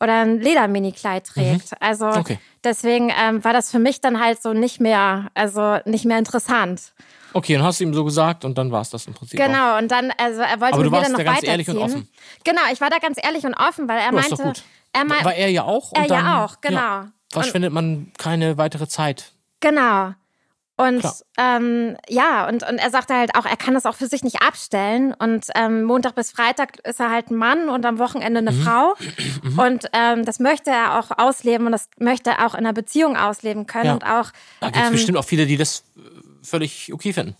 oder 0.01 0.21
ein 0.21 0.39
Lederminikleid 0.39 1.25
trägt. 1.25 1.69
Also 1.79 2.07
Okay. 2.07 2.39
deswegen 2.63 3.11
ähm, 3.17 3.43
war 3.43 3.53
das 3.53 3.71
für 3.71 3.79
mich 3.79 4.01
dann 4.01 4.19
halt 4.19 4.41
so 4.41 4.53
nicht 4.53 4.81
mehr, 4.81 5.29
also 5.35 5.77
nicht 5.85 6.05
mehr 6.05 6.17
interessant. 6.17 6.93
Okay, 7.33 7.53
dann 7.53 7.63
hast 7.63 7.79
du 7.79 7.85
ihm 7.85 7.93
so 7.93 8.03
gesagt 8.03 8.43
und 8.43 8.57
dann 8.57 8.71
war 8.71 8.81
es 8.81 8.89
das 8.89 9.07
im 9.07 9.13
Prinzip. 9.13 9.39
Auch. 9.39 9.45
Genau. 9.45 9.77
Und 9.77 9.89
dann, 9.91 10.11
also 10.17 10.41
er 10.41 10.59
wollte 10.59 10.73
Aber 10.73 10.83
du 10.83 10.89
mir 10.89 10.97
warst 10.97 11.05
dann 11.05 11.11
noch 11.13 11.19
da 11.19 11.23
ganz 11.23 11.43
ehrlich 11.43 11.69
und 11.69 11.77
offen. 11.77 12.09
Genau, 12.43 12.61
ich 12.73 12.81
war 12.81 12.89
da 12.89 12.97
ganz 12.97 13.17
ehrlich 13.23 13.45
und 13.45 13.53
offen, 13.53 13.87
weil 13.87 13.99
er 13.99 14.11
Ja, 14.11 14.19
ist 14.19 14.31
doch 14.31 14.37
meinte, 14.39 14.59
gut. 14.59 14.63
er 14.91 15.05
meinte, 15.05 15.25
War 15.25 15.35
er 15.35 15.49
ja 15.49 15.63
auch? 15.63 15.93
Er 15.93 16.01
ja 16.01 16.07
dann, 16.07 16.27
auch, 16.27 16.59
genau. 16.59 16.75
Ja, 16.77 17.11
verschwendet 17.31 17.71
man 17.71 18.11
keine 18.17 18.57
weitere 18.57 18.87
Zeit. 18.87 19.31
Genau. 19.61 20.13
Und 20.81 21.03
ähm, 21.37 21.97
ja, 22.09 22.47
und, 22.47 22.63
und 22.67 22.77
er 22.77 22.89
sagte 22.89 23.13
halt 23.15 23.35
auch, 23.35 23.45
er 23.45 23.57
kann 23.57 23.73
das 23.73 23.85
auch 23.85 23.95
für 23.95 24.07
sich 24.07 24.23
nicht 24.23 24.41
abstellen. 24.41 25.13
Und 25.13 25.45
ähm, 25.55 25.83
Montag 25.83 26.15
bis 26.15 26.31
Freitag 26.31 26.79
ist 26.85 26.99
er 26.99 27.09
halt 27.11 27.29
ein 27.31 27.35
Mann 27.35 27.69
und 27.69 27.85
am 27.85 27.99
Wochenende 27.99 28.39
eine 28.39 28.51
Mhm. 28.51 28.61
Frau. 28.63 28.93
Und 29.57 29.85
ähm, 29.93 30.25
das 30.25 30.39
möchte 30.39 30.69
er 30.71 30.99
auch 30.99 31.11
ausleben 31.17 31.65
und 31.65 31.71
das 31.71 31.89
möchte 31.99 32.31
er 32.31 32.45
auch 32.45 32.53
in 32.53 32.59
einer 32.59 32.73
Beziehung 32.73 33.17
ausleben 33.17 33.65
können. 33.67 33.85
Ja. 33.85 33.93
Und 33.93 34.03
auch, 34.03 34.31
Da 34.59 34.67
gibt 34.67 34.77
es 34.77 34.87
ähm, 34.87 34.91
bestimmt 34.93 35.17
auch 35.17 35.25
viele, 35.25 35.45
die 35.45 35.57
das 35.57 35.83
äh, 35.97 36.01
völlig 36.43 36.91
okay 36.93 37.13
finden. 37.13 37.35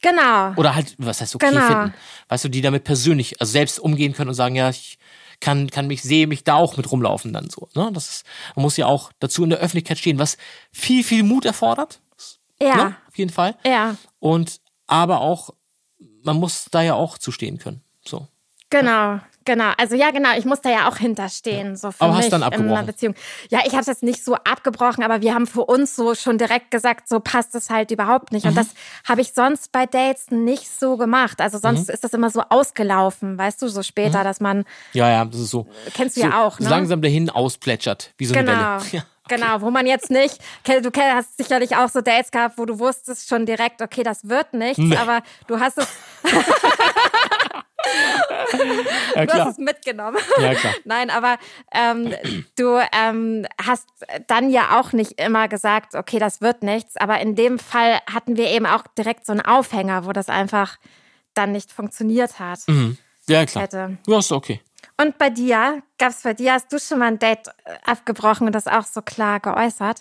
genau. 0.00 0.52
Oder 0.56 0.74
halt, 0.74 0.94
was 0.98 1.20
heißt 1.20 1.34
okay 1.34 1.48
Genau. 1.50 1.66
finden? 1.66 1.94
Weißt 2.28 2.44
du, 2.44 2.48
die 2.48 2.60
damit 2.60 2.84
persönlich, 2.84 3.40
also 3.40 3.50
selbst 3.52 3.78
umgehen 3.80 4.12
können 4.12 4.28
und 4.30 4.34
sagen, 4.34 4.54
ja, 4.54 4.70
ich 4.70 4.98
kann, 5.40 5.68
kann 5.70 5.86
mich, 5.88 6.02
sehe 6.02 6.26
mich 6.26 6.44
da 6.44 6.54
auch 6.54 6.76
mit 6.76 6.90
rumlaufen 6.90 7.32
dann 7.32 7.50
so. 7.50 7.68
Ne? 7.74 7.90
Das 7.92 8.08
ist, 8.08 8.26
man 8.56 8.62
muss 8.62 8.76
ja 8.76 8.86
auch 8.86 9.12
dazu 9.20 9.42
in 9.44 9.50
der 9.50 9.58
Öffentlichkeit 9.58 9.98
stehen, 9.98 10.18
was 10.18 10.36
viel, 10.72 11.02
viel 11.04 11.22
Mut 11.22 11.44
erfordert. 11.44 12.00
Ja, 12.62 12.76
Ne? 12.76 12.96
Auf 13.08 13.18
jeden 13.18 13.32
Fall. 13.32 13.54
ja, 13.64 13.96
Und 14.20 14.60
aber 14.86 15.20
auch, 15.20 15.50
man 16.24 16.36
muss 16.36 16.66
da 16.70 16.82
ja 16.82 16.94
auch 16.94 17.18
zu 17.18 17.32
stehen 17.32 17.58
können. 17.58 17.82
So. 18.04 18.26
genau. 18.70 19.18
Genau, 19.44 19.72
also 19.76 19.96
ja, 19.96 20.12
genau, 20.12 20.36
ich 20.38 20.44
muss 20.44 20.60
da 20.60 20.70
ja 20.70 20.88
auch 20.88 20.98
hinterstehen, 20.98 21.74
so 21.74 21.90
für 21.90 22.02
Aber 22.02 22.12
hast 22.14 22.20
mich 22.26 22.30
dann 22.30 22.42
in 22.42 22.46
einer 22.46 22.54
abgebrochen? 22.54 22.86
Beziehung. 22.86 23.14
Ja, 23.50 23.58
ich 23.66 23.72
habe 23.72 23.80
es 23.80 23.88
jetzt 23.88 24.04
nicht 24.04 24.24
so 24.24 24.36
abgebrochen, 24.36 25.02
aber 25.02 25.20
wir 25.20 25.34
haben 25.34 25.48
für 25.48 25.62
uns 25.64 25.96
so 25.96 26.14
schon 26.14 26.38
direkt 26.38 26.70
gesagt, 26.70 27.08
so 27.08 27.18
passt 27.18 27.52
es 27.56 27.68
halt 27.68 27.90
überhaupt 27.90 28.30
nicht. 28.30 28.44
Mhm. 28.44 28.50
Und 28.50 28.54
das 28.58 28.68
habe 29.04 29.20
ich 29.20 29.32
sonst 29.32 29.72
bei 29.72 29.86
Dates 29.86 30.30
nicht 30.30 30.68
so 30.70 30.96
gemacht. 30.96 31.40
Also 31.40 31.58
sonst 31.58 31.88
Mhm. 31.88 31.94
ist 31.94 32.04
das 32.04 32.12
immer 32.12 32.30
so 32.30 32.42
ausgelaufen, 32.50 33.36
weißt 33.36 33.60
du, 33.62 33.66
so 33.66 33.82
später, 33.82 34.22
dass 34.22 34.38
man, 34.38 34.64
Ja, 34.92 35.08
ja, 35.10 35.24
das 35.24 35.40
ist 35.40 35.50
so. 35.50 35.66
Kennst 35.92 36.16
du 36.16 36.20
so 36.20 36.26
ja 36.28 36.44
auch, 36.46 36.60
ne? 36.60 36.68
Langsam 36.68 37.02
dahin 37.02 37.28
ausplätschert, 37.28 38.14
wie 38.18 38.26
so 38.26 38.34
genau, 38.34 38.52
eine 38.52 38.60
Welle. 38.60 38.82
Ja. 38.92 39.02
Genau, 39.36 39.60
wo 39.60 39.70
man 39.70 39.86
jetzt 39.86 40.10
nicht, 40.10 40.38
du 40.64 40.90
hast 41.00 41.36
sicherlich 41.36 41.76
auch 41.76 41.88
so 41.88 42.00
Dates 42.00 42.30
gehabt, 42.30 42.58
wo 42.58 42.66
du 42.66 42.78
wusstest 42.78 43.28
schon 43.28 43.46
direkt, 43.46 43.82
okay, 43.82 44.02
das 44.02 44.28
wird 44.28 44.52
nichts, 44.52 44.78
Nee. 44.78 44.96
aber 44.96 45.22
du 45.46 45.58
hast 45.58 45.78
es, 45.78 45.88
Ja, 49.14 49.26
du 49.26 49.32
hast 49.32 49.52
es 49.52 49.58
mitgenommen. 49.58 50.18
Ja, 50.38 50.54
klar. 50.54 50.74
Nein, 50.84 51.10
aber 51.10 51.38
ähm, 51.72 52.14
du 52.56 52.78
ähm, 52.92 53.46
hast 53.64 53.86
dann 54.26 54.50
ja 54.50 54.80
auch 54.80 54.92
nicht 54.92 55.20
immer 55.20 55.48
gesagt, 55.48 55.94
okay, 55.94 56.18
das 56.18 56.40
wird 56.40 56.62
nichts. 56.62 56.96
Aber 56.96 57.20
in 57.20 57.34
dem 57.34 57.58
Fall 57.58 58.00
hatten 58.12 58.36
wir 58.36 58.48
eben 58.48 58.66
auch 58.66 58.84
direkt 58.98 59.26
so 59.26 59.32
einen 59.32 59.42
Aufhänger, 59.42 60.06
wo 60.06 60.12
das 60.12 60.28
einfach 60.28 60.78
dann 61.34 61.52
nicht 61.52 61.72
funktioniert 61.72 62.38
hat. 62.38 62.60
Mhm. 62.66 62.98
Ja, 63.28 63.44
klar. 63.46 63.64
Hätte. 63.64 63.98
Ja, 64.06 64.18
ist 64.18 64.32
okay. 64.32 64.60
Und 65.02 65.18
bei 65.18 65.30
dir, 65.30 65.82
gab 65.98 66.10
es 66.10 66.22
bei 66.22 66.32
dir, 66.32 66.52
hast 66.52 66.72
du 66.72 66.78
schon 66.78 67.00
mal 67.00 67.06
ein 67.06 67.18
Date 67.18 67.48
äh, 67.64 67.74
abgebrochen 67.84 68.46
und 68.46 68.52
das 68.52 68.68
auch 68.68 68.84
so 68.84 69.02
klar 69.02 69.40
geäußert? 69.40 70.00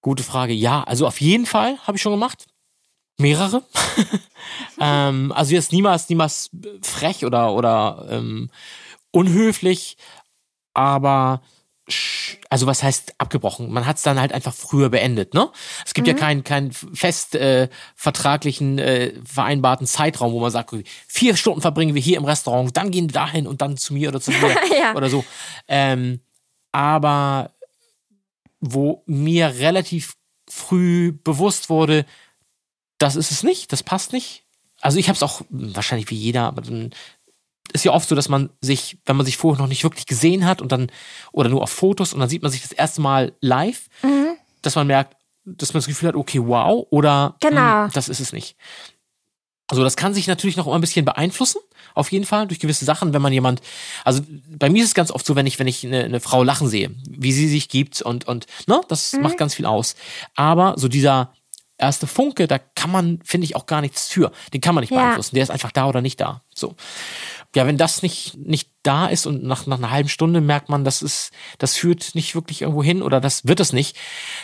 Gute 0.00 0.24
Frage. 0.24 0.52
Ja, 0.52 0.82
also 0.82 1.06
auf 1.06 1.20
jeden 1.20 1.46
Fall 1.46 1.78
habe 1.86 1.96
ich 1.96 2.02
schon 2.02 2.12
gemacht. 2.12 2.46
Mehrere. 3.18 3.62
ähm, 4.80 5.30
also 5.30 5.54
jetzt 5.54 5.70
niemals, 5.70 6.08
niemals 6.08 6.50
frech 6.82 7.24
oder, 7.24 7.54
oder 7.54 8.08
ähm, 8.10 8.50
unhöflich, 9.12 9.96
aber 10.74 11.42
also 12.48 12.66
was 12.66 12.82
heißt 12.82 13.14
abgebrochen? 13.18 13.70
Man 13.70 13.86
hat 13.86 13.96
es 13.96 14.02
dann 14.02 14.20
halt 14.20 14.32
einfach 14.32 14.54
früher 14.54 14.88
beendet, 14.88 15.34
ne? 15.34 15.50
Es 15.84 15.94
gibt 15.94 16.06
ja 16.08 16.14
keinen 16.14 16.44
keinen 16.44 16.72
fest 16.72 17.34
äh, 17.34 17.68
vertraglichen 17.96 18.78
äh, 18.78 19.12
vereinbarten 19.24 19.86
Zeitraum, 19.86 20.32
wo 20.32 20.40
man 20.40 20.50
sagt, 20.50 20.74
vier 21.06 21.36
Stunden 21.36 21.60
verbringen 21.60 21.94
wir 21.94 22.02
hier 22.02 22.16
im 22.16 22.24
Restaurant, 22.24 22.76
dann 22.76 22.90
gehen 22.90 23.08
wir 23.08 23.14
dahin 23.14 23.46
und 23.46 23.62
dann 23.62 23.76
zu 23.76 23.94
mir 23.94 24.08
oder 24.08 24.20
zu 24.20 24.30
mir 24.32 24.56
Ja. 24.80 24.94
oder 24.94 25.10
so. 25.10 25.24
Ähm, 25.68 26.20
aber 26.72 27.52
wo 28.60 29.02
mir 29.06 29.48
relativ 29.58 30.14
früh 30.48 31.12
bewusst 31.12 31.70
wurde, 31.70 32.04
das 32.98 33.16
ist 33.16 33.30
es 33.30 33.42
nicht, 33.42 33.72
das 33.72 33.82
passt 33.82 34.12
nicht. 34.12 34.44
Also 34.82 34.98
ich 34.98 35.08
habe 35.08 35.16
es 35.16 35.22
auch 35.22 35.42
wahrscheinlich 35.50 36.10
wie 36.10 36.16
jeder, 36.16 36.44
aber 36.46 36.62
dann 36.62 36.90
ist 37.72 37.84
ja 37.84 37.92
oft 37.92 38.08
so, 38.08 38.14
dass 38.14 38.28
man 38.28 38.50
sich, 38.60 38.98
wenn 39.06 39.16
man 39.16 39.26
sich 39.26 39.36
vorher 39.36 39.60
noch 39.60 39.68
nicht 39.68 39.84
wirklich 39.84 40.06
gesehen 40.06 40.44
hat 40.46 40.60
und 40.62 40.72
dann 40.72 40.90
oder 41.32 41.48
nur 41.48 41.62
auf 41.62 41.70
Fotos 41.70 42.12
und 42.12 42.20
dann 42.20 42.28
sieht 42.28 42.42
man 42.42 42.50
sich 42.50 42.62
das 42.62 42.72
erste 42.72 43.00
Mal 43.00 43.32
live, 43.40 43.88
dass 44.62 44.74
man 44.74 44.86
merkt, 44.86 45.16
dass 45.44 45.72
man 45.72 45.78
das 45.80 45.86
Gefühl 45.86 46.08
hat, 46.08 46.14
okay, 46.16 46.40
wow, 46.44 46.86
oder 46.90 47.36
Genau. 47.40 47.84
hm, 47.84 47.90
das 47.94 48.08
ist 48.08 48.20
es 48.20 48.32
nicht. 48.32 48.56
Also 49.68 49.84
das 49.84 49.96
kann 49.96 50.14
sich 50.14 50.26
natürlich 50.26 50.56
noch 50.56 50.66
immer 50.66 50.74
ein 50.76 50.80
bisschen 50.80 51.04
beeinflussen, 51.04 51.60
auf 51.94 52.10
jeden 52.10 52.24
Fall, 52.24 52.46
durch 52.48 52.58
gewisse 52.58 52.84
Sachen, 52.84 53.12
wenn 53.12 53.22
man 53.22 53.32
jemand, 53.32 53.62
also 54.04 54.20
bei 54.48 54.68
mir 54.68 54.82
ist 54.82 54.88
es 54.90 54.94
ganz 54.94 55.12
oft 55.12 55.24
so, 55.24 55.36
wenn 55.36 55.46
ich, 55.46 55.58
wenn 55.60 55.68
ich 55.68 55.86
eine, 55.86 56.04
eine 56.04 56.20
Frau 56.20 56.42
lachen 56.42 56.68
sehe, 56.68 56.90
wie 57.08 57.32
sie 57.32 57.48
sich 57.48 57.68
gibt 57.68 58.02
und, 58.02 58.26
und, 58.26 58.46
ne, 58.66 58.80
das 58.88 59.12
macht 59.14 59.38
ganz 59.38 59.54
viel 59.54 59.66
aus. 59.66 59.94
Aber 60.34 60.74
so 60.76 60.88
dieser 60.88 61.32
erste 61.78 62.06
Funke, 62.06 62.46
da 62.48 62.58
kann 62.58 62.90
man, 62.90 63.20
finde 63.24 63.44
ich, 63.46 63.54
auch 63.56 63.66
gar 63.66 63.80
nichts 63.80 64.08
für. 64.08 64.32
Den 64.52 64.60
kann 64.60 64.74
man 64.74 64.82
nicht 64.82 64.90
Ja. 64.90 64.98
beeinflussen. 64.98 65.34
Der 65.36 65.44
ist 65.44 65.50
einfach 65.50 65.72
da 65.72 65.88
oder 65.88 66.02
nicht 66.02 66.20
da. 66.20 66.42
So. 66.54 66.74
Ja, 67.54 67.66
wenn 67.66 67.76
das 67.78 68.02
nicht, 68.02 68.36
nicht 68.36 68.70
da 68.82 69.06
ist 69.06 69.26
und 69.26 69.42
nach, 69.42 69.66
nach 69.66 69.78
einer 69.78 69.90
halben 69.90 70.08
Stunde 70.08 70.40
merkt 70.40 70.68
man, 70.68 70.84
das 70.84 71.02
ist, 71.02 71.32
das 71.58 71.76
führt 71.76 72.14
nicht 72.14 72.34
wirklich 72.34 72.62
irgendwo 72.62 72.82
hin 72.82 73.02
oder 73.02 73.20
das 73.20 73.46
wird 73.46 73.58
es 73.60 73.72
nicht, 73.72 73.96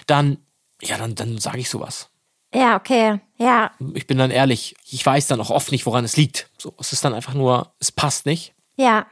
dann, 0.06 0.38
ja, 0.82 0.98
dann, 0.98 1.14
dann 1.14 1.38
sage 1.38 1.60
ich 1.60 1.70
sowas 1.70 2.10
Ja, 2.52 2.76
okay. 2.76 3.20
Ja, 3.38 3.70
ich 3.94 4.06
bin 4.06 4.18
dann 4.18 4.30
ehrlich, 4.30 4.74
ich 4.90 5.04
weiß 5.06 5.28
dann 5.28 5.40
auch 5.40 5.50
oft 5.50 5.70
nicht, 5.70 5.86
woran 5.86 6.04
es 6.04 6.16
liegt. 6.16 6.50
So, 6.58 6.74
es 6.80 6.92
ist 6.92 7.04
dann 7.04 7.14
einfach 7.14 7.34
nur, 7.34 7.72
es 7.78 7.92
passt 7.92 8.26
nicht. 8.26 8.54
ja, 8.76 9.06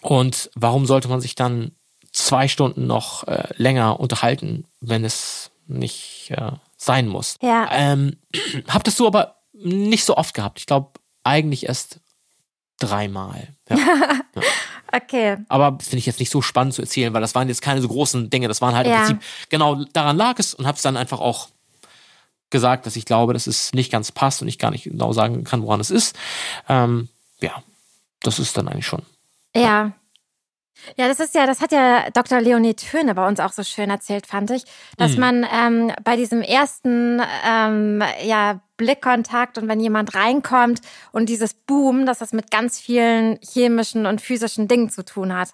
Und 0.00 0.50
warum 0.54 0.86
sollte 0.86 1.08
man 1.08 1.20
sich 1.20 1.34
dann 1.34 1.72
zwei 2.12 2.46
Stunden 2.48 2.86
noch 2.86 3.26
äh, 3.26 3.48
länger 3.56 3.98
unterhalten, 4.00 4.66
wenn 4.80 5.04
es 5.04 5.50
nicht 5.66 6.30
äh, 6.36 6.52
sein 6.76 7.08
muss? 7.08 7.36
Ja. 7.42 7.68
Ähm, 7.72 8.16
hab 8.68 8.84
das 8.84 8.96
so 8.96 9.06
aber 9.06 9.36
nicht 9.52 10.04
so 10.04 10.16
oft 10.16 10.34
gehabt. 10.34 10.58
Ich 10.60 10.66
glaube, 10.66 10.92
eigentlich 11.24 11.66
erst 11.66 12.00
dreimal. 12.80 13.48
Ja. 13.70 14.42
okay. 14.92 15.36
Aber 15.48 15.78
finde 15.80 15.98
ich 15.98 16.06
jetzt 16.06 16.18
nicht 16.18 16.30
so 16.30 16.42
spannend 16.42 16.74
zu 16.74 16.82
erzählen, 16.82 17.14
weil 17.14 17.20
das 17.20 17.36
waren 17.36 17.46
jetzt 17.48 17.62
keine 17.62 17.80
so 17.80 17.86
großen 17.88 18.30
Dinge. 18.30 18.48
Das 18.48 18.60
waren 18.60 18.74
halt 18.74 18.86
Ja. 18.88 18.94
im 18.94 18.98
Prinzip, 19.18 19.22
genau 19.48 19.84
daran 19.92 20.16
lag 20.16 20.38
es 20.40 20.54
und 20.54 20.66
habe 20.66 20.74
es 20.76 20.82
dann 20.82 20.96
einfach 20.96 21.20
auch 21.20 21.48
gesagt, 22.50 22.86
dass 22.86 22.96
ich 22.96 23.04
glaube, 23.04 23.32
dass 23.32 23.46
es 23.46 23.72
nicht 23.72 23.92
ganz 23.92 24.10
passt 24.10 24.42
und 24.42 24.48
ich 24.48 24.58
gar 24.58 24.72
nicht 24.72 24.84
genau 24.84 25.12
sagen 25.12 25.44
kann, 25.44 25.62
woran 25.62 25.78
es 25.80 25.90
ist. 25.92 26.16
Ähm, 26.68 27.08
ja, 27.40 27.62
das 28.22 28.40
ist 28.40 28.56
dann 28.56 28.66
eigentlich 28.66 28.86
schon. 28.88 29.02
Ja. 29.54 29.92
Ja, 30.96 31.08
das 31.08 31.20
ist 31.20 31.34
ja, 31.34 31.46
das 31.46 31.60
hat 31.60 31.72
ja 31.72 32.10
Dr. 32.10 32.40
Leonie 32.40 32.74
Töne 32.74 33.14
bei 33.14 33.26
uns 33.26 33.40
auch 33.40 33.52
so 33.52 33.62
schön 33.62 33.90
erzählt, 33.90 34.26
fand 34.26 34.50
ich, 34.50 34.64
dass 34.96 35.16
man 35.16 35.46
ähm, 35.52 35.92
bei 36.04 36.16
diesem 36.16 36.42
ersten 36.42 37.20
ähm, 37.46 38.02
ja, 38.22 38.60
Blickkontakt 38.76 39.58
und 39.58 39.68
wenn 39.68 39.80
jemand 39.80 40.14
reinkommt 40.14 40.80
und 41.12 41.28
dieses 41.28 41.54
Boom, 41.54 42.06
dass 42.06 42.18
das 42.18 42.32
mit 42.32 42.50
ganz 42.50 42.78
vielen 42.78 43.38
chemischen 43.42 44.06
und 44.06 44.20
physischen 44.20 44.68
Dingen 44.68 44.90
zu 44.90 45.04
tun 45.04 45.36
hat. 45.36 45.50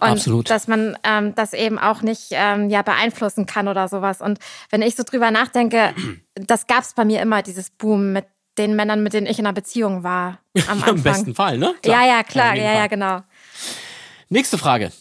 Und 0.00 0.08
Absolut. 0.08 0.50
dass 0.50 0.68
man 0.68 0.96
ähm, 1.04 1.34
das 1.34 1.54
eben 1.54 1.78
auch 1.78 2.02
nicht 2.02 2.28
ähm, 2.32 2.68
ja, 2.68 2.82
beeinflussen 2.82 3.46
kann 3.46 3.66
oder 3.66 3.88
sowas. 3.88 4.20
Und 4.20 4.38
wenn 4.70 4.82
ich 4.82 4.94
so 4.94 5.04
drüber 5.04 5.30
nachdenke, 5.30 5.94
das 6.34 6.66
gab 6.66 6.82
es 6.82 6.92
bei 6.92 7.04
mir 7.04 7.22
immer, 7.22 7.42
dieses 7.42 7.70
Boom 7.70 8.12
mit 8.12 8.26
den 8.58 8.74
Männern, 8.74 9.02
mit 9.02 9.12
denen 9.12 9.26
ich 9.26 9.38
in 9.38 9.46
einer 9.46 9.54
Beziehung 9.54 10.02
war 10.02 10.38
am 10.54 10.62
Anfang. 10.78 10.96
Im 10.96 11.02
besten 11.02 11.34
Fall, 11.34 11.58
ne? 11.58 11.74
Ja, 11.84 12.04
ja, 12.04 12.22
klar, 12.22 12.54
ja, 12.56 12.72
ja, 12.72 12.78
Fall. 12.80 12.88
genau. 12.88 13.20
Nächste 14.28 14.58
Frage. 14.58 14.92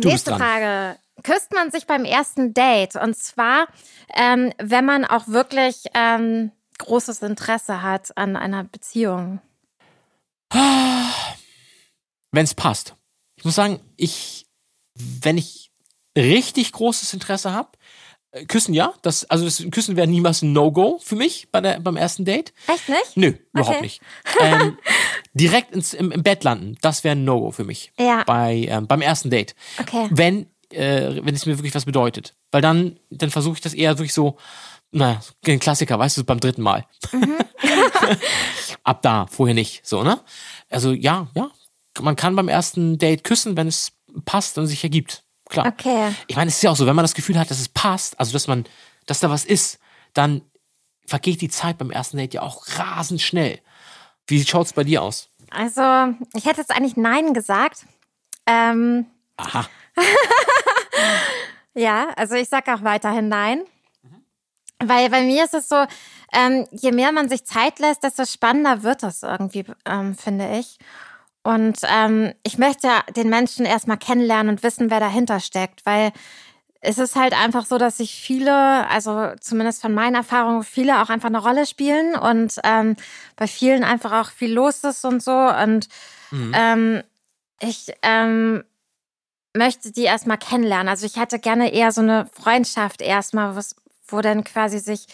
Du 0.00 0.08
Nächste. 0.08 0.36
Frage. 0.36 0.98
Küsst 1.24 1.52
man 1.52 1.70
sich 1.70 1.86
beim 1.86 2.04
ersten 2.04 2.54
Date? 2.54 2.94
Und 2.94 3.16
zwar, 3.16 3.66
ähm, 4.14 4.52
wenn 4.58 4.84
man 4.84 5.04
auch 5.04 5.26
wirklich 5.26 5.84
ähm, 5.94 6.52
großes 6.78 7.22
Interesse 7.22 7.82
hat 7.82 8.16
an 8.16 8.36
einer 8.36 8.64
Beziehung. 8.64 9.40
Wenn 10.50 12.44
es 12.44 12.54
passt. 12.54 12.94
Ich 13.36 13.44
muss 13.44 13.56
sagen, 13.56 13.80
ich, 13.96 14.46
wenn 14.94 15.38
ich 15.38 15.72
richtig 16.16 16.72
großes 16.72 17.12
Interesse 17.14 17.52
habe, 17.52 17.77
küssen 18.46 18.74
ja, 18.74 18.92
das, 19.02 19.24
also 19.24 19.44
das 19.44 19.64
Küssen 19.70 19.96
wäre 19.96 20.06
niemals 20.06 20.42
ein 20.42 20.52
No-Go 20.52 20.98
für 21.02 21.16
mich 21.16 21.48
bei 21.50 21.60
der, 21.60 21.80
beim 21.80 21.96
ersten 21.96 22.24
Date. 22.24 22.52
Echt 22.66 22.88
nicht? 22.88 23.16
Nö, 23.16 23.32
überhaupt 23.52 23.76
Okay. 23.76 23.82
nicht. 23.82 24.02
Ähm, 24.40 24.78
direkt 25.32 25.74
ins, 25.74 25.94
im, 25.94 26.12
im 26.12 26.22
Bett 26.22 26.44
landen, 26.44 26.76
das 26.82 27.04
wäre 27.04 27.16
ein 27.16 27.24
No-Go 27.24 27.50
für 27.52 27.64
mich. 27.64 27.92
Ja. 27.98 28.24
Bei, 28.24 28.66
ähm, 28.68 28.86
beim 28.86 29.00
ersten 29.00 29.30
Date. 29.30 29.54
Okay. 29.80 30.08
Wenn, 30.10 30.46
äh, 30.70 31.20
wenn 31.22 31.34
es 31.34 31.46
mir 31.46 31.58
wirklich 31.58 31.74
was 31.74 31.86
bedeutet. 31.86 32.34
Weil 32.50 32.60
dann, 32.62 32.98
dann 33.10 33.30
versuche 33.30 33.54
ich 33.54 33.60
das 33.60 33.74
eher 33.74 33.98
wirklich 33.98 34.14
so, 34.14 34.36
naja, 34.90 35.20
ein 35.46 35.58
Klassiker, 35.58 35.98
weißt 35.98 36.18
du, 36.18 36.24
beim 36.24 36.40
dritten 36.40 36.62
Mal. 36.62 36.86
Mhm. 37.12 37.38
Ab 38.84 39.02
da, 39.02 39.26
vorher 39.26 39.54
nicht. 39.54 39.86
So, 39.86 40.02
ne? 40.02 40.20
Also 40.70 40.92
ja, 40.92 41.28
ja. 41.34 41.50
Man 42.00 42.16
kann 42.16 42.36
beim 42.36 42.48
ersten 42.48 42.96
Date 42.98 43.24
küssen, 43.24 43.56
wenn 43.56 43.66
es 43.68 43.92
passt 44.24 44.56
und 44.58 44.66
sich 44.66 44.84
ergibt. 44.84 45.24
Klar. 45.48 45.66
Okay. 45.66 46.14
Ich 46.26 46.36
meine, 46.36 46.48
es 46.48 46.56
ist 46.56 46.62
ja 46.62 46.70
auch 46.70 46.76
so, 46.76 46.86
wenn 46.86 46.96
man 46.96 47.04
das 47.04 47.14
Gefühl 47.14 47.38
hat, 47.38 47.50
dass 47.50 47.60
es 47.60 47.68
passt, 47.68 48.18
also 48.20 48.32
dass 48.32 48.46
man, 48.46 48.64
dass 49.06 49.20
da 49.20 49.30
was 49.30 49.44
ist, 49.44 49.78
dann 50.14 50.42
vergeht 51.06 51.40
die 51.40 51.48
Zeit 51.48 51.78
beim 51.78 51.90
ersten 51.90 52.18
Date 52.18 52.34
ja 52.34 52.42
auch 52.42 52.66
rasend 52.76 53.20
schnell. 53.20 53.60
Wie 54.26 54.44
schaut's 54.44 54.74
bei 54.74 54.84
dir 54.84 55.02
aus? 55.02 55.30
Also, 55.50 55.80
ich 56.34 56.44
hätte 56.44 56.60
jetzt 56.60 56.70
eigentlich 56.70 56.96
Nein 56.96 57.32
gesagt. 57.32 57.86
Ähm, 58.46 59.06
Aha. 59.38 59.66
ja, 61.74 62.08
also 62.16 62.34
ich 62.34 62.48
sage 62.48 62.74
auch 62.74 62.82
weiterhin 62.82 63.28
Nein. 63.28 63.62
Weil 64.80 65.10
bei 65.10 65.22
mir 65.22 65.44
ist 65.44 65.54
es 65.54 65.68
so, 65.68 65.86
ähm, 66.32 66.66
je 66.70 66.92
mehr 66.92 67.10
man 67.10 67.28
sich 67.28 67.44
Zeit 67.44 67.78
lässt, 67.78 68.04
desto 68.04 68.24
spannender 68.26 68.82
wird 68.82 69.02
das 69.02 69.22
irgendwie, 69.22 69.64
ähm, 69.84 70.14
finde 70.14 70.58
ich. 70.58 70.78
Und 71.48 71.78
ähm, 71.84 72.34
ich 72.42 72.58
möchte 72.58 72.88
den 73.16 73.30
Menschen 73.30 73.64
erstmal 73.64 73.96
kennenlernen 73.96 74.50
und 74.50 74.62
wissen, 74.62 74.90
wer 74.90 75.00
dahinter 75.00 75.40
steckt, 75.40 75.86
weil 75.86 76.12
es 76.82 76.98
ist 76.98 77.16
halt 77.16 77.32
einfach 77.32 77.64
so, 77.64 77.78
dass 77.78 77.96
sich 77.96 78.20
viele, 78.20 78.86
also 78.90 79.30
zumindest 79.40 79.80
von 79.80 79.94
meinen 79.94 80.14
Erfahrungen, 80.14 80.62
viele 80.62 81.00
auch 81.00 81.08
einfach 81.08 81.30
eine 81.30 81.40
Rolle 81.40 81.64
spielen 81.64 82.16
und 82.16 82.60
ähm, 82.64 82.96
bei 83.34 83.46
vielen 83.46 83.82
einfach 83.82 84.12
auch 84.12 84.30
viel 84.30 84.52
los 84.52 84.84
ist 84.84 85.06
und 85.06 85.22
so. 85.22 85.32
Und 85.32 85.88
ähm, 86.52 87.02
ich 87.60 87.94
ähm, 88.02 88.62
möchte 89.56 89.90
die 89.90 90.04
erstmal 90.04 90.36
kennenlernen. 90.36 90.90
Also 90.90 91.06
ich 91.06 91.16
hätte 91.16 91.38
gerne 91.38 91.72
eher 91.72 91.92
so 91.92 92.02
eine 92.02 92.28
Freundschaft 92.30 93.00
erstmal, 93.00 93.58
wo 94.08 94.20
dann 94.20 94.44
quasi 94.44 94.80
sich 94.80 95.06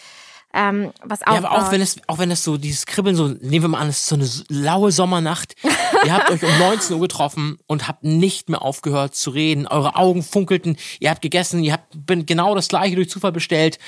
ähm, 0.55 0.93
was 1.03 1.21
Ja, 1.21 1.27
aufbaut. 1.27 1.45
aber 1.45 1.67
auch 1.67 1.73
wenn 1.73 1.81
es, 1.81 1.97
auch 2.07 2.19
wenn 2.19 2.31
es 2.31 2.45
so 2.45 2.57
dieses 2.57 2.87
Kribbeln, 2.87 3.17
so, 3.17 3.29
nehmen 3.29 3.63
wir 3.65 3.69
mal 3.69 3.79
an, 3.81 3.89
es 3.89 3.99
ist 3.99 4.07
so 4.07 4.15
eine 4.15 4.29
laue 4.49 4.93
Sommernacht. 4.93 5.57
ihr 6.05 6.13
habt 6.13 6.31
euch 6.31 6.43
um 6.43 6.59
19 6.59 6.95
Uhr 6.97 7.01
getroffen 7.03 7.59
und 7.67 7.89
habt 7.89 8.05
nicht 8.05 8.49
mehr 8.49 8.63
aufgehört 8.63 9.15
zu 9.15 9.31
reden. 9.31 9.67
Eure 9.67 9.97
Augen 9.97 10.23
funkelten, 10.23 10.77
ihr 11.01 11.11
habt 11.11 11.23
gegessen, 11.23 11.63
ihr 11.65 11.73
habt 11.73 11.89
bin 12.07 12.25
genau 12.27 12.55
das 12.55 12.69
gleiche 12.69 12.95
durch 12.97 13.11
Zufall 13.11 13.33
bestellt. 13.33 13.79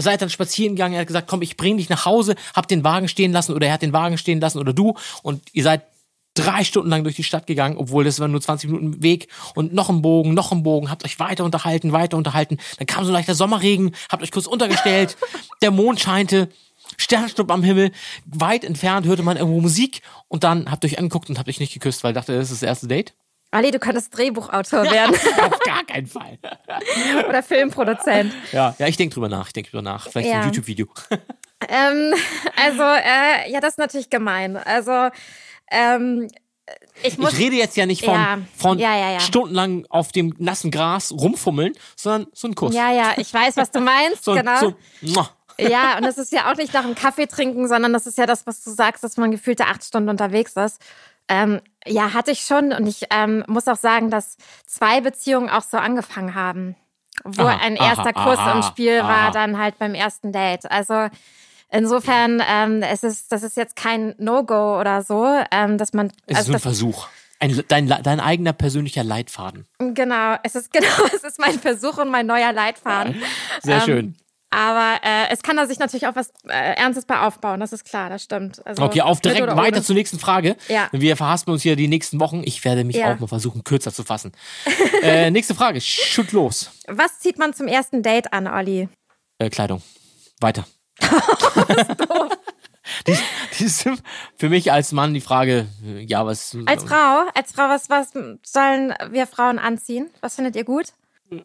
Seid 0.00 0.22
dann 0.22 0.30
spazieren 0.30 0.76
gegangen, 0.76 0.94
er 0.94 1.00
hat 1.00 1.08
gesagt, 1.08 1.28
komm, 1.28 1.42
ich 1.42 1.56
bring 1.56 1.76
dich 1.76 1.88
nach 1.88 2.04
Hause, 2.06 2.36
habt 2.54 2.70
den 2.70 2.84
Wagen 2.84 3.08
stehen 3.08 3.32
lassen 3.32 3.52
oder 3.52 3.66
er 3.66 3.72
hat 3.72 3.82
den 3.82 3.92
Wagen 3.92 4.16
stehen 4.16 4.40
lassen 4.40 4.58
oder 4.58 4.72
du 4.72 4.94
und 5.22 5.42
ihr 5.52 5.64
seid 5.64 5.82
drei 6.38 6.64
Stunden 6.64 6.88
lang 6.90 7.02
durch 7.04 7.16
die 7.16 7.24
Stadt 7.24 7.46
gegangen, 7.46 7.76
obwohl 7.76 8.04
das 8.04 8.20
war 8.20 8.28
nur 8.28 8.40
20 8.40 8.70
Minuten 8.70 9.02
Weg 9.02 9.28
und 9.54 9.72
noch 9.74 9.88
ein 9.90 10.02
Bogen, 10.02 10.34
noch 10.34 10.52
ein 10.52 10.62
Bogen, 10.62 10.90
habt 10.90 11.04
euch 11.04 11.18
weiter 11.18 11.44
unterhalten, 11.44 11.92
weiter 11.92 12.16
unterhalten. 12.16 12.58
Dann 12.78 12.86
kam 12.86 13.04
so 13.04 13.10
ein 13.10 13.14
leichter 13.14 13.34
Sommerregen, 13.34 13.94
habt 14.10 14.22
euch 14.22 14.30
kurz 14.30 14.46
untergestellt, 14.46 15.16
der 15.62 15.70
Mond 15.70 16.00
scheinte, 16.00 16.48
Sternschnupp 16.96 17.50
am 17.50 17.62
Himmel, 17.62 17.90
weit 18.26 18.64
entfernt 18.64 19.06
hörte 19.06 19.22
man 19.22 19.36
irgendwo 19.36 19.60
Musik 19.60 20.02
und 20.28 20.44
dann 20.44 20.70
habt 20.70 20.84
ihr 20.84 20.90
euch 20.90 20.98
angeguckt 20.98 21.28
und 21.28 21.38
habt 21.38 21.48
euch 21.48 21.60
nicht 21.60 21.74
geküsst, 21.74 22.02
weil 22.04 22.12
dachte, 22.12 22.34
das 22.36 22.50
ist 22.50 22.62
das 22.62 22.66
erste 22.66 22.86
Date. 22.88 23.14
Ali, 23.50 23.70
du 23.70 23.78
könntest 23.78 24.16
Drehbuchautor 24.16 24.84
werden 24.90 25.14
Auf 25.42 25.58
gar 25.60 25.84
keinen 25.84 26.06
Fall. 26.06 26.38
oder 27.28 27.42
Filmproduzent. 27.42 28.32
Ja, 28.52 28.74
ja, 28.78 28.86
ich 28.86 28.96
denke 28.98 29.14
drüber 29.14 29.28
nach, 29.30 29.46
ich 29.46 29.52
denke 29.54 29.70
drüber 29.70 29.82
nach. 29.82 30.08
Vielleicht 30.08 30.28
Ja. 30.28 30.40
ein 30.40 30.44
YouTube-Video. 30.46 30.86
Ähm, 31.66 32.14
also, 32.56 32.82
äh, 32.82 33.50
ja, 33.50 33.60
das 33.60 33.70
ist 33.70 33.78
natürlich 33.78 34.10
gemein. 34.10 34.56
Also, 34.58 35.08
ähm, 35.70 36.28
ich. 37.02 37.18
Ich 37.18 37.38
rede 37.38 37.56
jetzt 37.56 37.76
ja 37.76 37.86
nicht 37.86 38.04
von, 38.04 38.14
Ja. 38.14 38.38
von 38.56 38.78
Ja, 38.78 38.94
ja, 38.94 39.20
stundenlang 39.20 39.86
auf 39.88 40.12
dem 40.12 40.34
nassen 40.38 40.70
Gras 40.70 41.12
rumfummeln, 41.12 41.72
sondern 41.96 42.28
so 42.32 42.48
ein 42.48 42.54
Kuss. 42.54 42.74
ja, 42.74 42.92
ja, 42.92 43.12
ich 43.16 43.32
weiß, 43.32 43.56
was 43.56 43.70
du 43.70 43.80
meinst. 43.80 44.24
so, 44.24 44.34
genau. 44.34 44.74
so. 45.02 45.26
Ja, 45.60 45.96
und 45.98 46.04
es 46.04 46.18
ist 46.18 46.32
ja 46.32 46.50
auch 46.50 46.56
nicht 46.56 46.72
nach 46.72 46.82
dem 46.84 46.94
Kaffee 46.94 47.26
trinken, 47.26 47.66
sondern 47.68 47.92
das 47.92 48.06
ist 48.06 48.16
ja 48.18 48.26
das, 48.26 48.46
was 48.46 48.62
du 48.62 48.70
sagst, 48.70 49.02
dass 49.02 49.16
man 49.16 49.30
gefühlte 49.30 49.66
acht 49.66 49.82
Stunden 49.82 50.08
unterwegs 50.08 50.52
ist. 50.56 50.80
Ähm, 51.28 51.60
ja, 51.86 52.14
hatte 52.14 52.30
ich 52.30 52.40
schon. 52.42 52.72
Und 52.72 52.86
ich 52.86 53.06
ähm, 53.10 53.44
muss 53.48 53.66
auch 53.68 53.76
sagen, 53.76 54.10
dass 54.10 54.36
zwei 54.66 55.00
Beziehungen 55.00 55.48
auch 55.50 55.62
so 55.62 55.76
angefangen 55.76 56.34
haben. 56.34 56.76
Wo 57.24 57.42
Aha, 57.42 57.58
ein 57.60 57.78
aha, 57.78 57.88
erster 57.88 58.12
Kuss 58.12 58.38
aha, 58.38 58.52
im 58.52 58.62
Spiel 58.62 59.00
aha. 59.00 59.08
war, 59.08 59.32
dann 59.32 59.58
halt 59.58 59.78
beim 59.78 59.94
ersten 59.94 60.32
Date. 60.32 60.70
Also 60.70 61.08
insofern, 61.70 62.42
ähm, 62.48 62.82
es 62.82 63.02
ist, 63.02 63.32
das 63.32 63.42
ist 63.42 63.56
jetzt 63.56 63.76
kein 63.76 64.14
No-Go 64.18 64.78
oder 64.80 65.02
so, 65.02 65.26
ähm, 65.50 65.78
dass 65.78 65.92
man. 65.92 66.08
Es 66.26 66.32
ist 66.32 66.36
also 66.38 66.50
nur 66.50 66.54
ein 66.56 66.56
das, 66.56 66.62
Versuch. 66.62 67.08
Ein, 67.40 67.62
dein, 67.68 67.86
dein 67.86 68.18
eigener 68.20 68.52
persönlicher 68.52 69.04
Leitfaden. 69.04 69.66
genau, 69.94 70.36
es 70.42 70.54
ist 70.56 70.72
genau, 70.72 70.86
es 71.14 71.22
ist 71.22 71.38
mein 71.38 71.58
Versuch 71.58 71.98
und 71.98 72.10
mein 72.10 72.26
neuer 72.26 72.52
Leitfaden. 72.52 73.22
Sehr 73.62 73.76
Ähm, 73.76 73.82
schön. 73.82 74.16
Aber 74.50 74.98
äh, 75.04 75.30
es 75.30 75.42
kann 75.42 75.56
da 75.58 75.66
sich 75.66 75.78
natürlich 75.78 76.06
auch 76.06 76.16
was 76.16 76.30
äh, 76.48 76.52
Ernstes 76.74 77.04
bei 77.04 77.20
aufbauen, 77.20 77.60
das 77.60 77.74
ist 77.74 77.84
klar, 77.84 78.08
das 78.08 78.22
stimmt. 78.24 78.64
Also, 78.66 78.82
Okay, 78.82 79.02
auf 79.02 79.20
direkt 79.20 79.46
weiter 79.46 79.76
ohne. 79.76 79.82
zur 79.82 79.94
nächsten 79.94 80.18
Frage. 80.18 80.56
Ja. 80.68 80.88
Wir 80.90 81.18
verhaspeln 81.18 81.52
uns 81.52 81.62
hier 81.62 81.76
die 81.76 81.86
nächsten 81.86 82.18
Wochen. 82.18 82.40
Ich 82.44 82.64
werde 82.64 82.82
mich 82.82 82.96
Ja. 82.96 83.12
auch 83.14 83.20
mal 83.20 83.26
versuchen, 83.26 83.62
kürzer 83.62 83.92
zu 83.92 84.04
fassen. 84.04 84.32
äh, 85.02 85.30
nächste 85.30 85.54
Frage. 85.54 85.82
Schütt 85.82 86.32
los. 86.32 86.70
Was 86.88 87.18
zieht 87.20 87.38
man 87.38 87.52
zum 87.52 87.68
ersten 87.68 88.02
Date 88.02 88.32
an, 88.32 88.46
Olli? 88.46 88.88
Äh, 89.38 89.50
Kleidung. 89.50 89.82
Weiter. 90.40 90.64
die, 93.06 93.16
die 93.58 93.64
ist 93.64 93.88
für 94.36 94.48
mich 94.48 94.72
als 94.72 94.92
Mann 94.92 95.14
die 95.14 95.20
Frage, 95.20 95.66
ja, 95.82 96.24
was. 96.26 96.56
Als 96.66 96.84
Frau, 96.84 97.24
als 97.34 97.52
Frau, 97.52 97.68
was, 97.68 97.88
was 97.90 98.12
sollen 98.42 98.94
wir 99.10 99.26
Frauen 99.26 99.58
anziehen? 99.58 100.10
Was 100.20 100.34
findet 100.36 100.56
ihr 100.56 100.64
gut? 100.64 100.92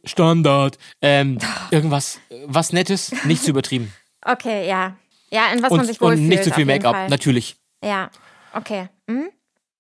Standard. 0.06 0.78
Ähm, 1.02 1.40
irgendwas, 1.72 2.20
was 2.46 2.72
Nettes, 2.74 3.14
nicht 3.26 3.44
zu 3.44 3.52
übertrieben. 3.52 3.94
Okay, 4.26 4.70
ja. 4.70 4.96
Ja, 5.32 5.52
in 5.52 5.62
was 5.62 5.70
man 5.72 5.82
Und, 5.82 5.86
sich 5.88 6.00
wohlfühlt. 6.00 6.22
und 6.22 6.28
nicht 6.30 6.46
zu 6.46 6.52
viel 6.52 6.54
auf 6.54 6.58
jeden 6.60 6.70
Make-up, 6.70 7.10
natürlich. 7.10 7.58
Ja, 7.84 8.10
okay. 8.54 8.88
Hm? 9.10 9.30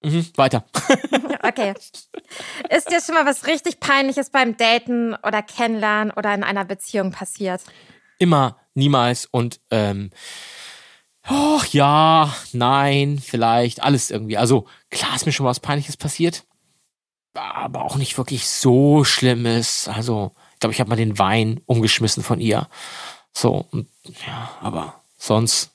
Mhm, 0.03 0.28
weiter. 0.36 0.65
Okay. 1.45 1.74
Ist 2.69 2.89
dir 2.89 3.01
schon 3.01 3.15
mal 3.15 3.26
was 3.26 3.47
richtig 3.47 3.82
Peinliches 3.82 4.30
beim 4.30 4.55
Daten 4.55 5.13
oder 5.13 5.41
Kennenlernen 5.41 6.11
oder 6.11 6.34
in 6.34 6.43
einer 6.43 6.63
Beziehung 6.63 7.11
passiert? 7.11 7.61
Immer, 8.17 8.57
niemals 8.76 9.28
und 9.32 9.59
ähm, 9.71 10.11
och, 11.30 11.65
ja, 11.67 12.34
nein, 12.51 13.19
vielleicht, 13.24 13.82
alles 13.82 14.11
irgendwie. 14.11 14.38
Also 14.38 14.65
klar 14.89 15.15
ist 15.15 15.26
mir 15.26 15.32
schon 15.32 15.45
was 15.45 15.59
Peinliches 15.59 15.97
passiert, 15.97 16.43
aber 17.34 17.84
auch 17.84 17.95
nicht 17.95 18.17
wirklich 18.17 18.47
so 18.47 19.03
Schlimmes. 19.03 19.88
Also 19.88 20.32
ich 20.53 20.59
glaube, 20.59 20.74
ich 20.74 20.80
habe 20.80 20.89
mal 20.89 20.95
den 20.95 21.17
Wein 21.19 21.61
umgeschmissen 21.65 22.24
von 22.24 22.39
ihr. 22.39 22.67
So, 23.34 23.65
und, 23.71 23.88
ja, 24.28 24.49
aber 24.61 25.01
sonst 25.17 25.71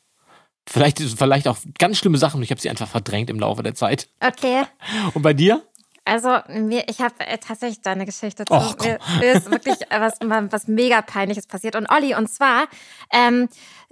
vielleicht, 0.66 1.01
vielleicht 1.01 1.49
auch 1.49 1.59
ganz 1.78 1.99
schlimme 1.99 2.18
Sachen. 2.18 2.38
und 2.38 2.42
Ich 2.42 2.51
habe 2.51 2.61
sie 2.61 2.70
einfach 2.70 2.88
verdrängt 2.88 3.30
im 3.30 3.40
Laufe 3.40 3.62
der 3.62 3.74
Zeit. 3.74 4.09
Okay. 4.20 4.64
Und 5.14 5.22
bei 5.22 5.32
dir? 5.32 5.62
Also, 6.09 6.39
mir, 6.49 6.85
ich 6.89 7.01
habe 7.01 7.15
äh, 7.21 7.39
tatsächlich 7.39 7.81
da 7.83 7.93
eine 7.93 8.07
Geschichte 8.07 8.45
zu. 8.45 8.55
Och, 8.55 8.77
mir, 8.81 8.99
mir 9.21 9.33
ist 9.33 9.51
wirklich 9.51 9.77
was, 9.91 10.15
was 10.21 10.67
mega 10.69 11.03
peinliches 11.03 11.47
passiert. 11.47 11.77
Und 11.77 11.87
Olli, 11.91 12.15
und 12.15 12.29
zwar 12.29 12.67
ähm, 13.13 13.49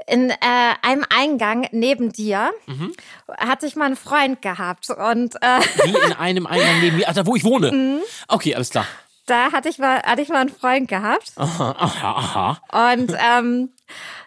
in 0.06 0.30
äh, 0.30 0.36
einem 0.82 1.04
Eingang 1.14 1.66
neben 1.72 2.12
dir 2.12 2.50
Mhm. 2.66 2.92
hatte 3.38 3.66
ich 3.66 3.76
mal 3.76 3.86
einen 3.86 3.96
Freund 3.96 4.42
gehabt. 4.42 4.90
Und 4.90 5.36
äh, 5.42 5.60
Wie 5.84 5.94
in 6.06 6.12
einem 6.18 6.46
Eingang 6.46 6.80
neben 6.80 6.96
mir, 6.96 7.06
da 7.14 7.26
wo 7.26 7.36
ich 7.36 7.44
wohne. 7.44 7.70
Mhm. 7.72 8.00
Okay, 8.28 8.54
alles 8.54 8.70
klar. 8.70 8.86
da 9.26 9.52
hatte 9.52 9.68
ich 9.68 9.78
mal, 9.78 10.02
hatte 10.02 10.22
ich 10.22 10.28
mal 10.28 10.40
einen 10.40 10.50
Freund 10.50 10.88
gehabt. 10.88 11.32
Aha, 11.36 11.74
aha, 11.78 12.10
aha. 12.62 12.92
Und 12.92 13.12
ähm, 13.18 13.70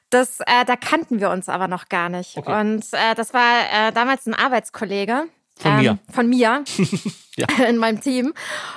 das, 0.09 0.39
äh, 0.41 0.65
da 0.65 0.75
kannten 0.75 1.19
wir 1.19 1.29
uns 1.29 1.49
aber 1.49 1.67
noch 1.67 1.87
gar 1.87 2.09
nicht. 2.09 2.35
Okay. 2.37 2.59
Und 2.61 2.83
äh, 2.93 3.15
das 3.15 3.33
war 3.33 3.59
äh, 3.71 3.91
damals 3.93 4.25
ein 4.25 4.33
Arbeitskollege. 4.33 5.25
Von 5.59 5.71
ähm, 5.71 5.77
mir. 5.79 5.97
Von 6.11 6.29
mir. 6.29 6.63
Ja. 7.37 7.47
In 7.69 7.77
meinem 7.77 8.01
Team. 8.01 8.33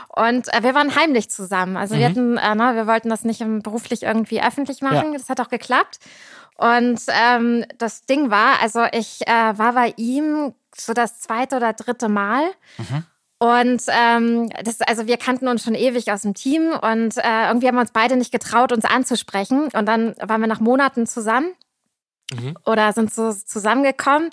Und 0.06 0.46
äh, 0.54 0.62
wir 0.62 0.72
waren 0.72 0.94
heimlich 0.94 1.28
zusammen. 1.30 1.76
Also 1.76 1.96
Mhm. 1.96 1.98
wir 1.98 2.08
hatten, 2.08 2.36
äh, 2.36 2.54
na, 2.54 2.76
wir 2.76 2.86
wollten 2.86 3.08
das 3.08 3.24
nicht 3.24 3.40
ähm, 3.40 3.60
beruflich 3.60 4.04
irgendwie 4.04 4.40
öffentlich 4.40 4.82
machen. 4.82 5.12
Ja. 5.12 5.18
Das 5.18 5.28
hat 5.28 5.40
auch 5.40 5.48
geklappt. 5.48 5.98
Und 6.56 7.00
ähm, 7.08 7.64
das 7.78 8.04
Ding 8.06 8.30
war, 8.30 8.62
also 8.62 8.84
ich 8.92 9.26
äh, 9.26 9.58
war 9.58 9.72
bei 9.72 9.92
ihm 9.96 10.54
so 10.76 10.92
das 10.92 11.18
zweite 11.18 11.56
oder 11.56 11.72
dritte 11.72 12.08
Mal. 12.08 12.44
Mhm. 12.78 13.04
Und 13.38 13.82
ähm, 13.88 14.50
das, 14.62 14.80
also 14.82 15.08
wir 15.08 15.16
kannten 15.16 15.48
uns 15.48 15.64
schon 15.64 15.74
ewig 15.74 16.12
aus 16.12 16.22
dem 16.22 16.34
Team 16.34 16.70
und 16.70 17.16
äh, 17.18 17.48
irgendwie 17.48 17.66
haben 17.66 17.74
wir 17.74 17.80
uns 17.80 17.90
beide 17.90 18.14
nicht 18.14 18.30
getraut, 18.30 18.70
uns 18.70 18.84
anzusprechen. 18.84 19.70
Und 19.72 19.86
dann 19.86 20.14
waren 20.20 20.40
wir 20.40 20.46
nach 20.46 20.60
Monaten 20.60 21.08
zusammen 21.08 21.50
Mhm. 22.32 22.56
oder 22.64 22.92
sind 22.92 23.12
so 23.12 23.32
zusammengekommen. 23.32 24.30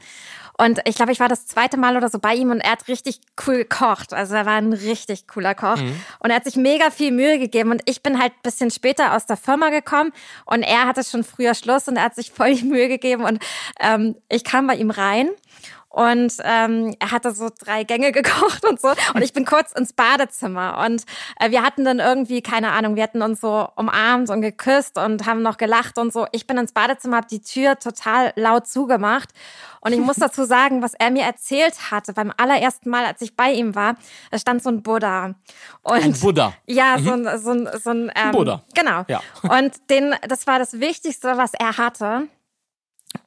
Und 0.59 0.81
ich 0.83 0.95
glaube, 0.95 1.13
ich 1.13 1.21
war 1.21 1.29
das 1.29 1.47
zweite 1.47 1.77
Mal 1.77 1.95
oder 1.95 2.09
so 2.09 2.19
bei 2.19 2.33
ihm 2.33 2.51
und 2.51 2.59
er 2.59 2.73
hat 2.73 2.89
richtig 2.89 3.21
cool 3.47 3.59
gekocht. 3.59 4.13
Also 4.13 4.35
er 4.35 4.45
war 4.45 4.55
ein 4.55 4.73
richtig 4.73 5.25
cooler 5.25 5.55
Koch. 5.55 5.77
Und 6.19 6.29
er 6.31 6.35
hat 6.35 6.43
sich 6.43 6.57
mega 6.57 6.91
viel 6.91 7.11
Mühe 7.11 7.39
gegeben. 7.39 7.71
Und 7.71 7.81
ich 7.85 8.03
bin 8.03 8.19
halt 8.19 8.33
ein 8.33 8.41
bisschen 8.43 8.69
später 8.69 9.15
aus 9.15 9.25
der 9.25 9.37
Firma 9.37 9.69
gekommen 9.69 10.11
und 10.45 10.63
er 10.63 10.85
hatte 10.85 11.05
schon 11.05 11.23
früher 11.23 11.53
Schluss 11.53 11.87
und 11.87 11.95
er 11.95 12.03
hat 12.03 12.15
sich 12.15 12.31
voll 12.31 12.55
die 12.55 12.65
Mühe 12.65 12.89
gegeben. 12.89 13.23
Und 13.23 13.41
ähm, 13.79 14.15
ich 14.27 14.43
kam 14.43 14.67
bei 14.67 14.75
ihm 14.75 14.89
rein. 14.89 15.29
Und 15.89 16.33
ähm, 16.43 16.95
er 16.99 17.11
hatte 17.11 17.31
so 17.31 17.49
drei 17.57 17.83
Gänge 17.83 18.11
gekocht 18.13 18.63
und 18.65 18.79
so. 18.79 18.89
Und 19.13 19.21
ich 19.23 19.33
bin 19.33 19.43
kurz 19.45 19.71
ins 19.71 19.93
Badezimmer. 19.93 20.83
Und 20.85 21.03
äh, 21.39 21.49
wir 21.49 21.63
hatten 21.63 21.83
dann 21.83 21.99
irgendwie, 21.99 22.41
keine 22.41 22.71
Ahnung, 22.71 22.95
wir 22.95 23.03
hatten 23.03 23.21
uns 23.21 23.41
so 23.41 23.67
umarmt 23.75 24.29
und 24.29 24.41
geküsst 24.41 24.97
und 24.97 25.25
haben 25.25 25.41
noch 25.41 25.57
gelacht 25.57 25.97
und 25.97 26.13
so. 26.13 26.27
Ich 26.31 26.45
bin 26.45 26.57
ins 26.57 26.73
Badezimmer, 26.73 27.17
habe 27.17 27.27
die 27.27 27.41
Tür 27.41 27.77
total 27.79 28.33
laut 28.35 28.67
zugemacht. 28.67 29.29
Und 29.81 29.93
ich 29.93 29.99
muss 29.99 30.15
dazu 30.19 30.43
sagen, 30.43 30.83
was 30.83 30.93
er 30.93 31.09
mir 31.09 31.23
erzählt 31.23 31.91
hatte 31.91 32.13
beim 32.13 32.31
allerersten 32.37 32.89
Mal, 32.89 33.05
als 33.05 33.21
ich 33.21 33.35
bei 33.35 33.51
ihm 33.51 33.73
war, 33.73 33.95
da 34.29 34.37
stand 34.37 34.61
so 34.61 34.69
ein 34.69 34.83
Buddha. 34.83 35.33
Und 35.81 36.03
Ein 36.03 36.13
Buddha. 36.13 36.53
ja, 36.67 36.97
so 36.99 37.13
ein, 37.13 37.39
so 37.39 37.51
ein, 37.51 37.69
so 37.81 37.89
ein 37.89 38.11
ähm, 38.15 38.31
Buddha. 38.31 38.61
Genau. 38.75 39.05
Ja. 39.07 39.21
Und 39.41 39.89
den, 39.89 40.13
das 40.27 40.45
war 40.45 40.59
das 40.59 40.79
Wichtigste, 40.79 41.37
was 41.37 41.53
er 41.53 41.77
hatte. 41.77 42.27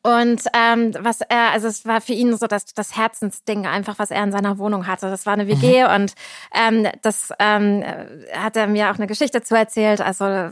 Und 0.03 0.43
ähm, 0.53 0.95
was 0.99 1.21
er, 1.21 1.53
also 1.53 1.69
es 1.69 1.85
war 1.87 2.01
für 2.01 2.13
ihn 2.13 2.37
so 2.37 2.47
das, 2.47 2.67
das 2.67 2.97
Herzensding 2.97 3.67
einfach, 3.67 3.99
was 3.99 4.11
er 4.11 4.23
in 4.23 4.33
seiner 4.33 4.59
Wohnung 4.59 4.87
hatte. 4.87 5.11
Das 5.11 5.27
war 5.27 5.33
eine 5.33 5.47
WG 5.47 5.85
und 5.85 6.15
ähm, 6.53 6.89
das 7.03 7.33
ähm, 7.39 7.85
hat 8.33 8.57
er 8.57 8.67
mir 8.67 8.91
auch 8.91 8.97
eine 8.97 9.07
Geschichte 9.07 9.43
zu 9.43 9.57
erzählt, 9.57 10.01
also 10.01 10.25
äh, 10.25 10.51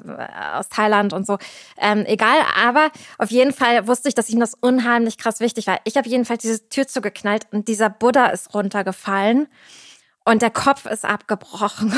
aus 0.55 0.69
Thailand 0.69 1.13
und 1.13 1.27
so. 1.27 1.39
Ähm, 1.79 2.05
egal, 2.07 2.39
aber 2.61 2.91
auf 3.19 3.31
jeden 3.31 3.53
Fall 3.53 3.87
wusste 3.87 4.09
ich, 4.09 4.15
dass 4.15 4.31
ihm 4.31 4.41
das 4.41 4.55
unheimlich 4.55 5.19
krass 5.19 5.41
wichtig 5.41 5.67
war. 5.67 5.79
Ich 5.85 5.97
habe 5.97 6.09
jedenfalls 6.09 6.43
diese 6.43 6.69
Tür 6.69 6.87
zugeknallt 6.87 7.47
und 7.53 7.67
dieser 7.69 7.91
Buddha 7.91 8.27
ist 8.27 8.55
runtergefallen 8.55 9.49
und 10.25 10.43
der 10.43 10.51
Kopf 10.51 10.87
ist 10.87 11.05
abgebrochen. 11.05 11.93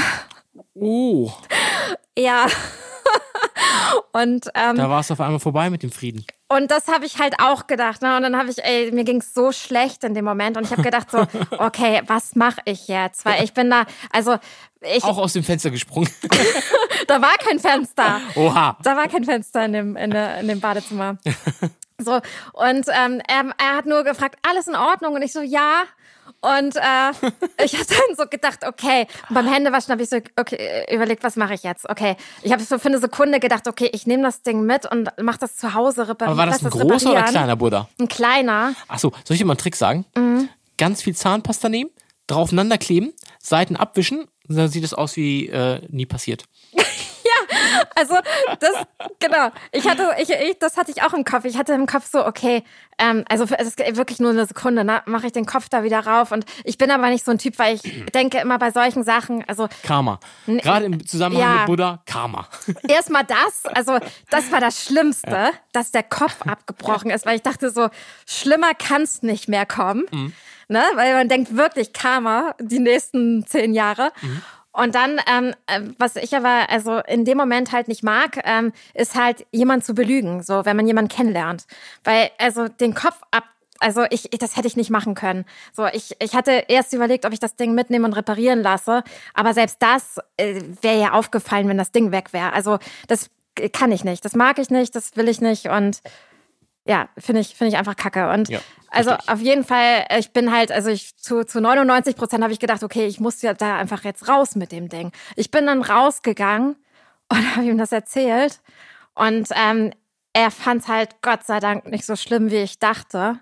Oh, 0.75 1.31
ja. 2.19 2.47
Und 4.13 4.49
ähm, 4.55 4.77
da 4.77 4.89
war 4.89 5.01
es 5.01 5.11
auf 5.11 5.21
einmal 5.21 5.41
vorbei 5.41 5.71
mit 5.71 5.83
dem 5.83 5.91
Frieden. 5.91 6.25
Und 6.57 6.71
das 6.71 6.89
habe 6.89 7.07
ich 7.07 7.19
halt 7.19 7.35
auch 7.41 7.67
gedacht. 7.67 8.03
Ne? 8.03 8.17
Und 8.17 8.23
dann 8.23 8.37
habe 8.37 8.51
ich, 8.51 8.63
ey, 8.63 8.93
mir 8.93 9.05
ging's 9.05 9.33
so 9.33 9.53
schlecht 9.53 10.05
in 10.05 10.13
dem 10.13 10.25
Moment. 10.25 10.57
Und 10.57 10.65
ich 10.65 10.71
habe 10.71 10.83
gedacht 10.83 11.11
so, 11.11 11.19
okay, 11.59 12.03
was 12.07 12.37
mache 12.37 12.61
ich 12.67 12.89
jetzt? 12.89 13.25
Weil 13.25 13.43
ich 13.43 13.55
bin 13.55 13.71
da, 13.71 13.87
also 14.13 14.37
ich, 14.81 15.03
Auch 15.05 15.19
aus 15.19 15.33
dem 15.33 15.45
Fenster 15.45 15.71
gesprungen. 15.71 16.11
da 17.07 17.23
war 17.23 17.35
kein 17.39 17.59
Fenster. 17.59 18.21
Oha. 18.35 18.77
Da 18.83 18.97
war 18.97 19.09
kein 19.09 19.25
Fenster 19.25 19.65
in 19.65 19.73
dem, 19.73 19.97
in, 19.97 20.11
der, 20.11 20.41
in 20.41 20.49
dem 20.49 20.61
Badezimmer. 20.61 21.17
So, 22.05 22.15
und 22.55 22.87
ähm, 22.89 23.23
er, 23.29 23.55
er 23.59 23.77
hat 23.77 23.87
nur 23.87 24.03
gefragt, 24.03 24.37
alles 24.43 24.67
in 24.67 24.75
Ordnung? 24.75 25.15
Und 25.15 25.23
ich 25.23 25.33
so, 25.33 25.41
ja. 25.41 25.85
Und 26.43 26.77
äh, 26.77 27.11
ich 27.65 27.75
habe 27.75 27.87
dann 27.87 28.17
so 28.17 28.27
gedacht, 28.29 28.67
okay. 28.67 29.07
Und 29.29 29.35
beim 29.35 29.47
Händewaschen 29.47 29.93
habe 29.93 30.03
ich 30.03 30.09
so, 30.09 30.19
okay, 30.37 30.85
überlegt, 30.93 31.23
was 31.23 31.37
mache 31.37 31.55
ich 31.55 31.63
jetzt? 31.63 31.89
Okay. 31.89 32.17
Ich 32.43 32.53
habe 32.53 32.63
so 32.63 32.79
für 32.79 32.89
eine 32.89 32.99
Sekunde 32.99 33.41
gedacht, 33.41 33.69
okay, 33.69 33.89
ich 33.93 34.07
nehme 34.07 34.25
das 34.25 34.43
Ding 34.43 34.67
mit 34.67 34.91
und 34.91 35.11
mache 35.23 35.39
das 35.39 35.57
zu 35.57 35.75
Hause 35.75 36.09
reparieren. 36.09 36.33
Aber 36.33 36.39
war 36.39 36.47
das 36.47 36.61
ein 36.63 36.71
lass 36.71 36.81
großer 36.81 37.13
oder 37.13 37.23
kleiner 37.23 37.57
Buddha? 37.57 37.89
Ein 37.99 38.09
kleiner. 38.09 38.75
Achso, 38.89 39.11
soll 39.25 39.35
ich 39.35 39.39
dir 39.39 39.47
mal 39.47 39.53
einen 39.53 39.59
Trick 39.59 39.77
sagen? 39.77 40.05
Mhm. 40.17 40.49
Ganz 40.77 41.03
viel 41.03 41.15
Zahnpasta 41.15 41.69
nehmen, 41.69 41.91
draufeinander 42.27 42.77
kleben, 42.77 43.13
Seiten 43.39 43.77
abwischen, 43.77 44.27
und 44.49 44.57
dann 44.57 44.69
sieht 44.69 44.85
es 44.85 44.93
aus 44.93 45.17
wie 45.17 45.49
äh, 45.49 45.81
nie 45.89 46.07
passiert. 46.07 46.45
Also 47.95 48.15
das, 48.59 48.71
genau. 49.19 49.51
Ich 49.73 49.89
hatte, 49.89 50.15
ich, 50.19 50.31
ich, 50.31 50.59
das 50.59 50.77
hatte 50.77 50.91
ich 50.91 51.03
auch 51.03 51.13
im 51.13 51.25
Kopf. 51.25 51.45
Ich 51.45 51.57
hatte 51.57 51.73
im 51.73 51.87
Kopf 51.87 52.07
so, 52.11 52.25
okay, 52.27 52.65
ähm, 52.99 53.25
also 53.29 53.45
es 53.45 53.69
ist 53.69 53.79
wirklich 53.97 54.21
nur 54.21 54.31
eine 54.31 54.47
Sekunde, 54.47 54.85
ne, 54.85 55.03
mache 55.07 55.27
ich 55.27 55.33
den 55.33 55.47
Kopf 55.47 55.69
da 55.69 55.83
wieder 55.83 56.07
rauf. 56.07 56.33
Und 56.33 56.45
ich 56.65 56.79
bin 56.79 56.91
aber 56.91 57.09
nicht 57.11 57.25
so 57.25 57.31
ein 57.31 57.39
Typ, 57.39 57.59
weil 57.59 57.77
ich 57.77 57.83
denke 58.15 58.39
immer 58.39 58.59
bei 58.59 58.71
solchen 58.71 59.05
Sachen, 59.05 59.45
also 59.49 59.69
Karma. 59.83 60.21
Gerade 60.47 60.87
im 60.87 61.07
Zusammenhang 61.07 61.43
ja. 61.43 61.57
mit 61.59 61.67
Buddha, 61.67 62.03
Karma. 62.07 62.49
erstmal 62.89 63.25
das, 63.25 63.67
also 63.75 63.99
das 64.31 64.51
war 64.53 64.61
das 64.61 64.85
Schlimmste, 64.85 65.51
dass 65.73 65.91
der 65.93 66.03
Kopf 66.03 66.43
abgebrochen 66.47 67.11
ist, 67.11 67.27
weil 67.27 67.37
ich 67.37 67.43
dachte 67.43 67.71
so, 67.71 67.89
schlimmer 68.27 68.73
kann's 68.75 69.23
nicht 69.23 69.49
mehr 69.49 69.67
kommen. 69.67 70.05
Ne? 70.69 70.83
Weil 70.95 71.15
man 71.15 71.29
denkt 71.29 71.57
wirklich 71.57 71.93
Karma 71.93 72.55
die 72.59 72.79
nächsten 72.79 73.47
zehn 73.47 73.75
Jahre. 73.75 74.13
Und 74.73 74.95
dann, 74.95 75.21
ähm, 75.31 75.55
äh, 75.67 75.81
was 75.99 76.17
ich 76.17 76.35
aber 76.35 76.71
also 76.71 76.99
in 77.07 77.25
dem 77.25 77.37
Moment 77.37 77.73
halt 77.73 77.89
nicht 77.89 78.03
mag, 78.03 78.41
ähm, 78.45 78.73
ist 78.95 79.15
halt 79.15 79.47
jemand 79.53 79.85
zu 79.85 79.95
belügen, 79.95 80.43
so 80.43 80.65
wenn 80.65 80.77
man 80.77 80.87
jemanden 80.87 81.11
kennenlernt. 81.11 81.67
Weil 82.05 82.31
also 82.39 82.69
den 82.69 82.95
Kopf 82.95 83.21
ab 83.31 83.45
also 83.83 84.05
ich, 84.11 84.31
das 84.39 84.57
hätte 84.57 84.69
ich 84.69 84.77
nicht 84.77 84.91
machen 84.91 85.17
können. 85.17 85.45
So, 85.73 85.87
ich, 85.87 86.15
ich 86.21 86.37
hatte 86.37 86.67
erst 86.69 86.93
überlegt, 86.93 87.27
ob 87.27 87.33
ich 87.33 87.41
das 87.41 87.57
Ding 87.57 87.75
mitnehme 87.75 88.07
und 88.07 88.13
reparieren 88.13 88.63
lasse, 88.63 89.03
aber 89.35 89.55
selbst 89.55 89.79
das 89.81 90.19
äh, 90.37 90.61
wäre 90.83 91.01
ja 91.01 91.13
aufgefallen, 91.13 91.69
wenn 91.69 91.79
das 91.79 91.91
Ding 91.91 92.13
weg 92.13 92.33
wäre. 92.33 92.53
Also 92.53 92.79
das 93.09 93.29
kann 93.73 93.91
ich 93.91 94.05
nicht, 94.05 94.25
das 94.25 94.35
mag 94.35 94.61
ich 94.61 94.71
nicht, 94.71 94.95
das 94.95 95.17
will 95.17 95.29
ich 95.29 95.41
nicht 95.41 95.67
und 95.67 96.01
ja, 96.85 97.09
finde 97.17 97.41
ich, 97.41 97.55
finde 97.55 97.73
ich 97.73 97.79
einfach 97.79 97.97
kacke. 97.97 98.31
Und 98.31 98.49
Ja, 98.49 98.61
also 98.93 99.13
auf 99.27 99.41
jeden 99.41 99.65
Fall, 99.65 100.05
ich 100.19 100.33
bin 100.33 100.53
halt, 100.53 100.71
also 100.71 100.91
ich 100.91 101.17
zu, 101.17 101.45
zu 101.45 101.61
99 101.61 102.15
Prozent 102.15 102.43
habe 102.43 102.53
ich 102.53 102.59
gedacht, 102.59 102.83
okay, 102.83 103.07
ich 103.07 103.21
muss 103.21 103.41
ja 103.41 103.55
da 103.55 103.79
einfach 103.79 104.05
jetzt 104.05 104.29
raus 104.29 104.55
mit 104.55 104.71
dem 104.71 104.89
Ding. 104.89 105.13
Ich 105.37 105.51
bin 105.51 105.67
dann 105.67 105.83
rausgegangen 105.83 106.77
und 107.29 107.57
habe 107.57 107.67
ihm 107.67 107.79
das 107.79 107.93
erzählt. 107.93 108.61
Und 109.15 109.49
ähm, 109.55 109.93
er 110.33 110.51
fand 110.51 110.83
es 110.83 110.89
halt 110.89 111.23
Gott 111.23 111.45
sei 111.45 111.61
Dank 111.61 111.87
nicht 111.87 112.05
so 112.05 112.17
schlimm, 112.17 112.51
wie 112.51 112.57
ich 112.57 112.79
dachte. 112.79 113.39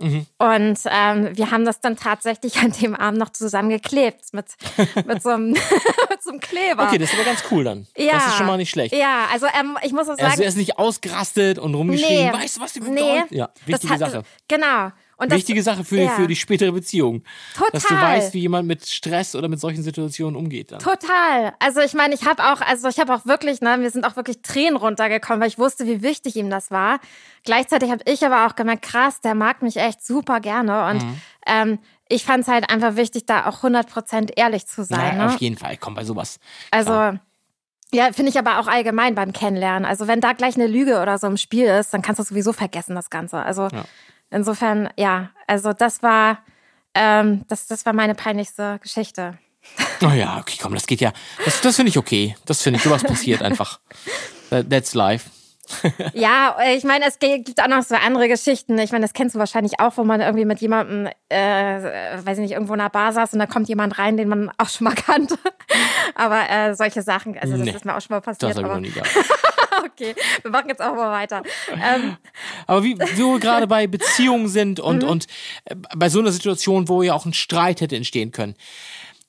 Mhm. 0.00 0.26
Und 0.38 0.78
ähm, 0.86 1.36
wir 1.36 1.50
haben 1.50 1.64
das 1.64 1.80
dann 1.80 1.96
tatsächlich 1.96 2.58
an 2.62 2.72
dem 2.72 2.94
Abend 2.94 3.18
noch 3.18 3.30
zusammengeklebt 3.30 4.32
mit, 4.32 4.46
mit, 5.06 5.22
so 5.22 5.30
einem, 5.30 5.54
einem 6.28 6.40
Kleber. 6.40 6.84
Okay, 6.84 6.98
das 6.98 7.10
ist 7.10 7.14
aber 7.16 7.24
ganz 7.24 7.42
cool 7.50 7.64
dann. 7.64 7.86
ja. 7.96 8.12
Das 8.14 8.26
ist 8.28 8.34
schon 8.36 8.46
mal 8.46 8.56
nicht 8.56 8.70
schlecht. 8.70 8.94
Ja, 8.94 9.26
also 9.32 9.46
ähm, 9.46 9.76
ich 9.82 9.92
muss 9.92 10.08
auch 10.08 10.16
sagen, 10.16 10.30
Also 10.30 10.42
er 10.42 10.48
ist 10.48 10.56
nicht 10.56 10.78
ausgerastet 10.78 11.58
und 11.58 11.74
rumgeschrien. 11.74 12.26
Nee. 12.26 12.32
Weißt 12.32 12.56
du, 12.56 12.60
was 12.60 12.72
die 12.72 12.80
mit 12.80 12.92
nee? 12.92 13.22
Ja, 13.30 13.48
wichtige 13.66 13.92
hat- 13.92 13.98
Sache. 14.00 14.22
Genau. 14.48 14.90
Und 15.20 15.32
das, 15.32 15.38
Wichtige 15.38 15.62
Sache 15.64 15.82
für, 15.84 15.96
ja. 16.00 16.10
für 16.10 16.28
die 16.28 16.36
spätere 16.36 16.70
Beziehung. 16.70 17.24
Dass 17.72 17.82
du 17.82 17.88
Total. 17.88 18.16
weißt, 18.16 18.34
wie 18.34 18.38
jemand 18.40 18.68
mit 18.68 18.86
Stress 18.86 19.34
oder 19.34 19.48
mit 19.48 19.58
solchen 19.58 19.82
Situationen 19.82 20.36
umgeht. 20.36 20.70
Dann. 20.70 20.78
Total. 20.78 21.54
Also 21.58 21.80
ich 21.80 21.92
meine, 21.94 22.14
ich 22.14 22.24
habe 22.24 22.40
auch, 22.44 22.60
also 22.60 22.86
ich 22.88 23.00
habe 23.00 23.12
auch 23.12 23.26
wirklich, 23.26 23.60
ne, 23.60 23.76
mir 23.78 23.90
sind 23.90 24.04
auch 24.06 24.14
wirklich 24.14 24.42
Tränen 24.42 24.76
runtergekommen, 24.76 25.40
weil 25.40 25.48
ich 25.48 25.58
wusste, 25.58 25.86
wie 25.86 26.02
wichtig 26.02 26.36
ihm 26.36 26.50
das 26.50 26.70
war. 26.70 27.00
Gleichzeitig 27.44 27.90
habe 27.90 28.02
ich 28.06 28.24
aber 28.24 28.46
auch 28.46 28.54
gemerkt, 28.54 28.82
krass, 28.82 29.20
der 29.20 29.34
mag 29.34 29.60
mich 29.60 29.76
echt 29.76 30.06
super 30.06 30.38
gerne 30.40 30.86
und 30.86 31.02
Mhm. 31.02 31.20
ähm, 31.46 31.78
ich 32.08 32.24
fand 32.24 32.42
es 32.42 32.48
halt 32.48 32.70
einfach 32.70 32.94
wichtig, 32.96 33.26
da 33.26 33.46
auch 33.46 33.62
100% 33.64 34.30
ehrlich 34.36 34.66
zu 34.66 34.84
sein. 34.84 35.16
Na, 35.18 35.26
ne? 35.26 35.34
Auf 35.34 35.40
jeden 35.40 35.58
Fall, 35.58 35.76
komm 35.78 35.94
bei 35.94 36.04
sowas. 36.04 36.38
Also, 36.70 36.92
Klar. 36.92 37.20
ja, 37.92 38.12
finde 38.12 38.30
ich 38.30 38.38
aber 38.38 38.60
auch 38.60 38.66
allgemein 38.68 39.14
beim 39.14 39.32
Kennenlernen. 39.32 39.84
Also, 39.84 40.06
wenn 40.06 40.20
da 40.20 40.32
gleich 40.32 40.54
eine 40.54 40.68
Lüge 40.68 41.00
oder 41.02 41.18
so 41.18 41.26
im 41.26 41.36
Spiel 41.36 41.66
ist, 41.66 41.92
dann 41.92 42.02
kannst 42.02 42.20
du 42.20 42.22
sowieso 42.22 42.52
vergessen, 42.52 42.94
das 42.94 43.10
Ganze. 43.10 43.38
Also, 43.42 43.64
Ja. 43.72 43.84
Insofern, 44.30 44.88
ja, 44.96 45.30
also 45.46 45.72
das 45.72 46.02
war, 46.02 46.38
ähm, 46.94 47.44
das, 47.48 47.66
das 47.66 47.84
war 47.86 47.92
meine 47.92 48.14
peinlichste 48.14 48.78
Geschichte. 48.82 49.38
Oh 50.02 50.10
ja, 50.14 50.38
okay, 50.38 50.56
komm, 50.62 50.74
das 50.74 50.86
geht 50.86 51.00
ja. 51.00 51.12
Das, 51.44 51.60
das 51.60 51.74
finde 51.76 51.90
ich 51.90 51.98
okay. 51.98 52.36
Das 52.46 52.62
finde 52.62 52.76
ich, 52.78 52.84
sowas 52.84 53.02
passiert 53.02 53.42
einfach. 53.42 53.80
That- 54.50 54.70
That's 54.70 54.94
life. 54.94 55.28
Ja, 56.14 56.56
ich 56.74 56.84
meine, 56.84 57.04
es 57.06 57.18
gibt 57.18 57.60
auch 57.60 57.66
noch 57.68 57.82
so 57.82 57.94
andere 57.96 58.26
Geschichten. 58.28 58.78
Ich 58.78 58.90
meine, 58.92 59.04
das 59.04 59.12
kennst 59.12 59.34
du 59.34 59.38
wahrscheinlich 59.38 59.80
auch, 59.80 59.96
wo 59.98 60.04
man 60.04 60.20
irgendwie 60.22 60.46
mit 60.46 60.60
jemandem, 60.60 61.08
äh, 61.28 61.36
weiß 62.24 62.38
ich 62.38 62.42
nicht, 62.42 62.52
irgendwo 62.52 62.72
in 62.72 62.80
einer 62.80 62.88
Bar 62.88 63.12
saß 63.12 63.34
und 63.34 63.40
da 63.40 63.46
kommt 63.46 63.68
jemand 63.68 63.98
rein, 63.98 64.16
den 64.16 64.28
man 64.28 64.50
auch 64.56 64.68
schon 64.70 64.84
mal 64.86 64.94
kannte. 64.94 65.36
Aber 66.14 66.48
äh, 66.48 66.74
solche 66.74 67.02
Sachen, 67.02 67.36
also 67.38 67.54
das 67.56 67.66
Nee, 67.66 67.72
ist 67.72 67.84
mir 67.84 67.94
auch 67.96 68.00
schon 68.00 68.14
mal 68.14 68.20
Das 68.20 68.38
passiert. 68.38 68.56
habe 68.56 68.66
ich 68.68 68.72
noch 68.74 68.80
nie 68.80 68.90
gehabt. 68.90 69.10
okay, 69.84 70.14
wir 70.42 70.50
machen 70.50 70.68
jetzt 70.68 70.80
auch 70.80 70.94
mal 70.94 71.10
weiter. 71.10 71.42
Ähm, 71.82 72.16
Aber 72.66 72.82
wie, 72.84 72.98
wie 72.98 73.16
wir 73.18 73.38
gerade 73.40 73.66
bei 73.66 73.86
Beziehungen 73.88 74.48
sind 74.48 74.80
und, 74.80 75.02
Mhm. 75.02 75.08
und 75.08 75.26
äh, 75.64 75.74
bei 75.96 76.08
so 76.08 76.18
einer 76.20 76.32
Situation, 76.32 76.88
wo 76.88 77.02
ja 77.02 77.14
auch 77.14 77.26
ein 77.26 77.34
Streit 77.34 77.80
hätte 77.80 77.96
entstehen 77.96 78.30
können. 78.32 78.54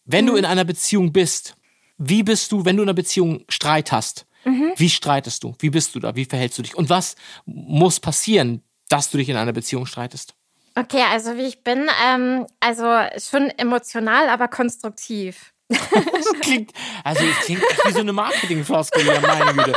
Wenn 0.06 0.26
Mhm. 0.26 0.30
du 0.30 0.36
in 0.38 0.46
einer 0.46 0.66
Beziehung 0.66 1.12
bist, 1.14 1.56
wie 1.98 2.24
bist 2.24 2.52
du, 2.52 2.66
wenn 2.66 2.78
du 2.78 2.84
in 2.84 2.90
einer 2.90 2.96
Beziehung 2.96 3.44
Streit 3.50 3.92
hast? 3.92 4.26
Mhm. 4.46 4.72
Wie 4.78 4.90
streitest 4.90 5.44
du? 5.44 5.54
Wie 5.60 5.70
bist 5.70 5.96
du 5.96 6.00
da? 6.00 6.16
Wie 6.16 6.26
verhältst 6.26 6.58
du 6.58 6.62
dich? 6.62 6.76
Und 6.76 6.90
was 6.90 7.16
muss 7.46 8.00
passieren, 8.00 8.64
dass 8.88 9.12
du 9.12 9.18
dich 9.18 9.28
in 9.30 9.36
einer 9.36 9.54
Beziehung 9.54 9.86
streitest? 9.86 10.34
okay, 10.76 11.04
also 11.12 11.36
wie 11.36 11.42
ich 11.48 11.62
bin, 11.66 11.90
ähm, 12.08 12.48
also 12.62 12.86
schon 13.18 13.50
emotional, 13.58 14.30
aber 14.30 14.48
konstruktiv. 14.48 15.54
Das 15.70 16.32
klingt, 16.42 16.72
also 17.04 17.24
es 17.26 17.38
klingt 17.46 17.62
wie 17.86 17.92
so 17.92 18.00
eine 18.00 18.14
Marketingfloskel 18.14 19.04
hier, 19.04 19.20
meine 19.22 19.54
Güte. 19.54 19.74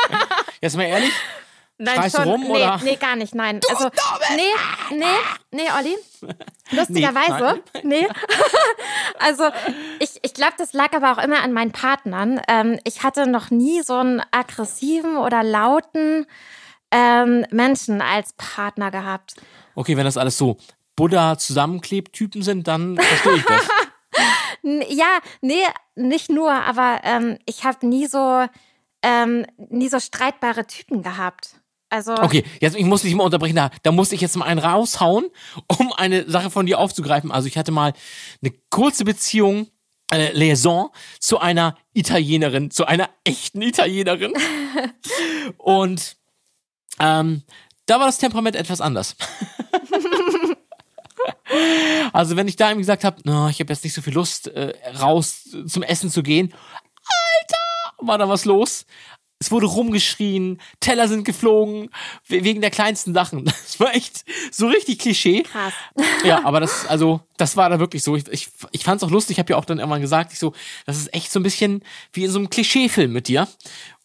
Jetzt 0.62 0.76
mal 0.76 0.84
ehrlich, 0.84 1.12
Nein, 1.78 1.96
Schreist 1.96 2.14
du 2.14 2.22
schon, 2.22 2.28
rum, 2.28 2.42
nee, 2.42 2.50
oder? 2.50 2.80
Nee, 2.84 2.94
gar 2.94 3.16
nicht, 3.16 3.34
nein. 3.34 3.58
also, 3.68 3.90
nee, 4.36 4.96
nee, 4.96 5.04
nee, 5.50 5.68
Olli. 5.76 5.96
Lustigerweise, 6.70 7.60
nein. 7.74 7.82
nee. 7.82 8.08
also, 9.18 9.50
ich, 9.98 10.20
ich 10.22 10.32
glaube, 10.32 10.52
das 10.58 10.74
lag 10.74 10.92
aber 10.92 11.12
auch 11.12 11.18
immer 11.18 11.42
an 11.42 11.52
meinen 11.52 11.72
Partnern. 11.72 12.40
Ähm, 12.46 12.78
ich 12.84 13.02
hatte 13.02 13.26
noch 13.26 13.50
nie 13.50 13.82
so 13.82 13.96
einen 13.96 14.22
aggressiven 14.30 15.16
oder 15.16 15.42
lauten 15.42 16.26
ähm, 16.92 17.46
Menschen 17.50 18.00
als 18.00 18.32
Partner 18.34 18.92
gehabt. 18.92 19.34
okay, 19.74 19.96
wenn 19.96 20.04
das 20.04 20.16
alles 20.16 20.38
so 20.38 20.58
Buddha-Zusammenklebt-Typen 20.94 22.42
sind, 22.42 22.68
dann 22.68 22.96
verstehe 22.96 23.36
ich 23.36 23.44
das. 23.44 23.68
Ja, 24.88 25.18
nee, 25.40 25.64
nicht 25.96 26.30
nur, 26.30 26.52
aber 26.52 27.00
ähm, 27.02 27.38
ich 27.46 27.64
habe 27.64 27.84
nie 27.84 28.06
so, 28.06 28.46
ähm, 29.02 29.46
nie 29.70 29.88
so 29.88 30.00
streitbare 30.00 30.66
Typen 30.66 31.02
gehabt. 31.02 31.62
Also, 31.92 32.14
Okay, 32.14 32.42
jetzt 32.60 32.74
ich 32.74 32.86
muss 32.86 33.02
dich 33.02 33.14
mal 33.14 33.24
unterbrechen, 33.24 33.56
da, 33.56 33.70
da 33.82 33.92
muss 33.92 34.12
ich 34.12 34.22
jetzt 34.22 34.36
mal 34.36 34.46
einen 34.46 34.60
raushauen, 34.60 35.26
um 35.66 35.92
eine 35.92 36.28
Sache 36.30 36.50
von 36.50 36.64
dir 36.64 36.78
aufzugreifen. 36.78 37.30
Also 37.30 37.48
ich 37.48 37.58
hatte 37.58 37.70
mal 37.70 37.92
eine 38.40 38.52
kurze 38.70 39.04
Beziehung, 39.04 39.68
äh, 40.10 40.32
Liaison 40.32 40.88
zu 41.18 41.38
einer 41.38 41.76
Italienerin, 41.92 42.70
zu 42.70 42.86
einer 42.86 43.10
echten 43.24 43.60
Italienerin. 43.60 44.32
Und 45.58 46.16
ähm, 46.98 47.42
da 47.86 47.98
war 47.98 48.06
das 48.06 48.18
Temperament 48.18 48.56
etwas 48.56 48.80
anders. 48.80 49.16
also 52.12 52.36
wenn 52.36 52.48
ich 52.48 52.56
da 52.56 52.70
ihm 52.70 52.78
gesagt 52.78 53.04
habe, 53.04 53.20
no, 53.24 53.48
ich 53.48 53.60
habe 53.60 53.72
jetzt 53.72 53.84
nicht 53.84 53.94
so 53.94 54.00
viel 54.00 54.14
Lust, 54.14 54.48
äh, 54.48 54.74
raus 54.98 55.48
zum 55.66 55.82
Essen 55.82 56.10
zu 56.10 56.22
gehen, 56.22 56.54
Alter, 57.04 57.61
war 58.06 58.18
da 58.18 58.28
was 58.28 58.44
los. 58.44 58.86
Es 59.38 59.50
wurde 59.50 59.66
rumgeschrien, 59.66 60.60
Teller 60.78 61.08
sind 61.08 61.24
geflogen, 61.24 61.90
we- 62.28 62.44
wegen 62.44 62.60
der 62.60 62.70
kleinsten 62.70 63.12
Sachen. 63.12 63.44
Das 63.62 63.80
war 63.80 63.92
echt 63.94 64.24
so 64.52 64.68
richtig 64.68 65.00
Klischee. 65.00 65.42
krass. 65.42 65.72
Ja, 66.24 66.44
aber 66.44 66.60
das, 66.60 66.86
also, 66.86 67.20
das 67.38 67.56
war 67.56 67.68
da 67.68 67.80
wirklich 67.80 68.04
so. 68.04 68.14
Ich, 68.14 68.28
ich, 68.28 68.48
ich 68.70 68.84
fand 68.84 69.02
es 69.02 69.08
auch 69.08 69.10
lustig, 69.10 69.34
ich 69.34 69.38
habe 69.40 69.52
ja 69.52 69.56
auch 69.58 69.64
dann 69.64 69.78
irgendwann 69.80 70.00
gesagt, 70.00 70.32
ich 70.32 70.38
so, 70.38 70.52
das 70.86 70.96
ist 70.98 71.12
echt 71.12 71.32
so 71.32 71.40
ein 71.40 71.42
bisschen 71.42 71.82
wie 72.12 72.22
in 72.24 72.30
so 72.30 72.38
einem 72.38 72.50
Klischeefilm 72.50 73.12
mit 73.12 73.26
dir. 73.26 73.48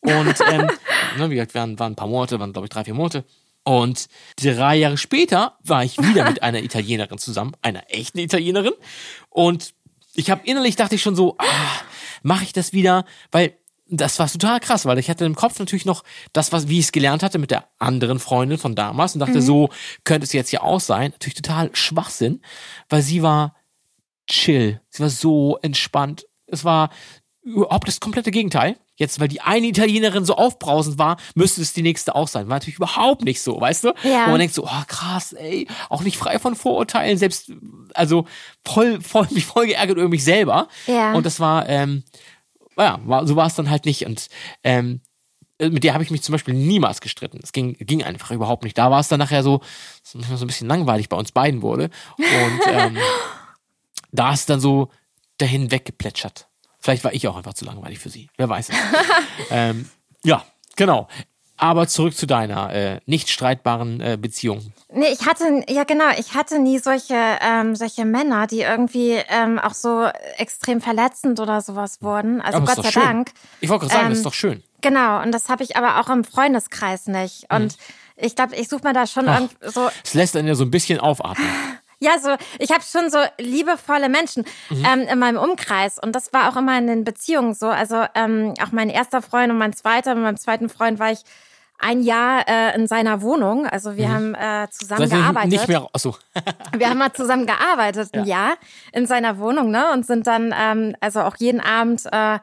Und 0.01 0.33
ähm, 0.51 0.69
ne, 1.17 1.29
wie 1.29 1.35
gesagt, 1.35 1.53
waren, 1.53 1.77
waren 1.77 1.91
ein 1.91 1.95
paar 1.95 2.07
Monate, 2.07 2.39
waren, 2.39 2.51
glaube 2.53 2.65
ich, 2.65 2.69
drei, 2.71 2.83
vier 2.85 2.95
Monate. 2.95 3.23
Und 3.63 4.07
drei 4.41 4.77
Jahre 4.77 4.97
später 4.97 5.57
war 5.63 5.83
ich 5.83 5.97
wieder 5.99 6.27
mit 6.27 6.41
einer 6.41 6.63
Italienerin 6.63 7.17
zusammen, 7.19 7.51
einer 7.61 7.83
echten 7.93 8.17
Italienerin. 8.17 8.73
Und 9.29 9.73
ich 10.15 10.31
habe 10.31 10.41
innerlich 10.45 10.75
dachte 10.77 10.95
ich 10.95 11.01
schon 11.03 11.15
so, 11.17 11.35
ah, 11.37 11.45
mache 12.23 12.45
ich 12.45 12.53
das 12.53 12.73
wieder? 12.73 13.05
Weil 13.31 13.57
das 13.89 14.19
war 14.19 14.27
total 14.27 14.59
krass, 14.59 14.85
weil 14.85 14.99
ich 14.99 15.09
hatte 15.09 15.25
im 15.25 15.35
Kopf 15.35 15.59
natürlich 15.59 15.85
noch 15.85 16.03
das, 16.33 16.51
was, 16.51 16.67
wie 16.67 16.79
ich 16.79 16.85
es 16.85 16.91
gelernt 16.91 17.23
hatte 17.23 17.39
mit 17.39 17.51
der 17.51 17.65
anderen 17.79 18.19
Freundin 18.19 18.57
von 18.57 18.75
damals 18.75 19.13
und 19.13 19.19
dachte, 19.19 19.41
so 19.41 19.69
könnte 20.03 20.25
es 20.25 20.33
jetzt 20.33 20.51
ja 20.51 20.61
auch 20.61 20.79
sein. 20.79 21.11
Natürlich 21.11 21.35
total 21.35 21.69
Schwachsinn, 21.73 22.41
weil 22.89 23.01
sie 23.01 23.23
war 23.23 23.55
chill. 24.27 24.81
Sie 24.89 25.01
war 25.01 25.09
so 25.09 25.57
entspannt. 25.61 26.25
Es 26.47 26.63
war 26.65 26.89
überhaupt 27.41 27.87
das 27.87 27.99
komplette 27.99 28.31
Gegenteil. 28.31 28.77
Jetzt, 28.95 29.19
weil 29.19 29.27
die 29.27 29.41
eine 29.41 29.67
Italienerin 29.67 30.25
so 30.25 30.35
aufbrausend 30.35 30.97
war, 30.97 31.17
müsste 31.35 31.61
es 31.61 31.71
die 31.71 31.83
nächste 31.83 32.15
auch 32.15 32.27
sein. 32.27 32.47
War 32.47 32.55
natürlich 32.55 32.77
überhaupt 32.77 33.23
nicht 33.23 33.41
so, 33.41 33.61
weißt 33.61 33.83
du? 33.83 33.93
Ja. 34.03 34.25
Wo 34.25 34.31
man 34.31 34.39
denkt 34.39 34.55
so, 34.55 34.65
oh 34.65 34.83
krass, 34.87 35.33
ey, 35.33 35.67
auch 35.89 36.01
nicht 36.01 36.17
frei 36.17 36.39
von 36.39 36.55
Vorurteilen, 36.55 37.15
selbst, 37.19 37.51
also 37.93 38.25
voll, 38.65 38.99
voll, 39.01 39.27
mich 39.29 39.45
voll 39.45 39.67
geärgert 39.67 39.97
über 39.97 40.09
mich 40.09 40.23
selber. 40.23 40.67
Ja. 40.87 41.13
Und 41.13 41.27
das 41.27 41.39
war, 41.39 41.69
ähm, 41.69 42.03
ja, 42.77 42.99
war, 43.05 43.27
so 43.27 43.35
war 43.35 43.47
es 43.47 43.55
dann 43.55 43.69
halt 43.69 43.85
nicht. 43.85 44.05
Und 44.05 44.27
ähm, 44.63 45.01
mit 45.59 45.83
der 45.83 45.93
habe 45.93 46.03
ich 46.03 46.11
mich 46.11 46.21
zum 46.21 46.33
Beispiel 46.33 46.53
niemals 46.53 47.01
gestritten. 47.01 47.39
Es 47.41 47.51
ging, 47.51 47.73
ging 47.79 48.03
einfach 48.03 48.31
überhaupt 48.31 48.63
nicht. 48.63 48.77
Da 48.77 48.91
war 48.91 48.99
es 48.99 49.07
dann 49.07 49.19
nachher 49.19 49.43
so, 49.43 49.61
so 50.03 50.19
ein 50.19 50.47
bisschen 50.47 50.67
langweilig 50.67 51.09
bei 51.09 51.17
uns 51.17 51.31
beiden 51.31 51.61
wurde. 51.61 51.89
Und 52.17 52.59
ähm, 52.67 52.97
da 54.11 54.33
ist 54.33 54.49
dann 54.49 54.59
so 54.59 54.89
dahin 55.37 55.71
weggeplätschert. 55.71 56.47
Vielleicht 56.79 57.03
war 57.03 57.13
ich 57.13 57.27
auch 57.27 57.35
einfach 57.35 57.55
zu 57.55 57.65
langweilig 57.65 57.99
für 57.99 58.09
sie. 58.09 58.29
Wer 58.37 58.49
weiß 58.49 58.69
es. 58.69 58.75
ähm, 59.51 59.89
ja, 60.23 60.45
genau. 60.75 61.07
Aber 61.59 61.87
zurück 61.87 62.15
zu 62.15 62.27
deiner 62.27 62.71
äh, 62.73 62.99
nicht 63.07 63.29
streitbaren 63.29 63.99
äh, 63.99 64.17
Beziehung. 64.19 64.71
Nee, 64.93 65.07
ich 65.11 65.25
hatte, 65.25 65.63
ja 65.67 65.83
genau, 65.85 66.05
ich 66.17 66.35
hatte 66.35 66.59
nie 66.59 66.77
solche, 66.79 67.15
ähm, 67.41 67.75
solche 67.75 68.05
Männer, 68.05 68.45
die 68.47 68.61
irgendwie 68.61 69.17
ähm, 69.29 69.57
auch 69.59 69.73
so 69.73 70.07
extrem 70.37 70.81
verletzend 70.81 71.39
oder 71.39 71.61
sowas 71.61 72.01
wurden. 72.01 72.41
Also 72.41 72.57
Aber 72.57 72.67
Gott 72.75 72.85
sei 72.85 72.91
schön. 72.91 73.01
Dank. 73.03 73.31
Ich 73.59 73.69
wollte 73.69 73.87
gerade 73.87 73.93
sagen, 73.95 74.09
das 74.09 74.19
ist 74.19 74.23
Ähm, 74.25 74.29
doch 74.29 74.33
schön. 74.35 74.63
Genau, 74.81 75.21
und 75.23 75.31
das 75.31 75.49
habe 75.49 75.63
ich 75.63 75.75
aber 75.75 75.99
auch 75.99 76.09
im 76.09 76.23
Freundeskreis 76.23 77.07
nicht. 77.07 77.51
Und 77.51 77.77
ich 78.15 78.35
glaube, 78.35 78.55
ich 78.55 78.67
suche 78.69 78.83
mir 78.83 78.93
da 78.93 79.07
schon 79.07 79.25
Mhm. 79.25 79.49
Ach. 79.65 79.71
so, 79.71 79.89
Es 80.03 80.13
lässt 80.13 80.35
einen 80.37 80.47
ja 80.47 80.55
so 80.55 80.63
ein 80.63 80.71
bisschen 80.71 80.99
aufatmen. 80.99 81.47
ja, 81.99 82.19
so, 82.19 82.29
ich 82.59 82.71
habe 82.71 82.83
schon 82.83 83.09
so 83.09 83.17
liebevolle 83.39 84.09
Menschen 84.09 84.45
Mhm. 84.69 84.85
ähm, 84.85 84.99
in 85.01 85.19
meinem 85.19 85.37
Umkreis. 85.37 85.97
Und 85.99 86.13
das 86.15 86.31
war 86.33 86.49
auch 86.49 86.55
immer 86.57 86.77
in 86.77 86.87
den 86.87 87.03
Beziehungen 87.03 87.53
so. 87.53 87.67
Also 87.67 88.05
ähm, 88.15 88.53
auch 88.61 88.71
mein 88.71 88.89
erster 88.89 89.21
Freund 89.21 89.51
und 89.51 89.57
mein 89.57 89.73
zweiter, 89.73 90.13
mit 90.15 90.23
meinem 90.23 90.37
zweiten 90.37 90.69
Freund 90.69 90.99
war 90.99 91.11
ich 91.11 91.21
ein 91.79 92.01
Jahr 92.01 92.47
äh, 92.47 92.75
in 92.75 92.87
seiner 92.87 93.21
Wohnung. 93.21 93.67
Also 93.67 93.97
wir 93.97 94.09
haben 94.11 94.33
äh, 94.33 94.67
zusammen 94.71 95.03
Mhm. 95.03 95.07
Seid 95.09 95.17
ihr 95.17 95.21
gearbeitet. 95.23 95.51
nicht 95.51 95.67
mehr, 95.67 95.87
achso. 95.93 96.15
Wir 96.75 96.89
haben 96.89 96.97
mal 96.97 97.13
zusammen 97.13 97.45
gearbeitet, 97.45 98.09
ein 98.13 98.25
Jahr 98.25 98.55
in 98.93 99.05
seiner 99.05 99.37
Wohnung, 99.37 99.69
ne? 99.69 99.91
Und 99.93 100.05
sind 100.05 100.25
dann 100.25 100.53
ähm, 100.59 100.95
also 101.01 101.21
auch 101.21 101.35
jeden 101.37 101.59
Abend 101.61 102.01
äh, 102.11 102.39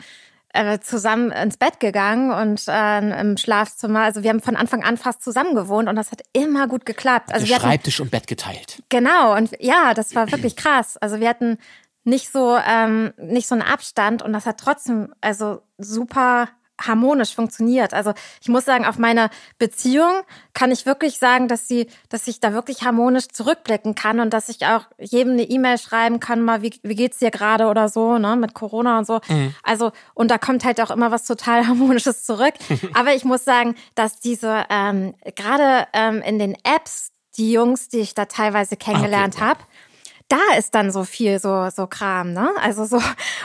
äh, 0.54 0.78
zusammen 0.80 1.32
ins 1.32 1.56
Bett 1.56 1.80
gegangen 1.80 2.30
und 2.30 2.62
äh, 2.68 3.20
im 3.20 3.36
Schlafzimmer. 3.36 4.00
Also 4.02 4.22
wir 4.22 4.30
haben 4.30 4.40
von 4.40 4.56
Anfang 4.56 4.84
an 4.84 4.96
fast 4.96 5.22
zusammen 5.22 5.54
gewohnt 5.54 5.88
und 5.88 5.96
das 5.96 6.12
hat 6.12 6.22
immer 6.32 6.68
gut 6.68 6.86
geklappt. 6.86 7.32
Also 7.32 7.46
wir 7.46 7.56
hatten, 7.56 7.66
Schreibtisch 7.66 8.00
und 8.00 8.10
Bett 8.10 8.26
geteilt. 8.26 8.82
genau 8.88 9.36
und 9.36 9.50
ja, 9.60 9.94
das 9.94 10.14
war 10.14 10.30
wirklich 10.30 10.56
krass. 10.56 10.96
Also 10.96 11.18
wir 11.20 11.28
hatten 11.28 11.58
nicht 12.04 12.30
so 12.30 12.56
ähm, 12.56 13.12
nicht 13.16 13.48
so 13.48 13.54
einen 13.54 13.62
Abstand 13.62 14.22
und 14.22 14.32
das 14.32 14.46
hat 14.46 14.58
trotzdem 14.58 15.12
also 15.20 15.62
super 15.78 16.48
harmonisch 16.80 17.34
funktioniert. 17.34 17.94
Also 17.94 18.12
ich 18.40 18.48
muss 18.48 18.64
sagen, 18.64 18.84
auf 18.84 18.98
meine 18.98 19.30
Beziehung 19.58 20.12
kann 20.54 20.70
ich 20.70 20.86
wirklich 20.86 21.18
sagen, 21.18 21.48
dass 21.48 21.68
sie, 21.68 21.88
dass 22.08 22.26
ich 22.26 22.40
da 22.40 22.52
wirklich 22.52 22.82
harmonisch 22.82 23.28
zurückblicken 23.28 23.94
kann 23.94 24.20
und 24.20 24.30
dass 24.30 24.48
ich 24.48 24.66
auch 24.66 24.82
jedem 24.98 25.34
eine 25.34 25.44
E-Mail 25.44 25.78
schreiben 25.78 26.20
kann, 26.20 26.42
mal 26.42 26.62
wie, 26.62 26.78
wie 26.82 26.94
geht's 26.94 27.18
dir 27.18 27.30
gerade 27.30 27.66
oder 27.66 27.88
so, 27.88 28.18
ne, 28.18 28.36
mit 28.36 28.54
Corona 28.54 28.98
und 28.98 29.06
so. 29.06 29.20
Also 29.62 29.92
und 30.14 30.30
da 30.30 30.38
kommt 30.38 30.64
halt 30.64 30.80
auch 30.80 30.90
immer 30.90 31.10
was 31.10 31.24
total 31.24 31.66
harmonisches 31.66 32.24
zurück. 32.24 32.54
Aber 32.94 33.14
ich 33.14 33.24
muss 33.24 33.44
sagen, 33.44 33.74
dass 33.94 34.18
diese 34.20 34.64
ähm, 34.68 35.14
gerade 35.36 35.86
ähm, 35.92 36.22
in 36.22 36.38
den 36.38 36.54
Apps 36.64 37.10
die 37.36 37.52
Jungs, 37.52 37.88
die 37.88 37.98
ich 37.98 38.14
da 38.14 38.26
teilweise 38.26 38.76
kennengelernt 38.76 39.34
Okay. 39.36 39.44
habe, 39.44 39.60
da 40.28 40.38
ist 40.58 40.74
dann 40.74 40.90
so 40.90 41.04
viel 41.04 41.38
so 41.38 41.68
so 41.70 41.86
Kram, 41.86 42.32
ne? 42.32 42.50
Also 42.62 42.84
so, 42.84 43.00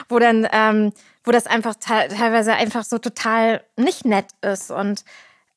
wo 0.08 0.18
dann, 0.18 0.48
ähm, 0.50 0.92
wo 1.24 1.30
das 1.32 1.46
einfach 1.46 1.74
te 1.74 2.08
teilweise 2.16 2.54
einfach 2.54 2.84
so 2.84 2.98
total 2.98 3.62
nicht 3.76 4.04
nett 4.04 4.26
ist 4.42 4.70
und 4.70 5.04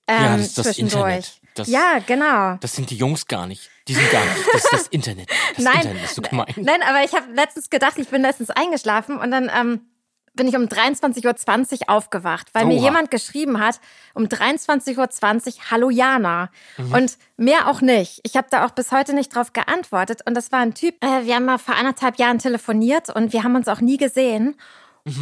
ähm, 0.07 0.24
Ja, 0.24 0.38
das 0.38 0.41
ist 0.47 0.57
das 0.57 0.66
zwischendurch. 0.68 0.97
Internet. 1.03 1.39
Das- 1.55 1.68
ja, 1.68 1.99
genau. 2.05 2.55
Das 2.61 2.74
sind 2.74 2.89
die 2.89 2.97
Jungs 2.97 3.28
gar 3.28 3.45
nicht. 3.47 3.70
Die 3.88 3.93
sind 3.93 4.09
gar 4.11 4.24
nicht. 4.26 4.47
Das 4.53 4.64
ist 4.64 4.74
das 4.74 4.88
Internet. 4.88 5.30
Das 5.55 5.64
Nein, 5.64 5.76
Internet 5.76 6.03
ist 6.05 6.16
so 6.16 6.22
gemein. 6.22 6.53
nein, 6.55 6.82
aber 6.82 7.03
ich 7.03 7.14
habe 7.14 7.32
letztens 7.34 7.70
gedacht, 7.70 7.93
ich 7.97 8.07
bin 8.09 8.22
letztens 8.24 8.49
eingeschlafen 8.49 9.18
und 9.20 9.30
dann 9.32 9.51
ähm, 9.55 9.82
bin 10.36 10.47
ich 10.47 10.55
um 10.55 10.64
23.20 10.64 11.82
Uhr 11.82 11.89
aufgewacht, 11.89 12.47
weil 12.53 12.66
mir 12.66 12.78
Oha. 12.78 12.86
jemand 12.86 13.11
geschrieben 13.11 13.59
hat, 13.59 13.80
um 14.16 14.24
23.20 14.26 14.97
Uhr, 14.97 15.53
Hallo 15.70 15.89
Jana. 15.91 16.49
Mhm. 16.78 16.91
Und 16.93 17.18
mehr 17.38 17.68
auch 17.68 17.82
nicht. 17.82 18.20
Ich 18.24 18.36
habe 18.36 18.47
da 18.49 18.66
auch 18.66 18.72
bis 18.72 18.91
heute 18.91 19.14
nicht 19.14 19.36
drauf 19.36 19.53
geantwortet. 19.53 20.22
Und 20.26 20.34
das 20.34 20.51
war 20.51 20.59
ein 20.59 20.74
Typ, 20.74 20.95
äh, 21.03 21.26
wir 21.26 21.36
haben 21.36 21.45
mal 21.45 21.59
vor 21.59 21.76
anderthalb 21.76 22.18
Jahren 22.18 22.39
telefoniert 22.39 23.09
und 23.09 23.32
wir 23.32 23.43
haben 23.43 23.55
uns 23.55 23.68
auch 23.68 23.80
nie 23.82 23.97
gesehen. 23.97 24.55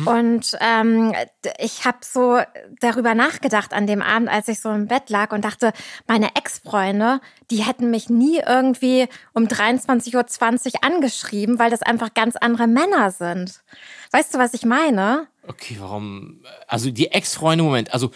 Und 0.05 0.55
ähm, 0.59 1.11
ich 1.57 1.85
habe 1.85 1.97
so 2.01 2.39
darüber 2.81 3.15
nachgedacht 3.15 3.73
an 3.73 3.87
dem 3.87 4.03
Abend, 4.03 4.29
als 4.29 4.47
ich 4.47 4.59
so 4.59 4.69
im 4.69 4.87
Bett 4.87 5.09
lag 5.09 5.31
und 5.31 5.43
dachte, 5.43 5.73
meine 6.05 6.35
Ex-Freunde, 6.35 7.19
die 7.49 7.63
hätten 7.63 7.89
mich 7.89 8.07
nie 8.07 8.39
irgendwie 8.45 9.07
um 9.33 9.45
23.20 9.45 10.15
Uhr 10.75 10.83
angeschrieben, 10.83 11.57
weil 11.57 11.71
das 11.71 11.81
einfach 11.81 12.13
ganz 12.13 12.35
andere 12.35 12.67
Männer 12.67 13.09
sind. 13.09 13.61
Weißt 14.11 14.33
du, 14.33 14.37
was 14.37 14.53
ich 14.53 14.65
meine? 14.65 15.27
Okay, 15.47 15.77
warum? 15.79 16.43
Also 16.67 16.91
die 16.91 17.07
Ex-Freunde, 17.11 17.63
Moment, 17.63 17.91
also 17.91 18.11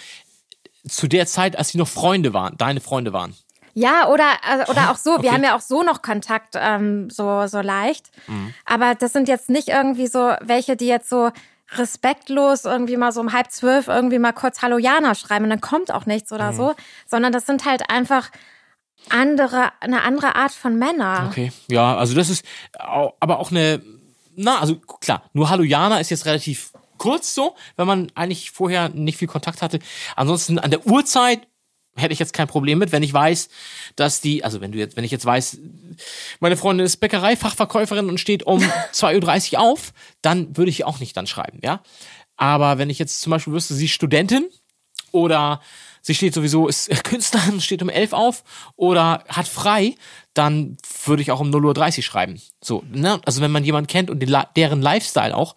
zu 0.87 1.07
der 1.07 1.25
Zeit, 1.25 1.57
als 1.57 1.69
sie 1.69 1.79
noch 1.79 1.87
Freunde 1.87 2.33
waren, 2.35 2.57
deine 2.57 2.79
Freunde 2.79 3.11
waren. 3.11 3.35
Ja, 3.73 4.07
oder, 4.07 4.29
äh, 4.47 4.69
oder 4.69 4.91
auch 4.91 4.97
so. 4.97 5.11
Wir 5.13 5.17
Okay. 5.17 5.29
haben 5.31 5.43
ja 5.43 5.55
auch 5.57 5.61
so 5.61 5.81
noch 5.83 6.01
Kontakt, 6.03 6.53
ähm, 6.57 7.09
so, 7.09 7.47
so 7.47 7.59
leicht. 7.59 8.09
Aber 8.65 8.93
das 8.95 9.11
sind 9.13 9.27
jetzt 9.27 9.49
nicht 9.49 9.67
irgendwie 9.67 10.07
so 10.07 10.33
welche, 10.41 10.77
die 10.77 10.87
jetzt 10.87 11.09
so 11.09 11.31
respektlos 11.71 12.65
irgendwie 12.65 12.97
mal 12.97 13.11
so 13.11 13.21
um 13.21 13.33
halb 13.33 13.51
zwölf 13.51 13.87
irgendwie 13.87 14.19
mal 14.19 14.33
kurz 14.33 14.61
Hallo 14.61 14.77
Jana 14.77 15.15
schreiben 15.15 15.45
und 15.45 15.49
dann 15.49 15.61
kommt 15.61 15.91
auch 15.91 16.05
nichts 16.05 16.31
oder 16.31 16.53
so, 16.53 16.75
sondern 17.07 17.33
das 17.33 17.45
sind 17.45 17.65
halt 17.65 17.89
einfach 17.89 18.29
andere, 19.09 19.71
eine 19.81 20.03
andere 20.03 20.35
Art 20.35 20.51
von 20.51 20.77
Männer. 20.77 21.27
Okay, 21.29 21.51
ja, 21.67 21.97
also 21.97 22.15
das 22.15 22.29
ist 22.29 22.45
aber 22.73 23.39
auch 23.39 23.51
eine, 23.51 23.81
na, 24.35 24.59
also 24.59 24.77
klar, 24.77 25.23
nur 25.33 25.49
Hallo 25.49 25.63
Jana 25.63 25.99
ist 25.99 26.11
jetzt 26.11 26.25
relativ 26.25 26.71
kurz 26.97 27.35
so, 27.35 27.55
wenn 27.75 27.87
man 27.87 28.11
eigentlich 28.15 28.51
vorher 28.51 28.89
nicht 28.89 29.17
viel 29.17 29.27
Kontakt 29.27 29.61
hatte. 29.61 29.79
Ansonsten 30.15 30.59
an 30.59 30.71
der 30.71 30.85
Uhrzeit 30.85 31.47
hätte 31.95 32.13
ich 32.13 32.19
jetzt 32.19 32.33
kein 32.33 32.47
Problem 32.47 32.79
mit, 32.79 32.91
wenn 32.91 33.03
ich 33.03 33.13
weiß, 33.13 33.49
dass 33.95 34.21
die, 34.21 34.43
also 34.43 34.61
wenn 34.61 34.71
du 34.71 34.77
jetzt, 34.77 34.97
wenn 34.97 35.03
ich 35.03 35.11
jetzt 35.11 35.25
weiß, 35.25 35.57
meine 36.39 36.57
Freundin 36.57 36.85
ist 36.85 36.97
Bäckereifachverkäuferin 36.97 38.09
und 38.09 38.19
steht 38.19 38.43
um 38.43 38.61
2.30 38.93 39.53
Uhr 39.53 39.59
auf, 39.61 39.93
dann 40.21 40.55
würde 40.57 40.69
ich 40.69 40.83
auch 40.83 40.99
nicht 40.99 41.15
dann 41.15 41.27
schreiben, 41.27 41.59
ja. 41.63 41.81
Aber 42.37 42.77
wenn 42.77 42.89
ich 42.89 42.99
jetzt 42.99 43.21
zum 43.21 43.31
Beispiel 43.31 43.53
wüsste, 43.53 43.73
sie 43.73 43.85
ist 43.85 43.91
Studentin 43.91 44.49
oder 45.11 45.61
sie 46.01 46.13
steht 46.13 46.33
sowieso, 46.33 46.67
ist 46.67 46.89
Künstlerin, 47.03 47.61
steht 47.61 47.81
um 47.81 47.89
11 47.89 48.13
auf 48.13 48.43
oder 48.75 49.23
hat 49.29 49.47
frei, 49.47 49.95
dann 50.33 50.77
würde 51.05 51.21
ich 51.21 51.31
auch 51.31 51.39
um 51.39 51.49
0.30 51.49 51.97
Uhr 51.97 52.03
schreiben. 52.03 52.41
So, 52.61 52.83
ne? 52.91 53.21
Also 53.25 53.41
wenn 53.41 53.51
man 53.51 53.63
jemanden 53.63 53.87
kennt 53.87 54.09
und 54.09 54.19
den, 54.19 54.35
deren 54.57 54.81
Lifestyle 54.81 55.35
auch, 55.35 55.55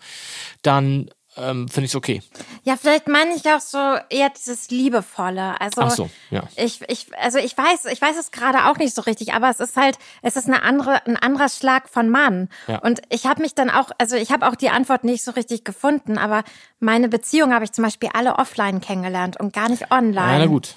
dann 0.63 1.11
ähm, 1.39 1.69
finde 1.69 1.87
ich 1.87 1.93
es 1.93 1.97
okay. 1.97 2.23
Ja, 2.65 2.77
vielleicht 2.77 3.09
meine 3.09 3.35
ich 3.35 3.45
auch 3.47 3.61
so 3.61 3.79
eher 4.11 4.31
dieses 4.31 4.71
Liebevolle. 4.71 5.61
Also 5.61 5.83
Ach 5.83 5.91
so, 5.91 6.11
ja. 6.31 6.43
ich, 6.57 6.81
ich, 6.89 7.07
also 7.19 7.39
ich 7.39 7.57
weiß, 7.57 7.87
ich 7.87 8.01
weiß 8.01 8.17
es 8.19 8.31
gerade 8.31 8.67
auch 8.67 8.77
nicht 8.77 8.95
so 8.95 9.03
richtig, 9.03 9.35
aber 9.35 9.49
es 9.49 9.61
ist 9.61 9.77
halt, 9.77 9.99
es 10.23 10.37
ist 10.37 10.47
eine 10.47 10.63
andere, 10.63 11.05
ein 11.07 11.17
anderer 11.17 11.49
Schlag 11.49 11.89
von 11.89 12.09
Mann. 12.09 12.49
Ja. 12.67 12.79
Und 12.79 13.01
ich 13.09 13.27
habe 13.27 13.43
mich 13.43 13.55
dann 13.55 13.71
auch, 13.71 13.91
also 13.99 14.17
ich 14.17 14.33
habe 14.33 14.49
auch 14.49 14.57
die 14.57 14.71
Antwort 14.71 15.05
nicht 15.05 15.23
so 15.23 15.31
richtig 15.31 15.65
gefunden, 15.65 16.19
aber 16.19 16.45
meine 16.81 17.09
Beziehung 17.09 17.53
habe 17.53 17.65
ich 17.65 17.73
zum 17.73 17.85
Beispiel 17.85 18.11
alle 18.13 18.37
offline 18.37 18.81
kennengelernt 18.81 19.39
und 19.39 19.53
gar 19.53 19.69
nicht 19.69 19.91
online. 19.91 20.33
Ja, 20.33 20.39
na 20.39 20.47
gut. 20.47 20.75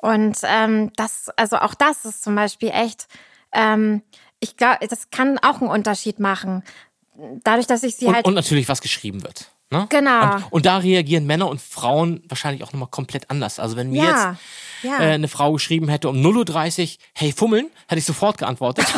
Und 0.00 0.38
ähm, 0.44 0.92
das, 0.96 1.28
also 1.36 1.56
auch 1.56 1.74
das 1.74 2.04
ist 2.04 2.22
zum 2.22 2.34
Beispiel 2.34 2.70
echt, 2.70 3.08
ähm, 3.52 4.02
ich 4.40 4.56
glaube, 4.56 4.86
das 4.86 5.10
kann 5.10 5.38
auch 5.38 5.60
einen 5.60 5.70
Unterschied 5.70 6.20
machen. 6.20 6.62
Dadurch, 7.42 7.66
dass 7.66 7.82
ich 7.82 7.96
sie 7.96 8.06
Und, 8.06 8.14
halt. 8.14 8.24
und 8.26 8.34
natürlich, 8.34 8.68
was 8.68 8.80
geschrieben 8.80 9.24
wird. 9.24 9.50
Ne? 9.70 9.86
Genau. 9.90 10.34
Und, 10.34 10.52
und 10.52 10.66
da 10.66 10.78
reagieren 10.78 11.26
Männer 11.26 11.48
und 11.48 11.60
Frauen 11.60 12.22
wahrscheinlich 12.28 12.62
auch 12.62 12.72
nochmal 12.72 12.88
komplett 12.88 13.30
anders. 13.30 13.58
Also 13.58 13.76
wenn 13.76 13.90
mir 13.90 14.02
ja, 14.02 14.30
jetzt 14.30 14.84
ja. 14.84 15.00
äh, 15.00 15.12
eine 15.12 15.28
Frau 15.28 15.52
geschrieben 15.52 15.88
hätte 15.88 16.08
um 16.08 16.16
0.30 16.16 16.82
Uhr, 16.82 16.88
hey 17.14 17.32
Fummeln, 17.32 17.70
hätte 17.86 17.98
ich 17.98 18.06
sofort 18.06 18.38
geantwortet. 18.38 18.86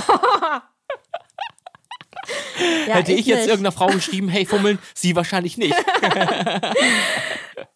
ja, 2.86 2.94
hätte 2.94 3.12
ich, 3.12 3.26
jetzt 3.26 3.38
nicht. 3.38 3.48
irgendeiner 3.48 3.72
Frau 3.72 3.88
geschrieben, 3.88 4.28
hey 4.28 4.46
Fummeln, 4.46 4.78
sie 4.94 5.16
wahrscheinlich 5.16 5.58
nicht. 5.58 5.74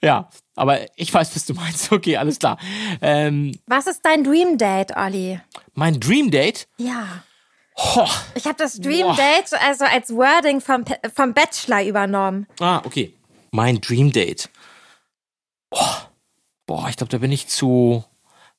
ja, 0.03 0.29
aber 0.55 0.81
ich 0.97 1.13
weiß, 1.13 1.35
was 1.35 1.47
du 1.47 1.55
meinst. 1.55 1.91
Okay, 1.91 2.17
alles 2.17 2.39
klar. 2.39 2.59
Ähm, 3.03 3.59
Was 3.67 3.89
ist 3.89 4.03
dein 4.05 4.23
Dream 4.23 4.57
Date, 4.57 4.97
Olli? 4.97 5.41
mein 5.75 5.99
Dream 5.99 6.31
Date, 6.31 6.69
Ja. 6.79 7.25
Ho, 7.77 8.09
Ich 8.35 8.45
habe 8.45 8.57
das 8.57 8.75
Dream 8.81 9.07
Boah. 9.07 9.17
Date 9.17 9.53
also 9.61 9.85
als 9.85 10.11
Wording 10.11 10.61
vom, 10.61 10.85
vom 11.15 11.35
Bachelor 11.35 11.85
übernommen. 11.85 12.47
ah, 12.61 12.81
okay. 12.85 13.15
Mein 13.51 13.81
Dream 13.81 14.13
Date. 14.13 14.49
Oh, 15.71 15.79
boah, 16.67 16.89
ich 16.89 16.97
glaube, 16.97 17.11
da 17.11 17.19
bin 17.19 17.31
ich 17.31 17.47
zu 17.47 18.05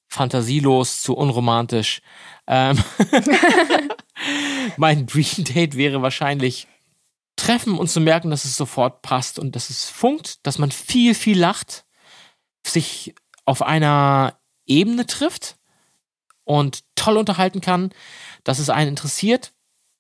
fantasielos, 0.08 1.02
zu 1.02 1.16
unromantisch. 1.16 2.02
Ähm, 2.48 2.82
mein 4.78 5.06
Dream 5.06 5.44
Date 5.44 5.76
wäre 5.76 6.02
wahrscheinlich 6.02 6.68
treffen 7.36 7.78
und 7.78 7.90
zu 7.90 8.00
merken, 8.00 8.32
dass 8.32 8.46
es 8.46 8.56
sofort 8.56 9.02
passt 9.02 9.40
und 9.40 9.56
dass 9.56 9.70
es 9.70 9.90
funkt, 9.90 10.46
dass 10.48 10.58
man 10.58 10.72
viel, 10.72 11.14
viel 11.16 11.38
lacht, 11.38 11.86
sich 12.66 13.14
auf 13.46 13.62
einer 13.62 14.40
Ebene 14.66 15.06
trifft 15.06 15.58
und 16.46 16.84
toll 16.96 17.18
unterhalten 17.18 17.62
kann, 17.62 17.92
dass 18.46 18.60
es 18.60 18.70
einen 18.70 18.90
interessiert, 18.92 19.52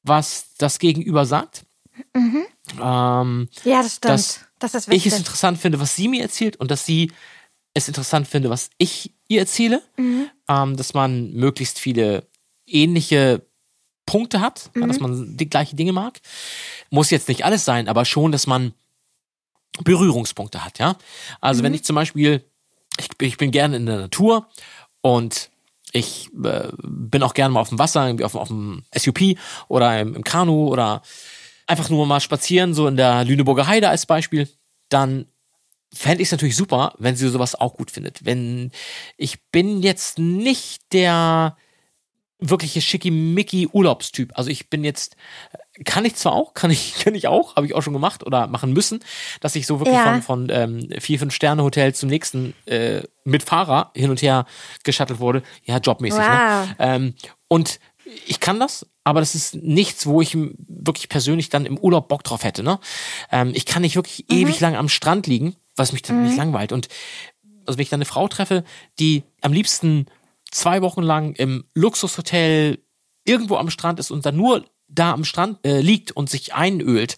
was 0.03 0.53
das 0.57 0.79
Gegenüber 0.79 1.25
sagt. 1.25 1.65
Ähm, 2.81 3.49
Ja, 3.63 3.81
das 3.81 3.95
stimmt. 3.95 4.13
Dass 4.13 4.39
das 4.59 4.73
ist 4.75 4.87
ich 4.87 4.97
es 4.97 5.05
wichtig. 5.05 5.19
interessant 5.19 5.57
finde, 5.59 5.79
was 5.79 5.95
sie 5.95 6.07
mir 6.07 6.21
erzählt 6.21 6.55
und 6.57 6.71
dass 6.71 6.85
sie 6.85 7.11
es 7.73 7.87
interessant 7.89 8.27
finde, 8.27 8.49
was 8.49 8.69
ich 8.77 9.13
ihr 9.27 9.41
erzähle. 9.41 9.81
Mhm. 9.97 10.29
Ähm, 10.47 10.77
dass 10.77 10.93
man 10.93 11.33
möglichst 11.33 11.79
viele 11.79 12.27
ähnliche 12.65 13.45
Punkte 14.05 14.39
hat, 14.39 14.69
Mhm. 14.75 14.87
dass 14.87 14.99
man 14.99 15.35
die 15.37 15.49
gleichen 15.49 15.75
Dinge 15.77 15.91
mag. 15.93 16.21
Muss 16.89 17.09
jetzt 17.09 17.27
nicht 17.27 17.43
alles 17.43 17.65
sein, 17.65 17.87
aber 17.89 18.05
schon, 18.05 18.31
dass 18.31 18.47
man 18.47 18.73
Berührungspunkte 19.83 20.63
hat, 20.63 20.79
ja. 20.79 20.95
Also 21.41 21.61
Mhm. 21.61 21.65
wenn 21.65 21.73
ich 21.73 21.83
zum 21.83 21.95
Beispiel, 21.95 22.45
ich, 22.97 23.09
ich 23.21 23.37
bin 23.37 23.51
gerne 23.51 23.75
in 23.75 23.85
der 23.85 23.97
Natur 23.97 24.47
und 25.01 25.49
ich 25.95 26.29
äh, 26.43 26.71
bin 26.83 27.23
auch 27.23 27.33
gerne 27.33 27.53
mal 27.53 27.61
auf 27.61 27.69
dem 27.69 27.79
Wasser, 27.79 28.05
irgendwie 28.05 28.25
auf, 28.25 28.35
auf 28.35 28.49
dem 28.49 28.83
SUP 28.93 29.37
oder 29.69 29.99
im, 29.99 30.15
im 30.15 30.23
Kanu 30.23 30.67
oder 30.67 31.01
einfach 31.67 31.89
nur 31.89 32.05
mal 32.05 32.19
spazieren, 32.19 32.73
so 32.73 32.87
in 32.87 32.97
der 32.97 33.23
Lüneburger 33.23 33.67
Heide 33.67 33.89
als 33.89 34.05
Beispiel, 34.05 34.49
dann 34.89 35.25
fände 35.93 36.21
ich 36.21 36.27
es 36.27 36.31
natürlich 36.31 36.57
super, 36.57 36.93
wenn 36.97 37.15
sie 37.15 37.29
sowas 37.29 37.55
auch 37.55 37.75
gut 37.75 37.91
findet. 37.91 38.25
Wenn 38.25 38.71
ich 39.17 39.49
bin 39.51 39.81
jetzt 39.81 40.19
nicht 40.19 40.81
der 40.91 41.55
wirkliche 42.39 42.81
schickimicki 42.81 43.69
Urlaubstyp. 43.71 44.33
Also 44.35 44.49
ich 44.49 44.69
bin 44.69 44.83
jetzt, 44.83 45.15
kann 45.83 46.05
ich 46.05 46.15
zwar 46.15 46.33
auch, 46.33 46.53
kann 46.53 46.71
ich, 46.71 46.95
kann 47.03 47.15
ich 47.15 47.27
auch, 47.27 47.55
habe 47.55 47.65
ich 47.65 47.73
auch 47.75 47.81
schon 47.81 47.93
gemacht 47.93 48.25
oder 48.25 48.47
machen 48.47 48.71
müssen, 48.73 48.99
dass 49.41 49.55
ich 49.55 49.67
so 49.67 49.79
wirklich 49.79 49.95
Ja. 49.95 50.21
von, 50.21 50.21
von 50.21 50.49
ähm, 50.49 50.89
vier, 50.99 51.19
fünf 51.19 51.33
Sterne 51.33 51.63
Hotel 51.63 51.93
zum 51.93 52.09
nächsten 52.09 52.53
äh, 52.65 53.01
mit 53.23 53.43
Fahrer 53.43 53.91
hin 53.95 54.09
und 54.09 54.21
her 54.21 54.45
geschattelt 54.83 55.19
wurde. 55.19 55.43
Ja, 55.63 55.77
jobmäßig. 55.77 56.19
Wow. 56.21 56.27
Ne? 56.29 56.75
Ähm, 56.79 57.13
und 57.47 57.79
ich 58.27 58.39
kann 58.39 58.59
das, 58.59 58.85
aber 59.03 59.19
das 59.19 59.35
ist 59.35 59.55
nichts, 59.55 60.05
wo 60.05 60.21
ich 60.21 60.37
wirklich 60.37 61.09
persönlich 61.09 61.49
dann 61.49 61.65
im 61.65 61.77
Urlaub 61.77 62.07
Bock 62.07 62.23
drauf 62.23 62.43
hätte. 62.43 62.63
Ne? 62.63 62.79
Ähm, 63.31 63.51
ich 63.53 63.65
kann 63.65 63.81
nicht 63.81 63.95
wirklich 63.95 64.31
ewig 64.31 64.59
lang 64.59 64.75
am 64.75 64.89
Strand 64.89 65.27
liegen, 65.27 65.55
was 65.75 65.91
mich 65.91 66.03
dann 66.03 66.23
nicht 66.23 66.37
langweilt. 66.37 66.71
Und 66.71 66.87
also 67.65 67.77
wenn 67.77 67.83
ich 67.83 67.89
dann 67.89 67.97
eine 67.97 68.05
Frau 68.05 68.27
treffe, 68.27 68.63
die 68.99 69.23
am 69.41 69.51
liebsten 69.51 70.05
zwei 70.51 70.81
Wochen 70.81 71.01
lang 71.01 71.33
im 71.33 71.65
Luxushotel 71.73 72.79
irgendwo 73.25 73.57
am 73.57 73.69
Strand 73.71 73.99
ist 73.99 74.11
und 74.11 74.25
dann 74.25 74.37
nur 74.37 74.63
da 74.87 75.13
am 75.13 75.23
Strand 75.25 75.65
äh, 75.65 75.81
liegt 75.81 76.11
und 76.11 76.29
sich 76.29 76.53
einölt 76.53 77.17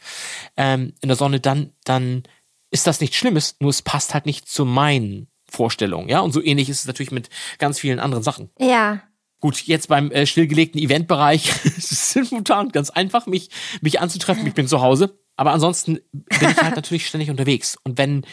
ähm, 0.55 0.93
in 1.01 1.09
der 1.09 1.18
Sonne, 1.18 1.39
dann, 1.39 1.72
dann 1.84 2.24
ist 2.72 2.88
das 2.88 3.01
nichts 3.01 3.15
Schlimmes, 3.15 3.55
nur 3.59 3.70
es 3.70 3.82
passt 3.82 4.13
halt 4.13 4.26
nicht 4.26 4.47
zu 4.49 4.65
meinen 4.65 5.28
Vorstellungen, 5.49 6.09
ja. 6.09 6.20
Und 6.20 6.34
so 6.34 6.43
ähnlich 6.43 6.70
ist 6.70 6.80
es 6.80 6.88
natürlich 6.88 7.11
mit 7.11 7.30
ganz 7.57 7.80
vielen 7.80 7.99
anderen 7.99 8.24
Sachen. 8.24 8.49
Ja. 8.59 9.01
Gut, 9.39 9.61
jetzt 9.68 9.88
beim 9.88 10.11
äh, 10.11 10.26
stillgelegten 10.26 10.82
Eventbereich 10.82 11.49
es 11.78 11.91
ist 11.91 12.11
simultan 12.11 12.70
ganz 12.70 12.89
einfach, 12.89 13.28
mich, 13.28 13.49
mich 13.82 13.99
anzutreffen. 13.99 14.45
Ich 14.47 14.53
bin 14.53 14.68
zu 14.68 14.82
Hause. 14.82 15.20
Aber 15.36 15.51
ansonsten 15.51 15.99
bin 16.11 16.49
ich 16.49 16.57
halt 16.57 16.76
natürlich 16.76 17.07
ständig 17.07 17.30
unterwegs. 17.30 17.78
Und 17.84 17.97
wenn 17.97 18.26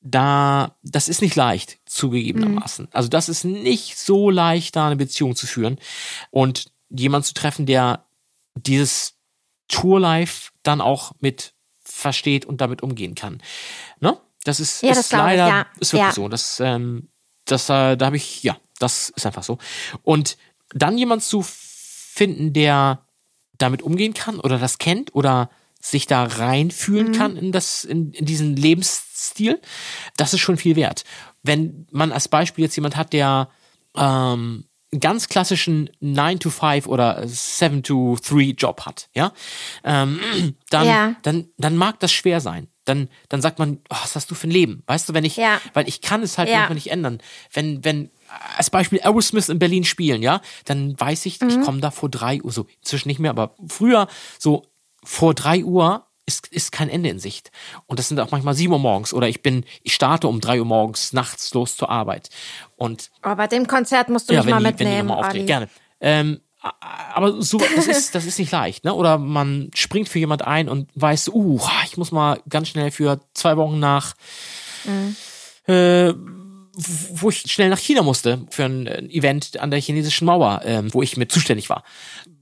da, 0.00 0.76
das 0.82 1.08
ist 1.08 1.22
nicht 1.22 1.36
leicht, 1.36 1.78
zugegebenermaßen. 1.86 2.88
Also 2.92 3.08
das 3.08 3.28
ist 3.28 3.44
nicht 3.44 3.96
so 3.96 4.30
leicht, 4.30 4.74
da 4.74 4.86
eine 4.86 4.96
Beziehung 4.96 5.36
zu 5.36 5.46
führen. 5.46 5.78
Und 6.30 6.72
jemand 6.90 7.24
zu 7.24 7.34
treffen, 7.34 7.66
der 7.66 8.04
dieses 8.54 9.14
Tourlife 9.68 10.50
dann 10.62 10.80
auch 10.80 11.12
mit 11.20 11.54
versteht 11.84 12.44
und 12.44 12.60
damit 12.60 12.82
umgehen 12.82 13.14
kann. 13.14 13.42
Ne? 14.00 14.18
Das 14.44 14.60
ist, 14.60 14.82
Ja, 14.82 14.90
ist 14.90 14.98
das 14.98 15.06
ich, 15.06 15.12
leider 15.12 15.48
ja. 15.48 15.66
ist 15.80 15.92
wirklich 15.92 16.08
Ja. 16.08 16.12
so. 16.12 16.28
Das, 16.28 16.60
ähm, 16.60 17.08
das, 17.44 17.68
äh, 17.68 17.96
da 17.96 18.06
habe 18.06 18.16
ich, 18.16 18.42
ja, 18.42 18.56
das 18.78 19.10
ist 19.10 19.26
einfach 19.26 19.42
so. 19.42 19.58
Und 20.02 20.36
dann 20.74 20.96
jemand 20.98 21.22
zu 21.22 21.44
finden, 21.44 22.52
der 22.52 23.06
damit 23.58 23.82
umgehen 23.82 24.14
kann 24.14 24.40
oder 24.40 24.58
das 24.58 24.78
kennt 24.78 25.14
oder 25.14 25.50
sich 25.80 26.06
da 26.06 26.24
reinfühlen 26.24 27.08
Mhm. 27.08 27.12
kann 27.12 27.36
in 27.36 27.52
das, 27.52 27.84
in, 27.84 28.12
in 28.12 28.24
diesen 28.26 28.56
Lebensstil, 28.56 29.60
das 30.16 30.32
ist 30.34 30.40
schon 30.40 30.56
viel 30.56 30.76
wert. 30.76 31.04
Wenn 31.42 31.86
man 31.90 32.12
als 32.12 32.28
Beispiel 32.28 32.64
jetzt 32.64 32.76
jemand 32.76 32.96
hat, 32.96 33.12
der 33.12 33.48
ähm, 33.96 34.64
ganz 35.00 35.28
klassischen 35.28 35.88
9 36.00 36.38
to 36.38 36.50
5 36.50 36.86
oder 36.86 37.26
7 37.26 37.82
to 37.82 38.16
3 38.22 38.54
Job 38.56 38.82
hat, 38.86 39.08
ja, 39.14 39.32
ähm, 39.84 40.20
dann, 40.70 40.86
Ja. 40.86 41.14
dann, 41.22 41.48
dann 41.56 41.76
mag 41.76 41.98
das 42.00 42.12
schwer 42.12 42.40
sein. 42.40 42.68
dann, 42.84 43.08
dann 43.28 43.40
sagt 43.40 43.60
man, 43.60 43.78
oh, 43.90 43.96
was 44.02 44.16
hast 44.16 44.28
du 44.32 44.34
für 44.34 44.48
ein 44.48 44.50
Leben? 44.50 44.82
Weißt 44.88 45.08
du, 45.08 45.14
wenn 45.14 45.24
ich, 45.24 45.36
Ja. 45.36 45.60
weil 45.72 45.86
ich 45.86 46.00
kann 46.00 46.20
es 46.24 46.36
halt 46.36 46.48
Ja. 46.48 46.56
manchmal 46.56 46.74
nicht 46.74 46.90
ändern. 46.90 47.18
Wenn, 47.52 47.84
wenn, 47.84 48.10
als 48.56 48.70
Beispiel 48.70 49.00
Aerosmith 49.00 49.48
in 49.50 49.60
Berlin 49.60 49.84
spielen, 49.84 50.20
ja, 50.20 50.40
dann 50.64 50.98
weiß 50.98 51.26
ich, 51.26 51.40
Mhm. 51.40 51.48
ich 51.48 51.60
komme 51.60 51.80
da 51.80 51.92
vor 51.92 52.08
drei 52.08 52.42
Uhr, 52.42 52.50
so 52.50 52.66
inzwischen 52.80 53.06
nicht 53.06 53.20
mehr, 53.20 53.30
aber 53.30 53.54
früher, 53.68 54.08
so 54.36 54.64
vor 55.04 55.32
drei 55.32 55.62
Uhr 55.64 56.08
ist, 56.26 56.46
ist 56.48 56.72
kein 56.72 56.88
Ende 56.88 57.08
in 57.08 57.18
Sicht. 57.18 57.50
Und 57.86 57.98
das 57.98 58.08
sind 58.08 58.20
auch 58.20 58.30
manchmal 58.30 58.54
sieben 58.54 58.72
Uhr 58.72 58.78
morgens 58.78 59.12
oder 59.12 59.28
ich 59.28 59.42
bin, 59.42 59.64
ich 59.82 59.94
starte 59.94 60.28
um 60.28 60.40
drei 60.40 60.58
Uhr 60.60 60.66
morgens 60.66 61.12
nachts 61.12 61.52
los 61.54 61.76
zur 61.76 61.90
Arbeit. 61.90 62.30
Und 62.76 63.10
Oh, 63.24 63.34
bei 63.34 63.46
dem 63.46 63.66
Konzert 63.66 64.08
musst 64.08 64.30
du 64.30 64.34
mich 64.34 64.44
wenn 64.44 64.50
mal 64.50 64.58
die, 64.58 64.64
wenn 64.64 64.86
mitnehmen, 64.86 65.10
auftreten, 65.10 65.36
Olli. 65.36 65.46
gerne. 65.46 65.68
Ähm, 66.00 66.40
aber 67.14 67.42
so, 67.42 67.58
das 67.58 67.88
ist, 67.88 68.14
das 68.14 68.24
ist 68.24 68.38
nicht 68.38 68.52
leicht, 68.52 68.84
ne? 68.84 68.94
Oder 68.94 69.18
man 69.18 69.70
springt 69.74 70.08
für 70.08 70.20
jemand 70.20 70.42
ein 70.42 70.68
und 70.68 70.88
weiß, 70.94 71.30
uh, 71.30 71.60
ich 71.86 71.96
muss 71.96 72.12
mal 72.12 72.40
ganz 72.48 72.68
schnell 72.68 72.92
für 72.92 73.20
zwei 73.34 73.56
Wochen 73.56 73.80
nach, 73.80 74.14
äh, 75.66 76.14
wo 76.74 77.30
ich 77.30 77.40
schnell 77.50 77.68
nach 77.68 77.78
China 77.78 78.02
musste 78.02 78.46
für 78.50 78.64
ein 78.64 78.86
äh, 78.86 79.02
Event 79.06 79.58
an 79.58 79.72
der 79.72 79.80
chinesischen 79.80 80.24
Mauer, 80.24 80.62
ähm, 80.64 80.94
wo 80.94 81.02
ich 81.02 81.16
mit 81.16 81.32
zuständig 81.32 81.68
war. 81.68 81.82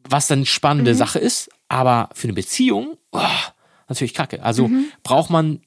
Was 0.08 0.26
dann 0.26 0.44
spannende 0.44 0.94
Sache 0.94 1.18
ist, 1.18 1.48
aber 1.68 2.10
für 2.12 2.24
eine 2.24 2.34
Beziehung, 2.34 2.98
oh, 3.12 3.20
natürlich 3.90 4.14
kacke. 4.14 4.42
Also 4.42 4.70
braucht 5.02 5.28
man 5.30 5.60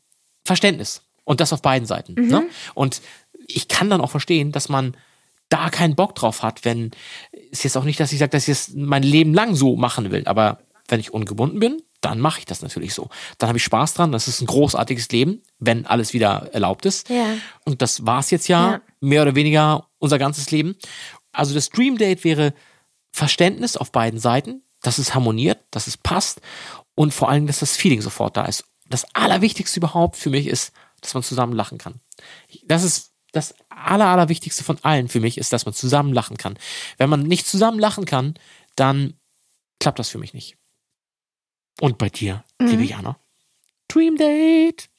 Verständnis. 0.43 1.03
Und 1.25 1.39
das 1.39 1.53
auf 1.53 1.61
beiden 1.61 1.87
Seiten. 1.87 2.15
Ne? 2.15 2.43
Und 2.73 3.01
ich 3.47 3.69
kann 3.69 3.89
dann 3.89 4.01
auch 4.01 4.11
verstehen, 4.11 4.51
dass 4.51 4.67
man 4.67 4.97
da 5.47 5.69
keinen 5.69 5.95
Bock 5.95 6.15
drauf 6.15 6.43
hat, 6.43 6.65
wenn, 6.65 6.91
ist 7.51 7.63
jetzt 7.63 7.77
auch 7.77 7.85
nicht, 7.85 7.97
dass 7.99 8.11
ich 8.11 8.19
sage, 8.19 8.31
dass 8.31 8.47
ich 8.47 8.51
es 8.51 8.71
mein 8.75 9.03
Leben 9.03 9.33
lang 9.33 9.55
so 9.55 9.77
machen 9.77 10.11
will, 10.11 10.23
aber 10.25 10.59
wenn 10.89 10.99
ich 10.99 11.13
ungebunden 11.13 11.59
bin, 11.59 11.81
dann 12.01 12.19
mache 12.19 12.39
ich 12.39 12.45
das 12.45 12.61
natürlich 12.61 12.93
so. 12.93 13.07
Dann 13.37 13.47
habe 13.47 13.57
ich 13.57 13.63
Spaß 13.63 13.93
dran, 13.93 14.11
das 14.11 14.27
ist 14.27 14.41
ein 14.41 14.47
großartiges 14.47 15.09
Leben, 15.13 15.41
wenn 15.59 15.85
alles 15.85 16.11
wieder 16.11 16.49
erlaubt 16.51 16.85
ist. 16.85 17.07
Ja. 17.07 17.25
Und 17.63 17.81
das 17.81 18.05
war's 18.05 18.29
jetzt 18.31 18.49
ja, 18.49 18.71
Ja. 18.73 18.81
mehr 18.99 19.21
oder 19.21 19.35
weniger 19.35 19.87
unser 19.99 20.19
ganzes 20.19 20.51
Leben. 20.51 20.75
Also 21.31 21.53
das 21.53 21.69
Dream 21.69 21.97
Date 21.97 22.25
wäre 22.25 22.53
Verständnis 23.11 23.77
auf 23.77 23.93
beiden 23.93 24.19
Seiten, 24.19 24.63
dass 24.81 24.97
es 24.97 25.13
harmoniert, 25.15 25.59
dass 25.71 25.87
es 25.87 25.95
passt 25.95 26.41
und 26.95 27.13
vor 27.13 27.29
allem, 27.29 27.47
dass 27.47 27.59
das 27.59 27.75
Feeling 27.75 28.01
sofort 28.01 28.37
da 28.37 28.45
ist. 28.45 28.65
Das 28.87 29.05
Allerwichtigste 29.15 29.79
überhaupt 29.79 30.15
für 30.15 30.29
mich 30.29 30.47
ist, 30.47 30.73
dass 31.01 31.13
man 31.13 31.23
zusammen 31.23 31.53
lachen 31.53 31.77
kann. 31.77 31.99
Das 32.65 32.83
ist 32.83 33.13
das 33.33 33.55
Aller, 33.69 34.05
Allerwichtigste 34.05 34.63
von 34.63 34.77
allen 34.83 35.09
für 35.09 35.19
mich, 35.19 35.37
ist, 35.37 35.51
dass 35.51 35.65
man 35.65 35.73
zusammen 35.73 36.13
lachen 36.13 36.37
kann. 36.37 36.57
Wenn 36.97 37.09
man 37.09 37.23
nicht 37.23 37.47
zusammen 37.47 37.79
lachen 37.79 38.05
kann, 38.05 38.35
dann 38.75 39.15
klappt 39.79 39.99
das 39.99 40.09
für 40.09 40.19
mich 40.19 40.33
nicht. 40.33 40.55
Und 41.81 41.97
bei 41.97 42.09
dir, 42.09 42.43
liebe 42.59 42.83
Jana? 42.83 43.17
Dream 43.87 44.15
Date. 44.17 44.89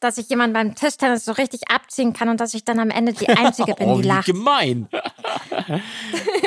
Dass 0.00 0.18
ich 0.18 0.28
jemanden 0.28 0.54
beim 0.54 0.74
Tischtennis 0.74 1.24
so 1.24 1.32
richtig 1.32 1.70
abziehen 1.70 2.12
kann 2.12 2.28
und 2.28 2.40
dass 2.40 2.52
ich 2.52 2.64
dann 2.64 2.80
am 2.80 2.90
Ende 2.90 3.12
die 3.12 3.28
Einzige 3.28 3.74
bin, 3.78 3.88
oh, 3.88 4.00
die 4.00 4.08
lacht. 4.08 4.26
gemein. 4.26 4.88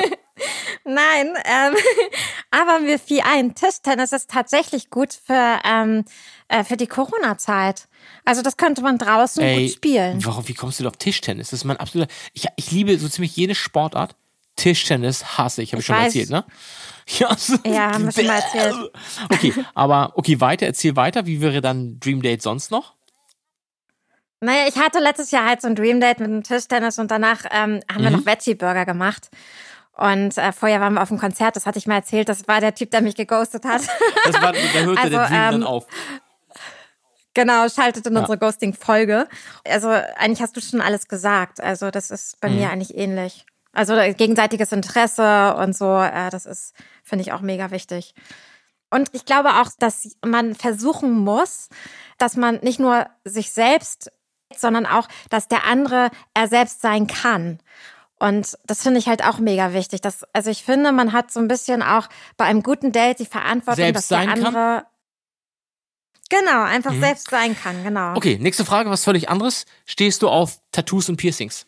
Nein, 0.88 1.34
ähm, 1.44 1.74
aber 2.50 2.78
mir 2.80 2.98
fiel 2.98 3.20
ein, 3.22 3.54
Tischtennis 3.54 4.12
ist 4.12 4.30
tatsächlich 4.30 4.88
gut 4.88 5.12
für, 5.12 5.58
ähm, 5.64 6.04
äh, 6.48 6.64
für 6.64 6.76
die 6.78 6.86
Corona-Zeit. 6.86 7.88
Also 8.24 8.40
das 8.42 8.56
könnte 8.56 8.80
man 8.80 8.96
draußen 8.96 9.44
gut 9.64 9.70
spielen. 9.70 10.24
Warum, 10.24 10.48
wie 10.48 10.54
kommst 10.54 10.80
du 10.80 10.86
auf 10.88 10.96
Tischtennis? 10.96 11.50
Das 11.50 11.60
ist 11.60 11.64
mein 11.64 11.76
absoluter. 11.76 12.10
Ich, 12.32 12.46
ich 12.56 12.70
liebe 12.70 12.98
so 12.98 13.08
ziemlich 13.08 13.36
jede 13.36 13.54
Sportart. 13.54 14.14
Tischtennis 14.56 15.38
hasse 15.38 15.62
ich, 15.62 15.72
habe 15.72 15.80
ich, 15.80 15.84
Ich 15.84 15.86
schon 15.86 15.96
weiß. 15.96 16.06
erzählt, 16.06 16.30
ne? 16.30 16.44
Ja, 17.64 17.92
haben 17.92 18.04
wir 18.06 18.12
schon 18.12 18.26
mal 18.26 18.36
erzählt. 18.40 18.74
Okay, 19.32 19.54
aber 19.74 20.12
okay, 20.16 20.40
weiter, 20.40 20.66
erzähl 20.66 20.96
weiter. 20.96 21.26
Wie 21.26 21.40
wäre 21.40 21.60
dann 21.60 22.00
Dream 22.00 22.22
Date 22.22 22.42
sonst 22.42 22.70
noch? 22.70 22.94
Naja, 24.40 24.66
ich 24.68 24.76
hatte 24.76 25.00
letztes 25.00 25.30
Jahr 25.32 25.46
halt 25.46 25.60
so 25.60 25.68
ein 25.68 25.74
Dream 25.74 26.00
Date 26.00 26.20
mit 26.20 26.28
dem 26.28 26.42
Tischtennis 26.44 26.98
und 26.98 27.10
danach 27.10 27.44
ähm, 27.50 27.80
haben 27.92 28.00
Mhm. 28.00 28.02
wir 28.04 28.10
noch 28.10 28.26
Veggie-Burger 28.26 28.84
gemacht. 28.86 29.28
Und 29.98 30.38
äh, 30.38 30.52
vorher 30.52 30.80
waren 30.80 30.94
wir 30.94 31.02
auf 31.02 31.08
dem 31.08 31.18
Konzert, 31.18 31.56
das 31.56 31.66
hatte 31.66 31.78
ich 31.78 31.86
mal 31.88 31.96
erzählt, 31.96 32.28
das 32.28 32.46
war 32.46 32.60
der 32.60 32.74
Typ, 32.74 32.90
der 32.92 33.02
mich 33.02 33.16
geghostet 33.16 33.64
hat. 33.64 33.82
Das 34.24 34.40
war, 34.40 34.52
da 34.52 34.58
hörte 34.60 34.96
Also, 35.00 35.10
der 35.10 35.26
Dream 35.26 35.30
dann 35.32 35.54
ähm, 35.62 35.66
auf. 35.66 35.86
Genau, 37.34 37.68
schaltet 37.68 38.06
in 38.06 38.16
unsere 38.16 38.38
Ghosting-Folge. 38.38 39.28
Also 39.64 39.88
eigentlich 39.88 40.40
hast 40.40 40.56
du 40.56 40.60
schon 40.60 40.80
alles 40.80 41.08
gesagt. 41.08 41.60
Also 41.60 41.90
das 41.90 42.10
ist 42.10 42.40
bei 42.40 42.48
Mhm. 42.48 42.54
mir 42.56 42.70
eigentlich 42.70 42.96
ähnlich. 42.96 43.44
Also 43.72 43.94
gegenseitiges 43.94 44.72
Interesse 44.72 45.54
und 45.56 45.76
so, 45.76 45.98
äh, 46.00 46.30
das 46.30 46.46
ist, 46.46 46.74
finde 47.04 47.22
ich, 47.22 47.32
auch 47.32 47.40
mega 47.40 47.70
wichtig. 47.70 48.14
Und 48.90 49.10
ich 49.12 49.24
glaube 49.24 49.50
auch, 49.60 49.68
dass 49.78 50.16
man 50.24 50.54
versuchen 50.54 51.12
muss, 51.12 51.68
dass 52.16 52.36
man 52.36 52.56
nicht 52.62 52.80
nur 52.80 53.06
sich 53.24 53.52
selbst, 53.52 54.10
sondern 54.56 54.86
auch, 54.86 55.06
dass 55.28 55.46
der 55.46 55.64
andere 55.64 56.10
er 56.34 56.48
selbst 56.48 56.80
sein 56.80 57.06
kann. 57.06 57.60
Und 58.20 58.58
das 58.66 58.82
finde 58.82 58.98
ich 58.98 59.08
halt 59.08 59.24
auch 59.24 59.38
mega 59.38 59.72
wichtig. 59.72 60.00
Dass, 60.00 60.24
also 60.32 60.50
ich 60.50 60.64
finde, 60.64 60.92
man 60.92 61.12
hat 61.12 61.30
so 61.30 61.40
ein 61.40 61.48
bisschen 61.48 61.82
auch 61.82 62.08
bei 62.36 62.44
einem 62.46 62.62
guten 62.62 62.92
Date 62.92 63.20
die 63.20 63.26
Verantwortung, 63.26 63.76
Selbst 63.84 63.96
dass 63.98 64.08
der 64.08 64.18
sein 64.18 64.28
kann? 64.28 64.44
andere 64.46 64.86
genau 66.30 66.62
einfach 66.64 66.92
Mhm. 66.92 67.00
selbst 67.00 67.30
sein 67.30 67.56
kann. 67.58 67.82
Genau. 67.84 68.14
Okay, 68.16 68.36
nächste 68.40 68.64
Frage, 68.64 68.90
was 68.90 69.04
völlig 69.04 69.28
anderes. 69.30 69.64
Stehst 69.86 70.22
du 70.22 70.28
auf 70.28 70.58
Tattoos 70.72 71.08
und 71.08 71.16
Piercings? 71.16 71.66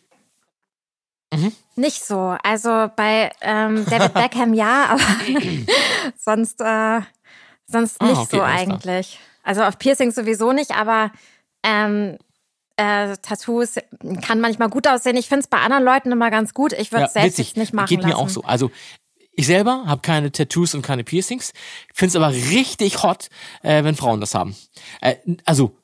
Nicht 1.77 2.03
so. 2.03 2.35
Also 2.43 2.91
bei 2.95 3.31
ähm, 3.41 3.85
David 3.89 4.13
Beckham 4.13 4.53
ja, 4.53 4.87
aber 4.89 5.01
sonst, 6.17 6.59
äh, 6.59 7.01
sonst 7.67 8.01
Ah, 8.01 8.05
nicht 8.07 8.17
okay, 8.17 8.35
so 8.35 8.41
eigentlich. 8.41 9.19
Also 9.43 9.63
auf 9.63 9.79
Piercings 9.79 10.15
sowieso 10.15 10.51
nicht, 10.51 10.71
aber 10.71 11.11
ähm, 11.63 12.17
äh, 12.81 13.17
Tattoos 13.21 13.75
kann 14.21 14.41
manchmal 14.41 14.69
gut 14.69 14.87
aussehen. 14.87 15.15
Ich 15.15 15.27
finde 15.27 15.41
es 15.41 15.47
bei 15.47 15.59
anderen 15.59 15.83
Leuten 15.83 16.11
immer 16.11 16.31
ganz 16.31 16.53
gut. 16.53 16.73
Ich 16.73 16.91
würde 16.91 17.05
es 17.05 17.13
selbst 17.13 17.37
witzig. 17.37 17.55
nicht 17.55 17.73
machen 17.73 17.87
Geht 17.87 17.99
mir 17.99 18.09
lassen. 18.09 18.15
auch 18.15 18.29
so. 18.29 18.43
Also 18.43 18.71
ich 19.33 19.45
selber 19.45 19.83
habe 19.85 20.01
keine 20.01 20.31
Tattoos 20.31 20.73
und 20.73 20.81
keine 20.81 21.03
Piercings. 21.03 21.53
Finde 21.93 22.09
es 22.09 22.15
aber 22.15 22.33
richtig 22.33 23.03
hot, 23.03 23.29
äh, 23.61 23.83
wenn 23.83 23.95
Frauen 23.95 24.19
das 24.19 24.33
haben. 24.33 24.55
Äh, 24.99 25.15
also 25.45 25.77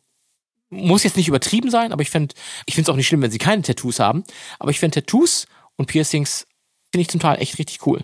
muss 0.70 1.04
jetzt 1.04 1.16
nicht 1.18 1.28
übertrieben 1.28 1.70
sein, 1.70 1.94
aber 1.94 2.02
ich 2.02 2.10
finde 2.10 2.36
ich 2.66 2.76
finde 2.76 2.90
es 2.90 2.94
auch 2.94 2.98
nicht 2.98 3.08
schlimm, 3.08 3.22
wenn 3.22 3.32
sie 3.32 3.38
keine 3.38 3.62
Tattoos 3.62 4.00
haben. 4.00 4.24
Aber 4.60 4.72
ich 4.72 4.80
finde 4.80 5.02
Tattoos 5.02 5.48
und 5.76 5.86
Piercings 5.86 6.48
finde 6.92 7.04
ich 7.04 7.10
zum 7.10 7.20
Teil 7.20 7.40
echt 7.40 7.60
richtig 7.60 7.86
cool. 7.86 8.04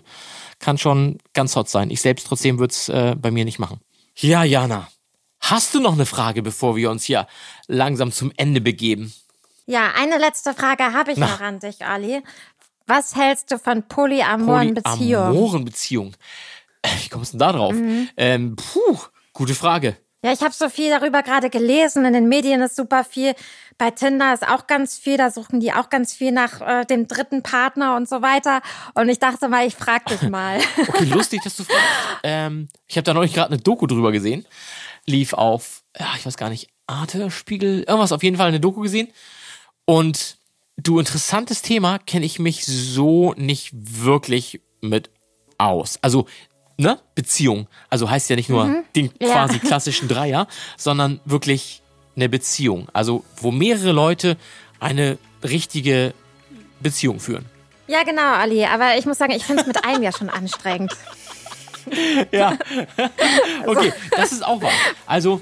Kann 0.60 0.78
schon 0.78 1.18
ganz 1.32 1.56
hot 1.56 1.68
sein. 1.68 1.90
Ich 1.90 2.00
selbst 2.00 2.26
trotzdem 2.26 2.58
würde 2.58 2.72
es 2.72 2.88
äh, 2.88 3.16
bei 3.18 3.30
mir 3.30 3.44
nicht 3.44 3.58
machen. 3.58 3.80
Ja, 4.16 4.44
Jana. 4.44 4.88
Hast 5.50 5.74
du 5.74 5.80
noch 5.80 5.92
eine 5.92 6.06
Frage, 6.06 6.42
bevor 6.42 6.74
wir 6.74 6.90
uns 6.90 7.04
hier 7.04 7.26
langsam 7.66 8.12
zum 8.12 8.32
Ende 8.38 8.62
begeben? 8.62 9.12
Ja, 9.66 9.92
eine 9.94 10.16
letzte 10.16 10.54
Frage 10.54 10.94
habe 10.94 11.12
ich 11.12 11.18
Na. 11.18 11.26
noch 11.26 11.40
an 11.42 11.58
dich, 11.58 11.84
Ali. 11.84 12.22
Was 12.86 13.14
hältst 13.14 13.52
du 13.52 13.58
von 13.58 13.82
polyamoren 13.82 14.72
Beziehungen? 14.72 15.26
Polyamoren 15.26 15.64
Beziehungen. 15.66 16.16
Äh, 16.80 16.88
Wie 17.02 17.08
kommst 17.10 17.34
du 17.34 17.38
denn 17.38 17.46
da 17.46 17.52
drauf? 17.52 17.74
Mhm. 17.74 18.08
Ähm, 18.16 18.56
puh, 18.56 18.98
gute 19.34 19.54
Frage. 19.54 19.98
Ja, 20.22 20.32
ich 20.32 20.40
habe 20.40 20.54
so 20.54 20.70
viel 20.70 20.88
darüber 20.88 21.22
gerade 21.22 21.50
gelesen. 21.50 22.06
In 22.06 22.14
den 22.14 22.26
Medien 22.26 22.62
ist 22.62 22.76
super 22.76 23.04
viel. 23.04 23.34
Bei 23.76 23.90
Tinder 23.90 24.32
ist 24.32 24.48
auch 24.48 24.66
ganz 24.66 24.96
viel. 24.96 25.18
Da 25.18 25.30
suchen 25.30 25.60
die 25.60 25.74
auch 25.74 25.90
ganz 25.90 26.14
viel 26.14 26.32
nach 26.32 26.62
äh, 26.62 26.86
dem 26.86 27.06
dritten 27.06 27.42
Partner 27.42 27.96
und 27.96 28.08
so 28.08 28.22
weiter. 28.22 28.62
Und 28.94 29.10
ich 29.10 29.18
dachte 29.18 29.50
mal, 29.50 29.66
ich 29.66 29.74
frag 29.74 30.06
dich 30.06 30.22
mal. 30.30 30.58
Okay, 30.88 31.04
lustig, 31.04 31.42
dass 31.44 31.56
du 31.56 31.64
fragst. 31.64 31.82
Ähm, 32.22 32.68
ich 32.86 32.96
habe 32.96 33.04
da 33.04 33.12
neulich 33.12 33.34
gerade 33.34 33.52
eine 33.52 33.60
Doku 33.60 33.86
drüber 33.86 34.12
gesehen. 34.12 34.46
Lief 35.06 35.32
auf, 35.32 35.82
ja, 35.98 36.08
ich 36.16 36.24
weiß 36.26 36.36
gar 36.36 36.50
nicht, 36.50 36.68
Arte, 36.86 37.30
Spiegel, 37.30 37.82
irgendwas, 37.82 38.12
auf 38.12 38.22
jeden 38.22 38.36
Fall 38.36 38.48
eine 38.48 38.60
Doku 38.60 38.80
gesehen. 38.80 39.08
Und 39.84 40.38
du, 40.76 40.98
interessantes 40.98 41.62
Thema, 41.62 41.98
kenne 41.98 42.26
ich 42.26 42.38
mich 42.38 42.64
so 42.64 43.34
nicht 43.36 43.70
wirklich 43.72 44.60
mit 44.80 45.10
aus. 45.58 45.98
Also, 46.02 46.26
ne, 46.78 46.98
Beziehung. 47.14 47.68
Also 47.90 48.08
heißt 48.10 48.28
ja 48.30 48.36
nicht 48.36 48.48
nur 48.48 48.82
den 48.96 49.10
Ja. 49.20 49.28
quasi 49.32 49.58
klassischen 49.58 50.08
Dreier, 50.08 50.46
sondern 50.76 51.20
wirklich 51.24 51.82
eine 52.16 52.28
Beziehung. 52.28 52.88
Also, 52.92 53.24
wo 53.36 53.50
mehrere 53.50 53.92
Leute 53.92 54.36
eine 54.80 55.18
richtige 55.42 56.14
Beziehung 56.80 57.20
führen. 57.20 57.46
ja, 57.86 58.02
genau, 58.02 58.32
Ali. 58.34 58.64
Aber 58.64 58.96
ich 58.98 59.04
muss 59.06 59.18
sagen, 59.18 59.32
ich 59.32 59.44
finde 59.44 59.62
es 59.62 59.66
mit 59.66 59.84
einem 59.84 60.02
ja 60.02 60.12
schon 60.12 60.28
anstrengend. 60.30 60.92
Ja. 62.32 62.56
Okay, 63.66 63.92
das 64.16 64.32
ist 64.32 64.44
auch 64.44 64.60
wahr. 64.60 64.72
Also, 65.06 65.40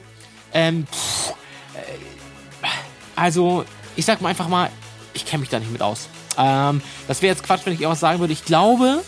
ähm, 0.53 0.87
pff, 0.87 1.31
äh, 1.75 2.67
also, 3.17 3.65
ich 3.97 4.05
sag 4.05 4.21
mal 4.21 4.29
einfach 4.29 4.49
mal, 4.49 4.71
ich 5.15 5.27
kenne 5.27 5.41
mich 5.41 5.51
da 5.51 5.59
nicht 5.59 5.73
mit 5.73 5.83
aus. 5.83 6.09
Ähm, 6.39 6.81
das 7.09 7.23
wäre 7.23 7.35
jetzt 7.35 7.45
Quatsch, 7.45 7.63
wenn 7.65 7.75
ich 7.75 7.81
irgendwas 7.81 8.01
sagen 8.01 8.21
würde. 8.21 8.33
Ich 8.33 8.45
glaube, 8.45 9.03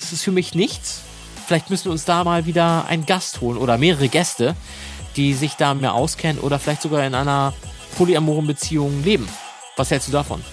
das 0.00 0.12
ist 0.12 0.22
für 0.22 0.32
mich 0.32 0.54
nichts. 0.54 1.02
Vielleicht 1.46 1.70
müssen 1.70 1.86
wir 1.86 1.92
uns 1.92 2.04
da 2.04 2.22
mal 2.24 2.46
wieder 2.46 2.86
einen 2.88 3.06
Gast 3.06 3.40
holen 3.40 3.58
oder 3.58 3.78
mehrere 3.78 4.08
Gäste, 4.08 4.54
die 5.16 5.34
sich 5.34 5.54
da 5.54 5.74
mehr 5.74 5.94
auskennen 5.94 6.40
oder 6.40 6.58
vielleicht 6.58 6.82
sogar 6.82 7.04
in 7.04 7.14
einer 7.14 7.54
polyamoren 7.96 8.46
Beziehung 8.46 9.02
leben. 9.02 9.28
Was 9.76 9.90
hältst 9.90 10.08
du 10.08 10.12
davon? 10.12 10.44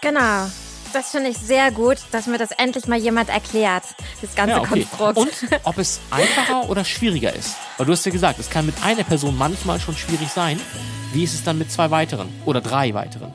Genau. 0.00 0.46
Das 0.94 1.10
finde 1.10 1.30
ich 1.30 1.38
sehr 1.38 1.70
gut, 1.70 1.98
dass 2.12 2.26
mir 2.26 2.38
das 2.38 2.50
endlich 2.52 2.86
mal 2.86 2.98
jemand 2.98 3.28
erklärt, 3.28 3.82
das 4.20 4.34
ganze 4.34 4.56
Ja, 4.56 4.60
okay. 4.60 4.86
Konstrukt. 4.96 5.18
Und 5.18 5.60
ob 5.64 5.78
es 5.78 6.00
einfacher 6.10 6.68
oder 6.68 6.84
schwieriger 6.84 7.34
ist. 7.34 7.56
Weil 7.76 7.86
du 7.86 7.92
hast 7.92 8.06
ja 8.06 8.12
gesagt, 8.12 8.38
es 8.38 8.48
kann 8.48 8.66
mit 8.66 8.74
einer 8.82 9.02
Person 9.04 9.36
manchmal 9.36 9.80
schon 9.80 9.96
schwierig 9.96 10.28
sein. 10.28 10.60
Wie 11.12 11.24
ist 11.24 11.34
es 11.34 11.44
dann 11.44 11.58
mit 11.58 11.70
zwei 11.70 11.90
weiteren 11.90 12.28
oder 12.44 12.60
drei 12.60 12.94
weiteren? 12.94 13.34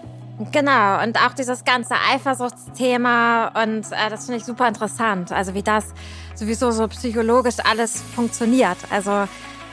Genau, 0.52 1.04
und 1.04 1.18
auch 1.18 1.34
dieses 1.34 1.66
ganze 1.66 1.96
Eifersuchtsthema 2.14 3.48
und 3.62 3.86
äh, 3.92 4.10
das 4.10 4.26
finde 4.26 4.38
ich 4.38 4.46
super 4.46 4.70
interessant. 4.70 5.34
Also 5.34 5.54
wie 5.54 5.64
das 5.64 5.86
sowieso 6.34 6.72
so 6.72 6.88
psychologisch 6.88 7.56
alles 7.64 8.02
funktioniert. 8.16 8.78
Also 8.90 9.28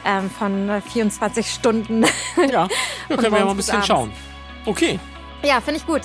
ähm, 0.05 0.31
von 0.31 0.69
äh, 0.69 0.81
24 0.81 1.49
Stunden. 1.49 2.05
Ja, 2.37 2.69
da 3.09 3.17
können 3.17 3.33
wir 3.33 3.39
ja 3.39 3.45
mal 3.45 3.51
ein 3.53 3.57
bisschen 3.57 3.75
abends. 3.75 3.87
schauen. 3.87 4.13
Okay. 4.65 4.99
ja, 5.45 5.61
finde 5.61 5.79
ich 5.81 5.87
gut. 5.87 6.03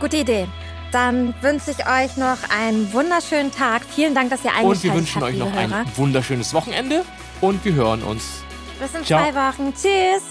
Gute 0.00 0.18
Idee. 0.18 0.46
Dann 0.94 1.34
wünsche 1.40 1.72
ich 1.72 1.88
euch 1.88 2.16
noch 2.16 2.38
einen 2.56 2.92
wunderschönen 2.92 3.50
Tag. 3.50 3.82
Vielen 3.84 4.14
Dank, 4.14 4.30
dass 4.30 4.44
ihr 4.44 4.52
eingeschaltet 4.52 4.76
Und 4.76 4.82
wir 4.84 4.94
wünschen 4.94 5.22
habt, 5.22 5.32
euch 5.32 5.38
noch 5.38 5.52
ein 5.52 5.70
Hörer. 5.74 5.84
wunderschönes 5.96 6.54
Wochenende 6.54 7.04
und 7.40 7.64
wir 7.64 7.72
hören 7.74 8.04
uns. 8.04 8.44
Bis 8.78 8.94
in 8.94 9.04
Ciao. 9.04 9.20
zwei 9.20 9.34
Wochen. 9.34 9.74
Tschüss. 9.74 10.22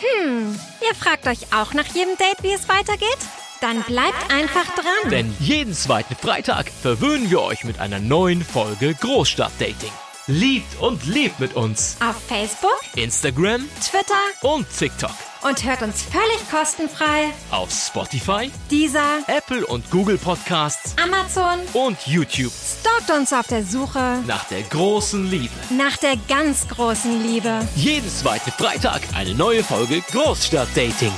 Hm, 0.00 0.58
ihr 0.80 0.94
fragt 0.96 1.28
euch 1.28 1.52
auch 1.54 1.72
nach 1.72 1.86
jedem 1.86 2.16
Date, 2.16 2.42
wie 2.42 2.52
es 2.52 2.68
weitergeht? 2.68 3.18
Dann 3.60 3.82
bleibt 3.82 4.32
einfach 4.32 4.74
dran. 4.74 5.10
Denn 5.12 5.32
jeden 5.38 5.72
zweiten 5.72 6.16
Freitag 6.16 6.68
verwöhnen 6.70 7.30
wir 7.30 7.40
euch 7.40 7.62
mit 7.62 7.78
einer 7.78 8.00
neuen 8.00 8.44
Folge 8.44 8.92
Großstadtdating. 8.94 9.92
Liebt 10.30 10.78
und 10.80 11.06
lebt 11.06 11.40
mit 11.40 11.54
uns. 11.56 11.96
Auf 12.06 12.16
Facebook, 12.28 12.78
Instagram 12.96 13.66
Twitter 13.80 14.14
und 14.42 14.66
TikTok. 14.78 15.10
und 15.42 15.64
hört 15.64 15.80
uns 15.82 16.02
völlig 16.02 16.50
kostenfrei. 16.50 17.32
Auf 17.50 17.70
Spotify, 17.72 18.50
Dieser 18.70 19.20
Apple 19.26 19.64
und 19.66 19.90
Google 19.90 20.18
Podcasts 20.18 20.94
Amazon 21.02 21.60
und 21.72 21.96
YouTube. 22.06 22.52
stalkt 22.52 23.10
uns 23.10 23.32
auf 23.32 23.46
der 23.46 23.64
Suche 23.64 24.22
Nach 24.26 24.44
der 24.48 24.62
großen 24.64 25.30
Liebe. 25.30 25.54
nach 25.70 25.96
der 25.96 26.16
ganz 26.28 26.68
großen 26.68 27.22
Liebe. 27.22 27.66
Jeden 27.74 28.10
zweiten 28.10 28.50
Freitag 28.52 29.00
eine 29.14 29.34
neue 29.34 29.64
Folge 29.64 30.02
Großstadtdating. 30.12 31.12